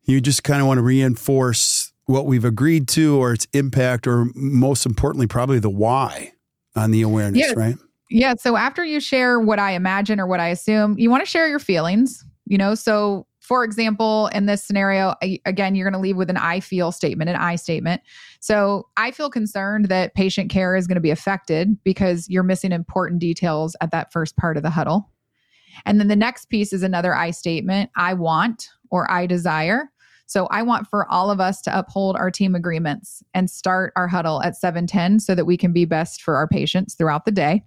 you 0.03 0.20
just 0.20 0.42
kind 0.42 0.61
of 0.61 0.66
want 0.66 0.79
to 0.79 0.83
reinforce 0.83 1.92
what 2.07 2.27
we've 2.27 2.44
agreed 2.44 2.88
to 2.88 3.23
or 3.23 3.33
its 3.33 3.46
impact, 3.53 4.09
or 4.09 4.27
most 4.35 4.85
importantly, 4.85 5.29
probably 5.29 5.61
the 5.61 5.70
why 5.70 6.33
on 6.75 6.90
the 6.90 7.03
awareness, 7.03 7.46
yeah. 7.46 7.53
right? 7.55 7.77
Yeah. 8.11 8.35
So 8.37 8.57
after 8.57 8.85
you 8.85 8.99
share 8.99 9.38
what 9.38 9.61
I 9.61 9.73
imagine 9.73 10.18
or 10.18 10.27
what 10.27 10.40
I 10.40 10.49
assume, 10.49 10.99
you 10.99 11.09
want 11.09 11.25
to 11.25 11.31
share 11.31 11.46
your 11.46 11.61
feelings, 11.61 12.25
you 12.46 12.59
know? 12.59 12.75
So 12.75 13.29
for 13.40 13.64
example, 13.64 14.29
in 14.29 14.46
this 14.46 14.62
scenario, 14.62 15.14
again, 15.46 15.74
you're 15.74 15.90
going 15.90 16.00
to 16.00 16.00
leave 16.00 16.16
with 16.16 16.31
an 16.31 16.37
I 16.37 16.61
feel 16.61 16.92
statement, 16.92 17.31
an 17.31 17.37
I 17.37 17.57
statement. 17.57 18.03
So 18.38 18.87
I 18.96 19.11
feel 19.11 19.31
concerned 19.31 19.87
that 19.87 20.14
patient 20.14 20.50
care 20.50 20.76
is 20.76 20.87
going 20.87 20.96
to 20.96 21.00
be 21.00 21.11
affected 21.11 21.83
because 21.83 22.29
you're 22.29 22.42
missing 22.42 22.70
important 22.70 23.20
details 23.20 23.74
at 23.81 23.90
that 23.92 24.12
first 24.12 24.37
part 24.37 24.57
of 24.57 24.62
the 24.62 24.70
huddle. 24.70 25.11
And 25.87 25.98
then 25.98 26.09
the 26.09 26.16
next 26.16 26.46
piece 26.46 26.72
is 26.72 26.83
another 26.83 27.14
I 27.14 27.31
statement 27.31 27.90
I 27.96 28.14
want 28.14 28.68
or 28.90 29.11
I 29.11 29.26
desire. 29.26 29.90
So 30.26 30.46
I 30.50 30.62
want 30.62 30.87
for 30.87 31.11
all 31.11 31.31
of 31.31 31.40
us 31.40 31.61
to 31.62 31.76
uphold 31.76 32.16
our 32.16 32.31
team 32.31 32.55
agreements 32.55 33.22
and 33.35 33.50
start 33.50 33.92
our 33.96 34.07
huddle 34.07 34.42
at 34.42 34.55
710 34.55 35.18
so 35.18 35.35
that 35.35 35.46
we 35.46 35.57
can 35.57 35.72
be 35.72 35.87
best 35.87 36.22
for 36.22 36.37
our 36.37 36.46
patients 36.46 36.94
throughout 36.94 37.24
the 37.24 37.33
day. 37.33 37.64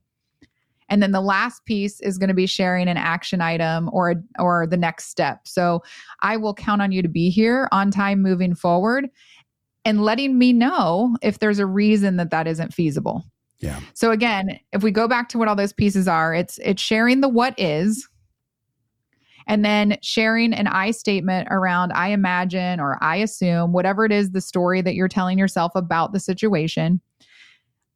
And 0.90 1.02
then 1.02 1.12
the 1.12 1.22
last 1.22 1.66
piece 1.66 2.00
is 2.02 2.18
going 2.18 2.28
to 2.28 2.34
be 2.34 2.46
sharing 2.46 2.88
an 2.88 2.98
action 2.98 3.42
item 3.42 3.90
or 3.94 4.16
or 4.40 4.68
the 4.68 4.78
next 4.78 5.06
step. 5.10 5.48
So 5.48 5.84
I 6.22 6.38
will 6.38 6.54
count 6.54 6.82
on 6.82 6.92
you 6.92 7.02
to 7.02 7.08
be 7.08 7.30
here 7.30 7.68
on 7.72 7.92
time 7.92 8.22
moving 8.22 8.56
forward 8.56 9.10
and 9.86 10.04
letting 10.04 10.38
me 10.38 10.54
know 10.54 11.18
if 11.22 11.40
there's 11.40 11.60
a 11.60 11.66
reason 11.66 12.18
that 12.18 12.32
that 12.32 12.48
isn't 12.48 12.74
feasible. 12.74 13.24
Yeah. 13.60 13.80
So 13.94 14.12
again, 14.12 14.60
if 14.74 14.84
we 14.84 14.92
go 14.92 15.08
back 15.08 15.30
to 15.30 15.38
what 15.38 15.48
all 15.48 15.56
those 15.56 15.74
pieces 15.74 16.08
are, 16.08 16.34
it's 16.34 16.60
it's 16.60 16.82
sharing 16.82 17.22
the 17.22 17.30
what 17.30 17.58
is 17.58 18.08
and 19.48 19.64
then 19.64 19.98
sharing 20.02 20.54
an 20.54 20.68
I 20.68 20.92
statement 20.92 21.48
around 21.52 21.92
I 21.94 22.10
imagine 22.10 22.80
or 22.80 22.98
I 23.02 23.18
assume 23.18 23.74
whatever 23.74 24.06
it 24.06 24.12
is 24.12 24.32
the 24.32 24.42
story 24.42 24.82
that 24.82 24.96
you're 24.96 25.08
telling 25.08 25.38
yourself 25.38 25.74
about 25.76 26.14
the 26.14 26.20
situation 26.20 27.02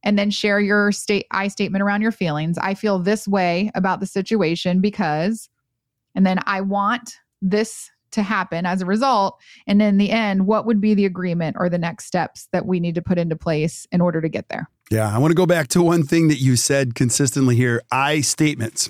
and 0.03 0.17
then 0.17 0.29
share 0.29 0.59
your 0.59 0.91
state 0.91 1.27
I 1.31 1.47
statement 1.47 1.81
around 1.81 2.01
your 2.01 2.11
feelings. 2.11 2.57
I 2.57 2.73
feel 2.73 2.99
this 2.99 3.27
way 3.27 3.71
about 3.75 3.99
the 3.99 4.05
situation 4.05 4.79
because 4.81 5.49
and 6.15 6.25
then 6.25 6.39
I 6.47 6.61
want 6.61 7.17
this 7.41 7.91
to 8.11 8.23
happen 8.23 8.65
as 8.65 8.81
a 8.81 8.85
result? 8.85 9.39
And 9.67 9.81
in 9.81 9.97
the 9.97 10.11
end, 10.11 10.47
what 10.47 10.65
would 10.65 10.81
be 10.81 10.93
the 10.93 11.05
agreement 11.05 11.57
or 11.59 11.69
the 11.69 11.77
next 11.77 12.05
steps 12.05 12.47
that 12.51 12.65
we 12.65 12.79
need 12.79 12.95
to 12.95 13.01
put 13.01 13.17
into 13.17 13.35
place 13.35 13.85
in 13.91 14.01
order 14.01 14.21
to 14.21 14.29
get 14.29 14.49
there? 14.49 14.69
Yeah, 14.89 15.13
I 15.13 15.17
want 15.17 15.31
to 15.31 15.35
go 15.35 15.45
back 15.45 15.67
to 15.69 15.81
one 15.81 16.03
thing 16.03 16.27
that 16.29 16.39
you 16.39 16.55
said 16.55 16.95
consistently 16.95 17.55
here 17.55 17.83
I 17.91 18.21
statements, 18.21 18.89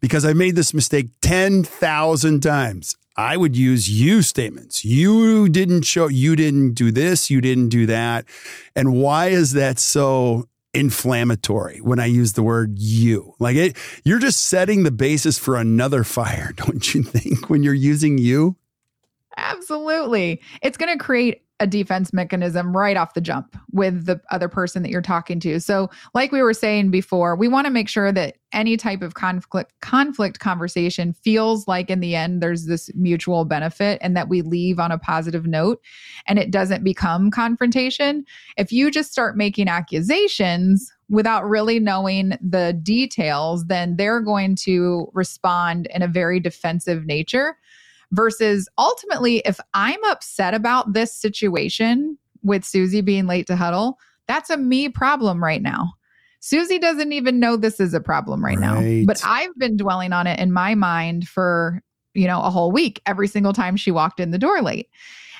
because 0.00 0.24
I 0.24 0.32
made 0.32 0.56
this 0.56 0.72
mistake 0.72 1.08
10,000 1.22 2.40
times. 2.40 2.96
I 3.16 3.36
would 3.36 3.56
use 3.56 3.88
you 3.88 4.22
statements. 4.22 4.84
You 4.84 5.48
didn't 5.48 5.82
show, 5.82 6.08
you 6.08 6.36
didn't 6.36 6.74
do 6.74 6.90
this, 6.90 7.30
you 7.30 7.40
didn't 7.40 7.70
do 7.70 7.86
that. 7.86 8.26
And 8.74 8.92
why 8.94 9.28
is 9.28 9.52
that 9.52 9.78
so 9.78 10.48
inflammatory 10.74 11.80
when 11.80 11.98
I 11.98 12.06
use 12.06 12.34
the 12.34 12.42
word 12.42 12.78
you? 12.78 13.34
Like 13.38 13.56
it, 13.56 13.76
you're 14.04 14.18
just 14.18 14.44
setting 14.44 14.82
the 14.82 14.90
basis 14.90 15.38
for 15.38 15.56
another 15.56 16.04
fire, 16.04 16.52
don't 16.56 16.94
you 16.94 17.02
think, 17.02 17.48
when 17.48 17.62
you're 17.62 17.74
using 17.74 18.18
you? 18.18 18.56
Absolutely. 19.38 20.40
It's 20.62 20.76
going 20.76 20.96
to 20.96 21.02
create 21.02 21.42
a 21.58 21.66
defense 21.66 22.12
mechanism 22.12 22.76
right 22.76 22.96
off 22.96 23.14
the 23.14 23.20
jump 23.20 23.56
with 23.72 24.04
the 24.04 24.20
other 24.30 24.48
person 24.48 24.82
that 24.82 24.90
you're 24.90 25.00
talking 25.00 25.40
to. 25.40 25.58
So, 25.58 25.88
like 26.14 26.30
we 26.30 26.42
were 26.42 26.52
saying 26.52 26.90
before, 26.90 27.34
we 27.34 27.48
want 27.48 27.66
to 27.66 27.70
make 27.70 27.88
sure 27.88 28.12
that 28.12 28.36
any 28.52 28.76
type 28.76 29.02
of 29.02 29.14
conflict 29.14 29.72
conflict 29.80 30.38
conversation 30.38 31.12
feels 31.12 31.66
like 31.66 31.90
in 31.90 32.00
the 32.00 32.14
end 32.14 32.42
there's 32.42 32.66
this 32.66 32.90
mutual 32.94 33.44
benefit 33.44 33.98
and 34.00 34.16
that 34.16 34.28
we 34.28 34.40
leave 34.40 34.78
on 34.78 34.92
a 34.92 34.98
positive 34.98 35.46
note 35.46 35.80
and 36.26 36.38
it 36.38 36.50
doesn't 36.50 36.84
become 36.84 37.30
confrontation. 37.30 38.24
If 38.56 38.72
you 38.72 38.90
just 38.90 39.10
start 39.10 39.36
making 39.36 39.68
accusations 39.68 40.92
without 41.08 41.48
really 41.48 41.78
knowing 41.78 42.36
the 42.40 42.72
details, 42.82 43.66
then 43.66 43.96
they're 43.96 44.20
going 44.20 44.56
to 44.56 45.08
respond 45.12 45.86
in 45.94 46.02
a 46.02 46.08
very 46.08 46.40
defensive 46.40 47.06
nature 47.06 47.56
versus 48.12 48.68
ultimately, 48.78 49.38
if 49.44 49.58
I'm 49.74 50.02
upset 50.04 50.54
about 50.54 50.92
this 50.92 51.14
situation 51.14 52.18
with 52.42 52.64
Susie 52.64 53.00
being 53.00 53.26
late 53.26 53.46
to 53.48 53.56
huddle, 53.56 53.98
that's 54.28 54.50
a 54.50 54.56
me 54.56 54.88
problem 54.88 55.42
right 55.42 55.62
now. 55.62 55.92
Susie 56.40 56.78
doesn't 56.78 57.12
even 57.12 57.40
know 57.40 57.56
this 57.56 57.80
is 57.80 57.94
a 57.94 58.00
problem 58.00 58.44
right, 58.44 58.58
right, 58.58 58.80
now. 58.80 59.04
But 59.06 59.20
I've 59.24 59.56
been 59.56 59.76
dwelling 59.76 60.12
on 60.12 60.26
it 60.26 60.38
in 60.38 60.52
my 60.52 60.74
mind 60.74 61.28
for, 61.28 61.82
you 62.14 62.26
know, 62.26 62.40
a 62.40 62.50
whole 62.50 62.70
week 62.70 63.00
every 63.06 63.26
single 63.26 63.52
time 63.52 63.76
she 63.76 63.90
walked 63.90 64.20
in 64.20 64.30
the 64.30 64.38
door 64.38 64.62
late. 64.62 64.88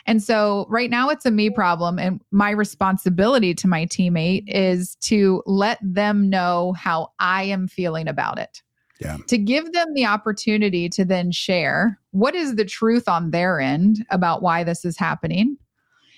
And 0.07 0.23
so 0.23 0.67
right 0.69 0.91
now 0.91 1.09
it's 1.09 1.27
a 1.27 1.31
me 1.31 1.51
problem. 1.51 1.99
And 1.99 2.21
my 2.31 2.51
responsibility 2.51 3.55
to 3.55 3.69
my 3.69 3.87
teammate 3.87 4.45
is 4.47 4.97
to 5.03 5.43
let 5.47 5.79
them 5.83 6.31
know 6.31 6.73
how 6.73 7.13
I 7.19 7.45
am 7.45 7.69
feeling 7.69 8.09
about 8.09 8.39
it. 8.39 8.63
Yeah. 9.01 9.19
To 9.29 9.39
give 9.39 9.73
them 9.73 9.93
the 9.95 10.07
opportunity 10.07 10.89
to 10.91 11.05
then 11.05 11.31
share 11.31 11.99
what 12.13 12.35
is 12.35 12.57
the 12.57 12.65
truth 12.65 13.09
on 13.09 13.31
their 13.31 13.61
end 13.61 14.05
about 14.11 14.43
why 14.43 14.65
this 14.65 14.85
is 14.85 14.97
happening 14.97 15.59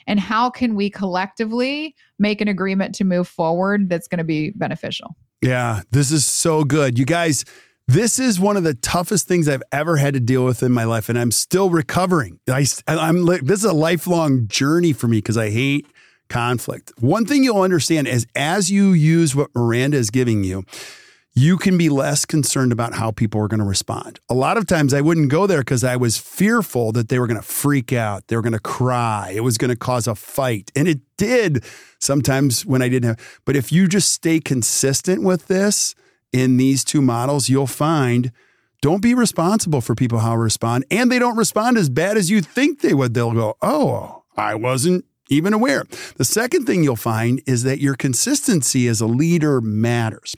and 0.07 0.18
how 0.18 0.49
can 0.49 0.74
we 0.74 0.89
collectively 0.89 1.95
make 2.18 2.41
an 2.41 2.49
agreement 2.49 2.95
to 2.97 3.05
move 3.05 3.29
forward 3.29 3.89
that's 3.89 4.09
going 4.09 4.18
to 4.18 4.24
be 4.24 4.51
beneficial. 4.51 5.14
Yeah, 5.43 5.83
this 5.91 6.11
is 6.11 6.24
so 6.24 6.64
good. 6.64 6.99
You 6.99 7.05
guys, 7.05 7.45
this 7.87 8.18
is 8.18 8.41
one 8.41 8.57
of 8.57 8.64
the 8.64 8.74
toughest 8.74 9.29
things 9.29 9.49
I've 9.49 9.62
ever 9.70 9.97
had 9.97 10.14
to 10.14 10.20
deal 10.20 10.45
with 10.45 10.62
in 10.62 10.72
my 10.72 10.85
life, 10.85 11.09
and 11.09 11.18
I'm 11.18 11.31
still 11.31 11.70
recovering. 11.70 12.41
I, 12.49 12.66
am 12.89 13.24
this 13.26 13.61
is 13.61 13.64
a 13.64 13.72
lifelong 13.72 14.49
journey 14.49 14.93
for 14.93 15.07
me 15.07 15.18
because 15.18 15.37
I 15.37 15.51
hate 15.51 15.87
conflict. 16.29 16.93
One 16.99 17.24
thing 17.24 17.45
you'll 17.45 17.62
understand 17.62 18.09
is 18.09 18.26
as 18.35 18.70
you 18.70 18.93
use 18.93 19.37
what 19.37 19.51
Miranda 19.55 19.97
is 19.97 20.11
giving 20.11 20.43
you, 20.43 20.64
you 21.39 21.57
can 21.57 21.78
be 21.78 21.89
less 21.89 22.24
concerned 22.24 22.72
about 22.72 22.95
how 22.95 23.12
people 23.12 23.41
are 23.41 23.47
going 23.47 23.61
to 23.61 23.64
respond. 23.64 24.18
A 24.28 24.34
lot 24.34 24.57
of 24.57 24.66
times 24.66 24.93
I 24.93 25.01
wouldn't 25.01 25.30
go 25.30 25.47
there 25.47 25.61
because 25.61 25.84
I 25.84 25.95
was 25.95 26.18
fearful 26.18 26.91
that 26.93 27.11
they 27.11 27.20
were 27.20 27.28
going 27.28 27.41
to 27.41 27.47
freak 27.47 27.93
out, 27.93 28.26
they 28.26 28.34
were 28.34 28.43
going 28.43 28.55
to 28.55 28.59
cry, 28.59 29.32
it 29.32 29.45
was 29.45 29.57
going 29.57 29.70
to 29.70 29.76
cause 29.76 30.09
a 30.09 30.16
fight. 30.16 30.72
And 30.74 30.89
it 30.89 30.99
did 31.16 31.64
sometimes 32.01 32.66
when 32.66 32.82
I 32.82 32.89
didn't 32.89 33.11
have. 33.11 33.41
But 33.45 33.55
if 33.55 33.70
you 33.70 33.86
just 33.86 34.11
stay 34.11 34.41
consistent 34.41 35.22
with 35.22 35.47
this 35.47 35.95
in 36.32 36.57
these 36.57 36.82
two 36.82 37.01
models, 37.01 37.49
you'll 37.49 37.68
find 37.68 38.32
don't 38.82 39.03
be 39.03 39.14
responsible 39.14 39.80
for 39.80 39.95
people 39.95 40.18
how 40.18 40.36
respond. 40.36 40.86
And 40.91 41.11
they 41.11 41.20
don't 41.20 41.36
respond 41.36 41.78
as 41.78 41.89
bad 41.89 42.16
as 42.16 42.30
you 42.30 42.41
think 42.43 42.80
they 42.80 42.95
would. 42.95 43.14
They'll 43.14 43.32
go, 43.32 43.57
oh, 43.62 44.24
I 44.36 44.57
wasn't 44.57 45.05
even 45.30 45.53
aware. 45.53 45.84
The 46.16 46.24
second 46.24 46.66
thing 46.66 46.82
you'll 46.82 46.97
find 46.97 47.41
is 47.47 47.62
that 47.62 47.78
your 47.78 47.95
consistency 47.95 48.89
as 48.89 49.01
a 49.01 49.07
leader 49.07 49.61
matters. 49.61 50.34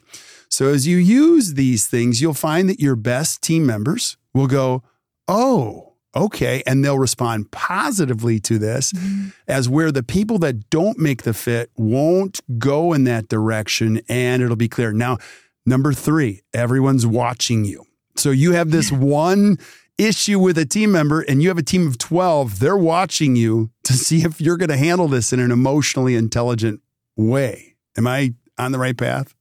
So 0.51 0.67
as 0.67 0.85
you 0.85 0.97
use 0.97 1.53
these 1.53 1.87
things, 1.87 2.21
you'll 2.21 2.33
find 2.33 2.69
that 2.69 2.79
your 2.79 2.97
best 2.97 3.41
team 3.41 3.65
members 3.65 4.17
will 4.33 4.47
go, 4.47 4.83
Oh, 5.27 5.93
okay. 6.13 6.61
And 6.67 6.83
they'll 6.83 6.99
respond 6.99 7.51
positively 7.51 8.39
to 8.41 8.59
this, 8.59 8.91
mm-hmm. 8.91 9.29
as 9.47 9.69
where 9.69 9.93
the 9.93 10.03
people 10.03 10.39
that 10.39 10.69
don't 10.69 10.99
make 10.99 11.23
the 11.23 11.33
fit 11.33 11.71
won't 11.77 12.41
go 12.59 12.91
in 12.91 13.05
that 13.05 13.29
direction 13.29 14.01
and 14.09 14.43
it'll 14.43 14.57
be 14.57 14.67
clear. 14.67 14.91
Now, 14.91 15.19
number 15.65 15.93
three, 15.93 16.41
everyone's 16.53 17.07
watching 17.07 17.63
you. 17.63 17.85
So 18.17 18.31
you 18.31 18.51
have 18.51 18.71
this 18.71 18.91
one 18.91 19.57
issue 19.97 20.39
with 20.39 20.57
a 20.57 20.65
team 20.65 20.91
member 20.91 21.21
and 21.21 21.41
you 21.41 21.47
have 21.47 21.57
a 21.57 21.63
team 21.63 21.87
of 21.87 21.97
12, 21.97 22.59
they're 22.59 22.75
watching 22.75 23.37
you 23.37 23.69
to 23.83 23.93
see 23.93 24.23
if 24.23 24.41
you're 24.41 24.57
going 24.57 24.69
to 24.69 24.77
handle 24.77 25.07
this 25.07 25.31
in 25.31 25.39
an 25.39 25.51
emotionally 25.51 26.15
intelligent 26.15 26.81
way. 27.15 27.75
Am 27.97 28.05
I 28.07 28.33
on 28.57 28.73
the 28.73 28.79
right 28.79 28.97
path? 28.97 29.33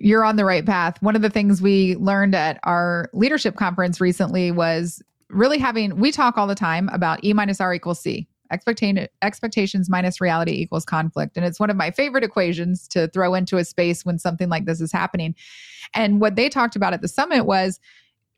You're 0.00 0.24
on 0.24 0.36
the 0.36 0.44
right 0.44 0.64
path. 0.64 1.00
One 1.02 1.16
of 1.16 1.22
the 1.22 1.30
things 1.30 1.62
we 1.62 1.96
learned 1.96 2.34
at 2.34 2.58
our 2.64 3.08
leadership 3.12 3.56
conference 3.56 4.00
recently 4.00 4.50
was 4.50 5.02
really 5.30 5.58
having, 5.58 5.96
we 5.98 6.12
talk 6.12 6.36
all 6.36 6.46
the 6.46 6.54
time 6.54 6.88
about 6.92 7.24
E 7.24 7.32
minus 7.32 7.60
R 7.60 7.74
equals 7.74 8.00
C. 8.00 8.28
Expectation, 8.52 9.08
expectations 9.22 9.90
minus 9.90 10.20
reality 10.20 10.52
equals 10.52 10.84
conflict. 10.84 11.36
And 11.36 11.44
it's 11.44 11.58
one 11.58 11.68
of 11.68 11.76
my 11.76 11.90
favorite 11.90 12.22
equations 12.22 12.86
to 12.88 13.08
throw 13.08 13.34
into 13.34 13.56
a 13.56 13.64
space 13.64 14.04
when 14.04 14.20
something 14.20 14.48
like 14.48 14.66
this 14.66 14.80
is 14.80 14.92
happening. 14.92 15.34
And 15.94 16.20
what 16.20 16.36
they 16.36 16.48
talked 16.48 16.76
about 16.76 16.92
at 16.92 17.00
the 17.00 17.08
summit 17.08 17.44
was 17.44 17.80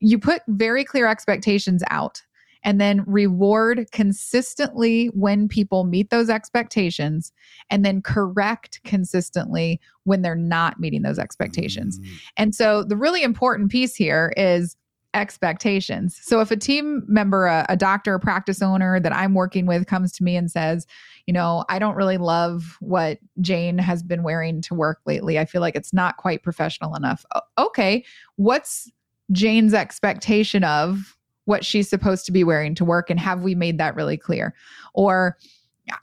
you 0.01 0.19
put 0.19 0.43
very 0.49 0.85
clear 0.85 1.07
expectations 1.07 1.83
out 1.91 2.23
and 2.65 2.81
then 2.81 3.05
reward 3.07 3.87
consistently 3.93 5.07
when 5.07 5.49
people 5.49 5.85
meet 5.85 6.11
those 6.11 6.31
expectations 6.31 7.33
and 7.71 7.85
then 7.85 8.03
correct 8.03 8.81
consistently 8.85 9.81
when 10.05 10.23
they're 10.23 10.35
not 10.35 10.81
meeting 10.81 11.03
those 11.03 11.19
expectations. 11.19 11.99
Mm-hmm. 11.99 12.15
And 12.37 12.55
so 12.55 12.85
the 12.85 12.97
really 12.97 13.23
important 13.23 13.71
piece 13.71 13.95
here 13.95 14.33
is 14.37 14.77
expectations. 15.15 16.19
So 16.23 16.41
if 16.41 16.51
a 16.51 16.57
team 16.57 17.03
member, 17.07 17.47
a, 17.47 17.65
a, 17.69 17.77
doctor, 17.77 18.15
a 18.15 18.21
practice 18.21 18.61
owner 18.61 19.01
that 19.01 19.15
I'm 19.15 19.35
working 19.35 19.67
with 19.67 19.87
comes 19.87 20.13
to 20.13 20.25
me 20.25 20.37
and 20.37 20.51
says, 20.51 20.87
you 21.27 21.33
know, 21.33 21.65
I 21.69 21.79
don't 21.79 21.97
really 21.97 22.19
love 22.19 22.77
what 22.81 23.19
Jane 23.41 23.79
has 23.79 24.03
been 24.03 24.23
wearing 24.23 24.63
to 24.63 24.75
work 24.75 25.01
lately. 25.07 25.39
I 25.39 25.45
feel 25.45 25.61
like 25.61 25.77
it's 25.77 25.93
not 25.93 26.17
quite 26.19 26.43
professional 26.43 26.95
enough. 26.95 27.25
Okay, 27.59 28.05
what's 28.37 28.91
Jane's 29.33 29.75
expectation 29.75 30.65
of 30.65 31.18
what 31.49 31.65
she's 31.65 31.89
supposed 31.89 32.27
to 32.27 32.33
be 32.33 32.45
wearing 32.45 32.75
to 32.75 32.85
work 32.85 33.09
and 33.09 33.19
have 33.19 33.43
we 33.43 33.55
made 33.55 33.79
that 33.79 33.97
really 33.97 34.19
clear? 34.19 34.55
Or 34.93 35.39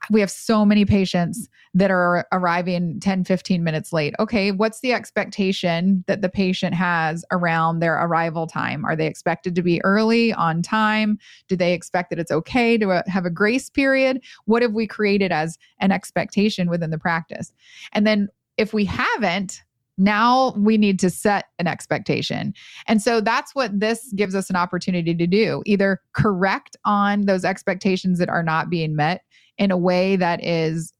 we 0.10 0.20
have 0.20 0.32
so 0.32 0.66
many 0.66 0.86
patients 0.86 1.48
that 1.76 1.92
are 1.92 2.26
arriving 2.32 3.00
10 3.00 3.24
15 3.24 3.64
minutes 3.64 3.94
late. 3.94 4.16
Okay 4.18 4.52
what's 4.52 4.80
the 4.80 4.92
expectation 4.92 6.04
that 6.08 6.24
the 6.24 6.30
patient 6.30 6.74
has 6.74 7.24
around 7.32 7.78
their 7.78 7.94
arrival 7.94 8.48
time? 8.48 8.84
Are 8.86 8.96
they 8.96 9.06
expected 9.06 9.54
to 9.54 9.62
be 9.62 9.84
early 9.84 10.34
on 10.34 10.64
time? 10.64 11.20
Do 11.48 11.56
they 11.56 11.74
expect 11.74 12.10
that 12.10 12.18
it's 12.18 12.32
okay 12.32 12.80
to 12.80 12.90
uh, 12.90 13.04
have 13.06 13.26
a 13.26 13.30
grace 13.30 13.70
period? 13.70 14.24
What 14.46 14.64
have 14.64 14.74
we 14.74 14.88
created 14.88 15.32
as 15.32 15.60
an 15.80 15.92
expectation 15.92 16.72
within 16.72 16.90
the 16.90 16.98
practice? 16.98 17.54
And 17.94 18.08
then 18.08 18.30
if 18.58 18.74
we 18.74 18.86
haven't 18.86 19.64
now 19.98 20.52
we 20.58 20.78
need 20.78 21.00
to 21.00 21.10
set 21.10 21.46
an 21.60 21.68
expectation. 21.68 22.54
And 22.88 23.02
so 23.02 23.22
that's 23.22 23.56
what 23.56 23.80
this 23.80 24.12
gives 24.14 24.36
us 24.36 24.50
an 24.50 24.56
opportunity 24.56 25.16
to 25.16 25.28
do 25.28 25.64
either 25.66 26.02
correct 26.14 26.76
on 26.86 27.22
those 27.26 27.46
expectations 27.46 28.20
that 28.20 28.30
are 28.30 28.44
not 28.44 28.70
being 28.70 28.96
met 28.96 29.24
in 29.58 29.72
a 29.72 29.78
way 29.78 30.16
that 30.18 30.44
is 30.44 30.92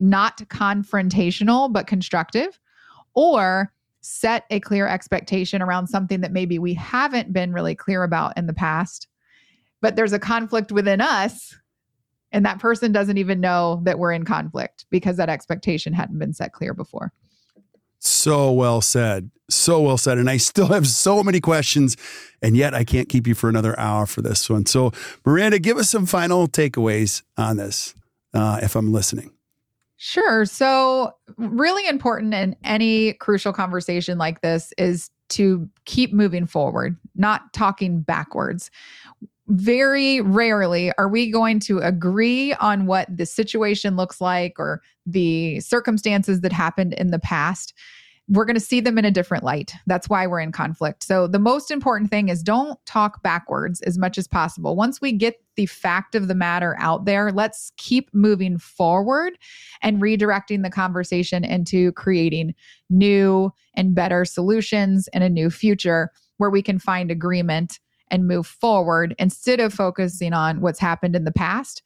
not 0.00 0.38
confrontational, 0.48 1.72
but 1.72 1.86
constructive, 1.86 2.58
or 3.14 3.72
set 4.00 4.44
a 4.50 4.60
clear 4.60 4.88
expectation 4.88 5.60
around 5.62 5.86
something 5.86 6.20
that 6.22 6.32
maybe 6.32 6.58
we 6.58 6.74
haven't 6.74 7.32
been 7.32 7.52
really 7.52 7.74
clear 7.74 8.02
about 8.02 8.36
in 8.36 8.46
the 8.46 8.54
past, 8.54 9.06
but 9.80 9.94
there's 9.94 10.14
a 10.14 10.18
conflict 10.18 10.72
within 10.72 11.00
us. 11.00 11.54
And 12.32 12.46
that 12.46 12.60
person 12.60 12.92
doesn't 12.92 13.18
even 13.18 13.40
know 13.40 13.80
that 13.84 13.98
we're 13.98 14.12
in 14.12 14.24
conflict 14.24 14.86
because 14.90 15.16
that 15.16 15.28
expectation 15.28 15.92
hadn't 15.92 16.18
been 16.18 16.32
set 16.32 16.52
clear 16.52 16.72
before. 16.72 17.12
So 18.00 18.50
well 18.50 18.80
said. 18.80 19.30
So 19.48 19.80
well 19.80 19.98
said. 19.98 20.18
And 20.18 20.28
I 20.28 20.38
still 20.38 20.68
have 20.68 20.86
so 20.86 21.22
many 21.22 21.40
questions, 21.40 21.96
and 22.42 22.56
yet 22.56 22.74
I 22.74 22.84
can't 22.84 23.08
keep 23.08 23.26
you 23.26 23.34
for 23.34 23.48
another 23.48 23.78
hour 23.78 24.06
for 24.06 24.22
this 24.22 24.48
one. 24.48 24.66
So, 24.66 24.92
Miranda, 25.24 25.58
give 25.58 25.76
us 25.76 25.90
some 25.90 26.06
final 26.06 26.48
takeaways 26.48 27.22
on 27.36 27.56
this 27.56 27.94
uh, 28.34 28.60
if 28.62 28.74
I'm 28.74 28.92
listening. 28.92 29.32
Sure. 29.96 30.46
So, 30.46 31.14
really 31.36 31.86
important 31.86 32.32
in 32.32 32.56
any 32.64 33.12
crucial 33.14 33.52
conversation 33.52 34.16
like 34.16 34.40
this 34.40 34.72
is 34.78 35.10
to 35.30 35.68
keep 35.84 36.12
moving 36.12 36.46
forward, 36.46 36.96
not 37.14 37.52
talking 37.52 38.00
backwards 38.00 38.70
very 39.50 40.20
rarely 40.20 40.92
are 40.96 41.08
we 41.08 41.30
going 41.30 41.58
to 41.58 41.78
agree 41.78 42.54
on 42.54 42.86
what 42.86 43.08
the 43.14 43.26
situation 43.26 43.96
looks 43.96 44.20
like 44.20 44.54
or 44.58 44.80
the 45.06 45.60
circumstances 45.60 46.40
that 46.40 46.52
happened 46.52 46.94
in 46.94 47.10
the 47.10 47.18
past 47.18 47.74
we're 48.30 48.44
going 48.44 48.54
to 48.54 48.60
see 48.60 48.80
them 48.80 48.96
in 48.96 49.04
a 49.04 49.10
different 49.10 49.42
light. 49.42 49.74
That's 49.88 50.08
why 50.08 50.24
we're 50.28 50.38
in 50.38 50.52
conflict. 50.52 51.02
So, 51.02 51.26
the 51.26 51.40
most 51.40 51.70
important 51.70 52.10
thing 52.10 52.28
is 52.28 52.44
don't 52.44 52.78
talk 52.86 53.22
backwards 53.24 53.80
as 53.82 53.98
much 53.98 54.18
as 54.18 54.28
possible. 54.28 54.76
Once 54.76 55.00
we 55.00 55.10
get 55.10 55.42
the 55.56 55.66
fact 55.66 56.14
of 56.14 56.28
the 56.28 56.34
matter 56.34 56.76
out 56.78 57.06
there, 57.06 57.32
let's 57.32 57.72
keep 57.76 58.08
moving 58.14 58.56
forward 58.56 59.36
and 59.82 60.00
redirecting 60.00 60.62
the 60.62 60.70
conversation 60.70 61.42
into 61.42 61.90
creating 61.92 62.54
new 62.88 63.52
and 63.74 63.96
better 63.96 64.24
solutions 64.24 65.08
and 65.08 65.24
a 65.24 65.28
new 65.28 65.50
future 65.50 66.12
where 66.36 66.50
we 66.50 66.62
can 66.62 66.78
find 66.78 67.10
agreement 67.10 67.80
and 68.10 68.28
move 68.28 68.46
forward 68.46 69.14
instead 69.18 69.60
of 69.60 69.72
focusing 69.72 70.32
on 70.32 70.60
what's 70.60 70.78
happened 70.78 71.16
in 71.16 71.24
the 71.24 71.32
past 71.32 71.82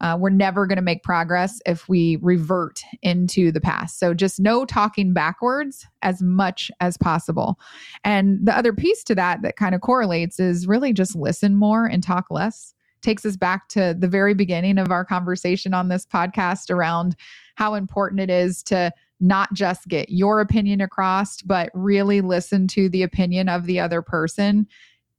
uh, 0.00 0.16
we're 0.18 0.30
never 0.30 0.66
going 0.66 0.76
to 0.76 0.82
make 0.82 1.02
progress 1.02 1.60
if 1.66 1.88
we 1.88 2.16
revert 2.16 2.82
into 3.02 3.52
the 3.52 3.60
past. 3.60 3.98
So 3.98 4.12
just 4.12 4.40
no 4.40 4.64
talking 4.64 5.12
backwards 5.12 5.86
as 6.02 6.20
much 6.20 6.70
as 6.80 6.96
possible. 6.98 7.58
And 8.04 8.44
the 8.46 8.56
other 8.56 8.72
piece 8.72 9.04
to 9.04 9.14
that 9.14 9.42
that 9.42 9.56
kind 9.56 9.74
of 9.74 9.80
correlates 9.80 10.40
is 10.40 10.66
really 10.66 10.92
just 10.92 11.14
listen 11.14 11.54
more 11.54 11.86
and 11.86 12.02
talk 12.02 12.26
less. 12.30 12.74
Takes 13.02 13.24
us 13.24 13.36
back 13.36 13.68
to 13.68 13.94
the 13.98 14.08
very 14.08 14.34
beginning 14.34 14.78
of 14.78 14.90
our 14.90 15.04
conversation 15.04 15.74
on 15.74 15.88
this 15.88 16.06
podcast 16.06 16.70
around 16.70 17.16
how 17.54 17.74
important 17.74 18.20
it 18.20 18.30
is 18.30 18.62
to 18.64 18.92
not 19.20 19.52
just 19.54 19.88
get 19.88 20.10
your 20.10 20.40
opinion 20.40 20.80
across, 20.80 21.40
but 21.40 21.70
really 21.72 22.20
listen 22.20 22.66
to 22.68 22.88
the 22.88 23.02
opinion 23.02 23.48
of 23.48 23.64
the 23.64 23.78
other 23.78 24.02
person. 24.02 24.66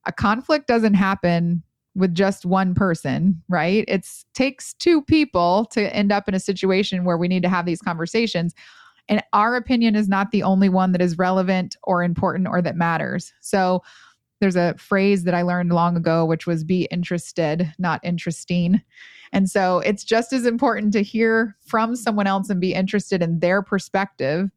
A 0.06 0.12
conflict 0.12 0.68
doesn't 0.68 0.94
happen 0.94 1.64
with 1.96 2.14
just 2.14 2.46
one 2.46 2.76
person, 2.76 3.42
right? 3.48 3.86
It 3.88 4.08
takes 4.34 4.74
two 4.74 5.02
people 5.02 5.66
to 5.72 5.94
end 5.96 6.12
up 6.12 6.28
in 6.28 6.36
a 6.36 6.40
situation 6.40 7.06
where 7.06 7.18
we 7.18 7.28
need 7.28 7.44
to 7.44 7.50
have 7.50 7.66
these 7.66 7.82
conversations. 7.82 8.54
And 9.08 9.24
our 9.34 9.56
opinion 9.56 9.96
is 9.96 10.10
not 10.10 10.32
the 10.32 10.44
only 10.44 10.68
one 10.68 10.92
that 10.92 11.02
is 11.02 11.18
relevant 11.18 11.78
or 11.84 12.04
important 12.04 12.48
or 12.48 12.62
that 12.62 12.76
matters. 12.76 13.34
So 13.40 13.82
there's 14.42 14.58
a 14.58 14.76
phrase 14.78 15.24
that 15.24 15.34
I 15.34 15.44
learned 15.44 15.72
long 15.72 15.96
ago, 15.96 16.26
which 16.26 16.46
was 16.46 16.64
be 16.64 16.86
interested, 16.92 17.74
not 17.80 18.02
interesting. 18.04 18.82
And 19.32 19.50
so 19.50 19.80
it's 19.80 20.04
just 20.04 20.34
as 20.34 20.46
important 20.46 20.92
to 20.94 21.04
hear 21.04 21.56
from 21.66 21.96
someone 21.96 22.28
else 22.28 22.50
and 22.50 22.60
be 22.60 22.74
interested 22.74 23.22
in 23.22 23.40
their 23.40 23.62
perspective 23.62 24.50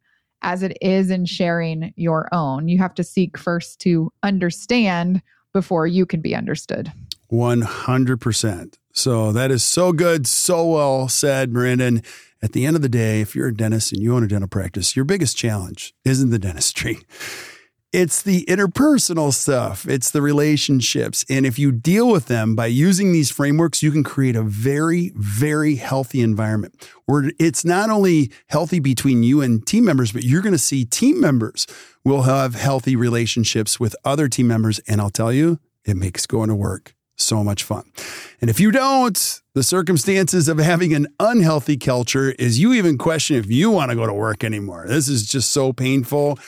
as 0.43 0.63
it 0.63 0.77
is 0.81 1.11
in 1.11 1.25
sharing 1.25 1.93
your 1.97 2.29
own. 2.33 2.69
You 2.69 2.79
have 2.79 2.95
to 2.95 3.05
seek 3.05 3.39
first 3.39 3.81
to 3.81 4.13
understand 4.23 5.23
before 5.53 5.87
you 5.87 6.07
can 6.07 6.21
be 6.21 6.35
understood. 6.35 6.93
100%. 7.31 8.79
So 8.93 9.33
that 9.33 9.51
is 9.51 9.63
so 9.63 9.93
good, 9.93 10.27
so 10.27 10.67
well 10.67 11.09
said, 11.09 11.53
Miranda. 11.53 11.85
And 11.87 12.05
at 12.43 12.53
the 12.53 12.67
end 12.67 12.77
of 12.77 12.83
the 12.83 12.89
day, 12.89 13.21
if 13.21 13.35
you're 13.35 13.49
a 13.49 13.55
dentist 13.55 13.93
and 13.93 14.03
you 14.03 14.15
own 14.15 14.25
a 14.25 14.29
dental 14.29 14.49
practice, 14.49 14.97
your 14.97 15.05
biggest 15.05 15.37
challenge 15.37 15.95
isn't 16.05 16.31
the 16.31 16.39
dentistry. 16.39 16.99
It's 17.91 18.21
the 18.21 18.45
interpersonal 18.45 19.33
stuff, 19.33 19.89
it's 19.89 20.11
the 20.11 20.21
relationships. 20.21 21.25
And 21.31 21.47
if 21.47 21.59
you 21.59 21.73
deal 21.73 22.09
with 22.11 22.27
them 22.27 22.55
by 22.55 22.67
using 22.67 23.13
these 23.13 23.31
frameworks, 23.31 23.83
you 23.83 23.91
can 23.91 24.05
create 24.05 24.37
a 24.37 24.43
very, 24.43 25.11
very 25.15 25.77
healthy 25.77 26.21
environment 26.21 26.87
where 27.07 27.31
it's 27.39 27.65
not 27.65 27.89
only 27.89 28.31
healthy 28.49 28.79
between 28.79 29.23
you 29.23 29.41
and 29.41 29.67
team 29.67 29.87
members, 29.87 30.13
but 30.13 30.23
you're 30.23 30.43
going 30.43 30.53
to 30.53 30.59
see 30.59 30.85
team 30.85 31.19
members 31.19 31.67
will 32.05 32.23
have 32.23 32.55
healthy 32.57 32.95
relationships 32.95 33.81
with 33.81 33.97
other 34.05 34.29
team 34.29 34.49
members. 34.49 34.81
And 34.81 35.01
I'll 35.01 35.09
tell 35.09 35.33
you, 35.33 35.59
it 35.87 35.97
makes 35.97 36.27
going 36.27 36.51
to 36.51 36.55
work 36.55 36.95
so 37.17 37.43
much 37.43 37.65
fun. 37.65 37.91
And 38.43 38.51
if 38.51 38.61
you 38.61 38.71
don't, 38.71 39.41
the 39.55 39.63
circumstances 39.63 40.47
of 40.47 40.59
having 40.59 40.93
an 40.93 41.07
unhealthy 41.19 41.79
culture 41.79 42.33
is 42.33 42.61
you 42.61 42.75
even 42.75 42.99
question 42.99 43.37
if 43.37 43.51
you 43.51 43.71
want 43.71 43.91
to 43.91 43.97
go 43.97 44.07
to 44.07 44.13
work 44.13 44.45
anymore. 44.45 44.85
This 44.87 45.09
is 45.09 45.27
just 45.27 45.53
so 45.53 45.73
painful. 45.73 46.39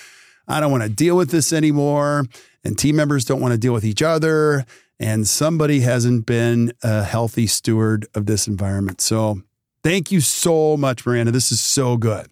I 0.51 0.61
don't 0.61 0.70
want 0.70 0.82
to 0.82 0.88
deal 0.88 1.16
with 1.16 1.30
this 1.30 1.53
anymore. 1.53 2.24
And 2.64 2.78
team 2.78 2.96
members 2.96 3.24
don't 3.24 3.40
want 3.40 3.53
to 3.53 3.59
deal 3.59 3.72
with 3.72 3.84
each 3.84 4.03
other. 4.03 4.66
And 4.98 5.26
somebody 5.26 5.80
hasn't 5.80 6.26
been 6.26 6.72
a 6.82 7.03
healthy 7.03 7.46
steward 7.46 8.07
of 8.14 8.26
this 8.26 8.46
environment. 8.46 9.01
So 9.01 9.40
thank 9.82 10.12
you 10.12 10.20
so 10.20 10.76
much, 10.76 11.07
Miranda. 11.07 11.32
This 11.32 11.51
is 11.51 11.61
so 11.61 11.96
good. 11.96 12.26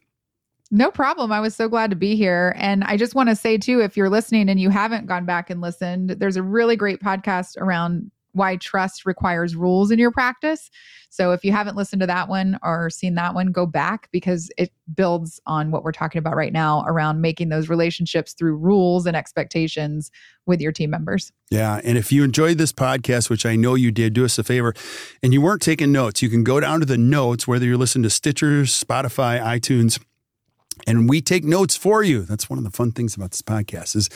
No 0.70 0.90
problem. 0.90 1.32
I 1.32 1.40
was 1.40 1.56
so 1.56 1.66
glad 1.66 1.88
to 1.90 1.96
be 1.96 2.14
here. 2.14 2.54
And 2.58 2.84
I 2.84 2.98
just 2.98 3.14
want 3.14 3.30
to 3.30 3.36
say, 3.36 3.56
too, 3.56 3.80
if 3.80 3.96
you're 3.96 4.10
listening 4.10 4.50
and 4.50 4.60
you 4.60 4.68
haven't 4.68 5.06
gone 5.06 5.24
back 5.24 5.48
and 5.48 5.62
listened, 5.62 6.10
there's 6.10 6.36
a 6.36 6.42
really 6.42 6.76
great 6.76 7.00
podcast 7.00 7.56
around 7.56 8.10
why 8.32 8.56
trust 8.56 9.06
requires 9.06 9.56
rules 9.56 9.90
in 9.90 9.98
your 9.98 10.10
practice. 10.10 10.70
So 11.10 11.32
if 11.32 11.44
you 11.44 11.52
haven't 11.52 11.76
listened 11.76 12.00
to 12.00 12.06
that 12.06 12.28
one 12.28 12.58
or 12.62 12.90
seen 12.90 13.14
that 13.14 13.34
one, 13.34 13.50
go 13.50 13.64
back 13.64 14.08
because 14.12 14.50
it 14.58 14.70
builds 14.94 15.40
on 15.46 15.70
what 15.70 15.82
we're 15.82 15.92
talking 15.92 16.18
about 16.18 16.36
right 16.36 16.52
now 16.52 16.84
around 16.86 17.20
making 17.20 17.48
those 17.48 17.68
relationships 17.68 18.34
through 18.34 18.56
rules 18.56 19.06
and 19.06 19.16
expectations 19.16 20.10
with 20.46 20.60
your 20.60 20.72
team 20.72 20.90
members. 20.90 21.32
Yeah. 21.50 21.80
And 21.82 21.96
if 21.96 22.12
you 22.12 22.24
enjoyed 22.24 22.58
this 22.58 22.72
podcast, 22.72 23.30
which 23.30 23.46
I 23.46 23.56
know 23.56 23.74
you 23.74 23.90
did, 23.90 24.12
do 24.12 24.24
us 24.24 24.38
a 24.38 24.44
favor 24.44 24.74
and 25.22 25.32
you 25.32 25.40
weren't 25.40 25.62
taking 25.62 25.92
notes, 25.92 26.20
you 26.20 26.28
can 26.28 26.44
go 26.44 26.60
down 26.60 26.80
to 26.80 26.86
the 26.86 26.98
notes, 26.98 27.48
whether 27.48 27.64
you're 27.64 27.78
listening 27.78 28.02
to 28.02 28.10
Stitcher, 28.10 28.62
Spotify, 28.62 29.40
iTunes, 29.40 29.98
and 30.86 31.08
we 31.08 31.20
take 31.20 31.42
notes 31.42 31.74
for 31.74 32.02
you. 32.02 32.22
That's 32.22 32.48
one 32.48 32.58
of 32.58 32.64
the 32.64 32.70
fun 32.70 32.92
things 32.92 33.16
about 33.16 33.30
this 33.30 33.42
podcast 33.42 33.96
is 33.96 34.08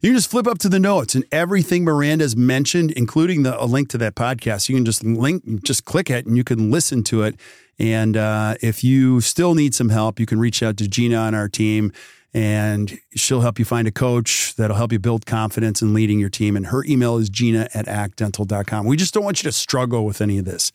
you 0.00 0.10
can 0.10 0.16
just 0.16 0.30
flip 0.30 0.46
up 0.46 0.58
to 0.58 0.68
the 0.68 0.80
notes 0.80 1.14
and 1.14 1.24
everything 1.32 1.84
Miranda's 1.84 2.36
mentioned, 2.36 2.92
including 2.92 3.42
the, 3.42 3.62
a 3.62 3.66
link 3.66 3.88
to 3.90 3.98
that 3.98 4.14
podcast, 4.14 4.68
you 4.68 4.76
can 4.76 4.84
just 4.84 5.04
link, 5.04 5.62
just 5.62 5.84
click 5.84 6.10
it 6.10 6.26
and 6.26 6.36
you 6.36 6.44
can 6.44 6.70
listen 6.70 7.02
to 7.04 7.22
it. 7.22 7.36
And 7.78 8.16
uh, 8.16 8.54
if 8.62 8.82
you 8.82 9.20
still 9.20 9.54
need 9.54 9.74
some 9.74 9.90
help, 9.90 10.18
you 10.18 10.26
can 10.26 10.38
reach 10.38 10.62
out 10.62 10.76
to 10.78 10.88
Gina 10.88 11.16
on 11.16 11.34
our 11.34 11.48
team 11.48 11.92
and 12.36 12.98
she'll 13.14 13.40
help 13.40 13.58
you 13.58 13.64
find 13.64 13.88
a 13.88 13.90
coach 13.90 14.54
that'll 14.56 14.76
help 14.76 14.92
you 14.92 14.98
build 14.98 15.24
confidence 15.24 15.80
in 15.80 15.94
leading 15.94 16.20
your 16.20 16.28
team. 16.28 16.54
And 16.54 16.66
her 16.66 16.84
email 16.84 17.16
is 17.16 17.30
gina 17.30 17.68
at 17.72 17.86
actdental.com. 17.86 18.84
We 18.84 18.98
just 18.98 19.14
don't 19.14 19.24
want 19.24 19.42
you 19.42 19.48
to 19.48 19.52
struggle 19.52 20.04
with 20.04 20.20
any 20.20 20.36
of 20.36 20.44
this. 20.44 20.70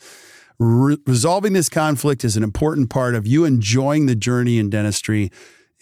Re- 0.58 0.98
resolving 1.06 1.54
this 1.54 1.70
conflict 1.70 2.24
is 2.24 2.36
an 2.36 2.42
important 2.42 2.90
part 2.90 3.14
of 3.14 3.28
you 3.28 3.46
enjoying 3.46 4.08
the 4.08 4.16
journey 4.16 4.58
in 4.58 4.72
dentistry 4.72 5.32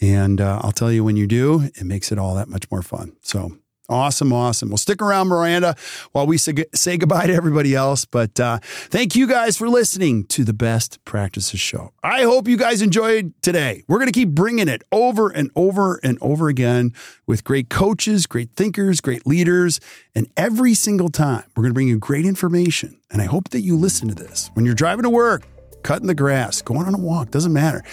and 0.02 0.40
uh, 0.40 0.60
I'll 0.62 0.72
tell 0.72 0.92
you 0.92 1.04
when 1.04 1.18
you 1.18 1.28
do, 1.28 1.70
it 1.76 1.84
makes 1.84 2.12
it 2.12 2.18
all 2.18 2.36
that 2.36 2.48
much 2.48 2.70
more 2.72 2.82
fun. 2.82 3.16
So 3.22 3.52
awesome, 3.90 4.32
awesome. 4.32 4.70
Well, 4.70 4.78
stick 4.78 5.02
around, 5.02 5.28
Miranda, 5.28 5.76
while 6.12 6.28
we 6.28 6.38
say, 6.38 6.98
goodbye 6.98 7.28
to 7.28 7.34
everybody 7.34 7.76
else. 7.76 8.06
But 8.06 8.40
uh, 8.40 8.60
thank 8.62 9.16
you 9.16 9.28
guys 9.28 9.58
for 9.58 9.68
listening 9.68 10.26
to 10.26 10.44
the 10.44 10.54
Best 10.54 11.04
Practices 11.06 11.60
Show. 11.60 11.92
I 12.04 12.22
hope 12.24 12.48
you 12.48 12.56
guys 12.58 12.82
enjoyed 12.82 13.34
today. 13.42 13.84
We're 13.88 13.98
going 13.98 14.12
to 14.12 14.18
keep 14.18 14.30
bringing 14.30 14.68
it 14.68 14.84
over 14.92 15.30
and 15.30 15.52
over 15.56 16.00
and 16.04 16.18
over 16.22 16.48
again 16.48 16.94
with 17.26 17.44
great 17.44 17.70
coaches, 17.70 18.28
great 18.28 18.52
thinkers, 18.56 19.02
great 19.02 19.26
leaders. 19.26 19.80
And 20.16 20.28
every 20.38 20.76
single 20.76 21.10
time, 21.10 21.46
we're 21.56 21.64
going 21.64 21.72
to 21.72 21.76
bring 21.76 21.88
you 21.88 21.98
great 21.98 22.26
information. 22.26 23.00
And 23.12 23.22
I 23.22 23.26
hope 23.26 23.50
that 23.50 23.62
you 23.62 23.76
listen 23.76 24.08
to 24.10 24.16
this 24.16 24.52
when 24.54 24.66
you're 24.66 24.76
driving 24.76 25.04
to 25.04 25.10
work, 25.10 25.44
cutting 25.84 26.08
the 26.08 26.16
grass, 26.16 26.62
going 26.62 26.86
on 26.86 26.94
a 26.94 27.00
walk, 27.00 27.32
doesn't 27.32 27.54
matter. 27.54 27.84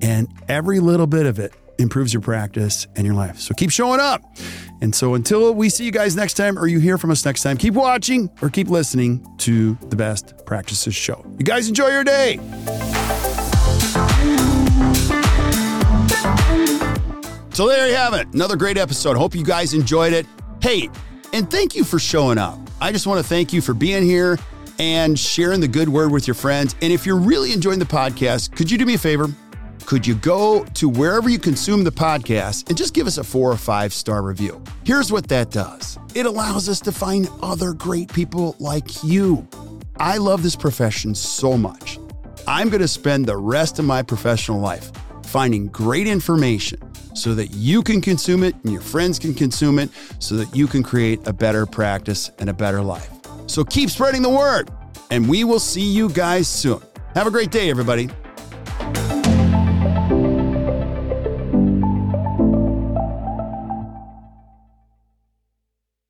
And 0.00 0.28
every 0.48 0.80
little 0.80 1.06
bit 1.06 1.26
of 1.26 1.38
it 1.38 1.52
improves 1.78 2.12
your 2.12 2.22
practice 2.22 2.86
and 2.96 3.06
your 3.06 3.14
life. 3.14 3.38
So 3.38 3.54
keep 3.54 3.70
showing 3.70 4.00
up. 4.00 4.22
And 4.80 4.94
so 4.94 5.14
until 5.14 5.54
we 5.54 5.68
see 5.68 5.84
you 5.84 5.92
guys 5.92 6.16
next 6.16 6.34
time 6.34 6.58
or 6.58 6.66
you 6.66 6.78
hear 6.78 6.98
from 6.98 7.10
us 7.10 7.24
next 7.24 7.42
time, 7.42 7.56
keep 7.56 7.74
watching 7.74 8.30
or 8.40 8.50
keep 8.50 8.68
listening 8.68 9.26
to 9.38 9.74
the 9.88 9.96
Best 9.96 10.44
Practices 10.46 10.94
Show. 10.94 11.24
You 11.38 11.44
guys 11.44 11.68
enjoy 11.68 11.88
your 11.88 12.04
day. 12.04 12.38
So 17.52 17.68
there 17.68 17.86
you 17.88 17.94
have 17.94 18.14
it. 18.14 18.28
Another 18.32 18.56
great 18.56 18.78
episode. 18.78 19.16
Hope 19.16 19.34
you 19.34 19.44
guys 19.44 19.74
enjoyed 19.74 20.14
it. 20.14 20.26
Hey, 20.60 20.88
and 21.32 21.50
thank 21.50 21.74
you 21.74 21.84
for 21.84 21.98
showing 21.98 22.38
up. 22.38 22.58
I 22.80 22.92
just 22.92 23.06
want 23.06 23.18
to 23.22 23.28
thank 23.28 23.52
you 23.52 23.60
for 23.60 23.74
being 23.74 24.04
here 24.04 24.38
and 24.78 25.18
sharing 25.18 25.60
the 25.60 25.68
good 25.68 25.88
word 25.88 26.10
with 26.10 26.26
your 26.26 26.34
friends. 26.34 26.74
And 26.80 26.92
if 26.92 27.04
you're 27.04 27.18
really 27.18 27.52
enjoying 27.52 27.78
the 27.78 27.84
podcast, 27.84 28.56
could 28.56 28.70
you 28.70 28.78
do 28.78 28.86
me 28.86 28.94
a 28.94 28.98
favor? 28.98 29.28
Could 29.86 30.06
you 30.06 30.14
go 30.14 30.64
to 30.64 30.88
wherever 30.88 31.28
you 31.28 31.38
consume 31.38 31.84
the 31.84 31.92
podcast 31.92 32.68
and 32.68 32.76
just 32.76 32.94
give 32.94 33.06
us 33.06 33.18
a 33.18 33.24
four 33.24 33.50
or 33.50 33.56
five 33.56 33.92
star 33.92 34.22
review? 34.22 34.62
Here's 34.84 35.12
what 35.12 35.28
that 35.28 35.50
does 35.50 35.98
it 36.14 36.26
allows 36.26 36.68
us 36.68 36.80
to 36.80 36.92
find 36.92 37.28
other 37.42 37.72
great 37.72 38.12
people 38.12 38.56
like 38.58 39.02
you. 39.02 39.46
I 39.96 40.18
love 40.18 40.42
this 40.42 40.56
profession 40.56 41.14
so 41.14 41.56
much. 41.56 41.98
I'm 42.46 42.68
going 42.68 42.80
to 42.80 42.88
spend 42.88 43.26
the 43.26 43.36
rest 43.36 43.78
of 43.78 43.84
my 43.84 44.02
professional 44.02 44.60
life 44.60 44.90
finding 45.24 45.68
great 45.68 46.06
information 46.06 46.80
so 47.14 47.34
that 47.34 47.48
you 47.48 47.82
can 47.82 48.00
consume 48.00 48.42
it 48.42 48.54
and 48.62 48.72
your 48.72 48.82
friends 48.82 49.18
can 49.18 49.34
consume 49.34 49.78
it 49.78 49.90
so 50.18 50.34
that 50.36 50.54
you 50.54 50.66
can 50.66 50.82
create 50.82 51.26
a 51.26 51.32
better 51.32 51.66
practice 51.66 52.30
and 52.38 52.50
a 52.50 52.54
better 52.54 52.82
life. 52.82 53.10
So 53.46 53.64
keep 53.64 53.90
spreading 53.90 54.22
the 54.22 54.30
word, 54.30 54.70
and 55.10 55.28
we 55.28 55.44
will 55.44 55.60
see 55.60 55.82
you 55.82 56.08
guys 56.08 56.48
soon. 56.48 56.80
Have 57.14 57.26
a 57.26 57.30
great 57.30 57.50
day, 57.50 57.70
everybody. 57.70 58.08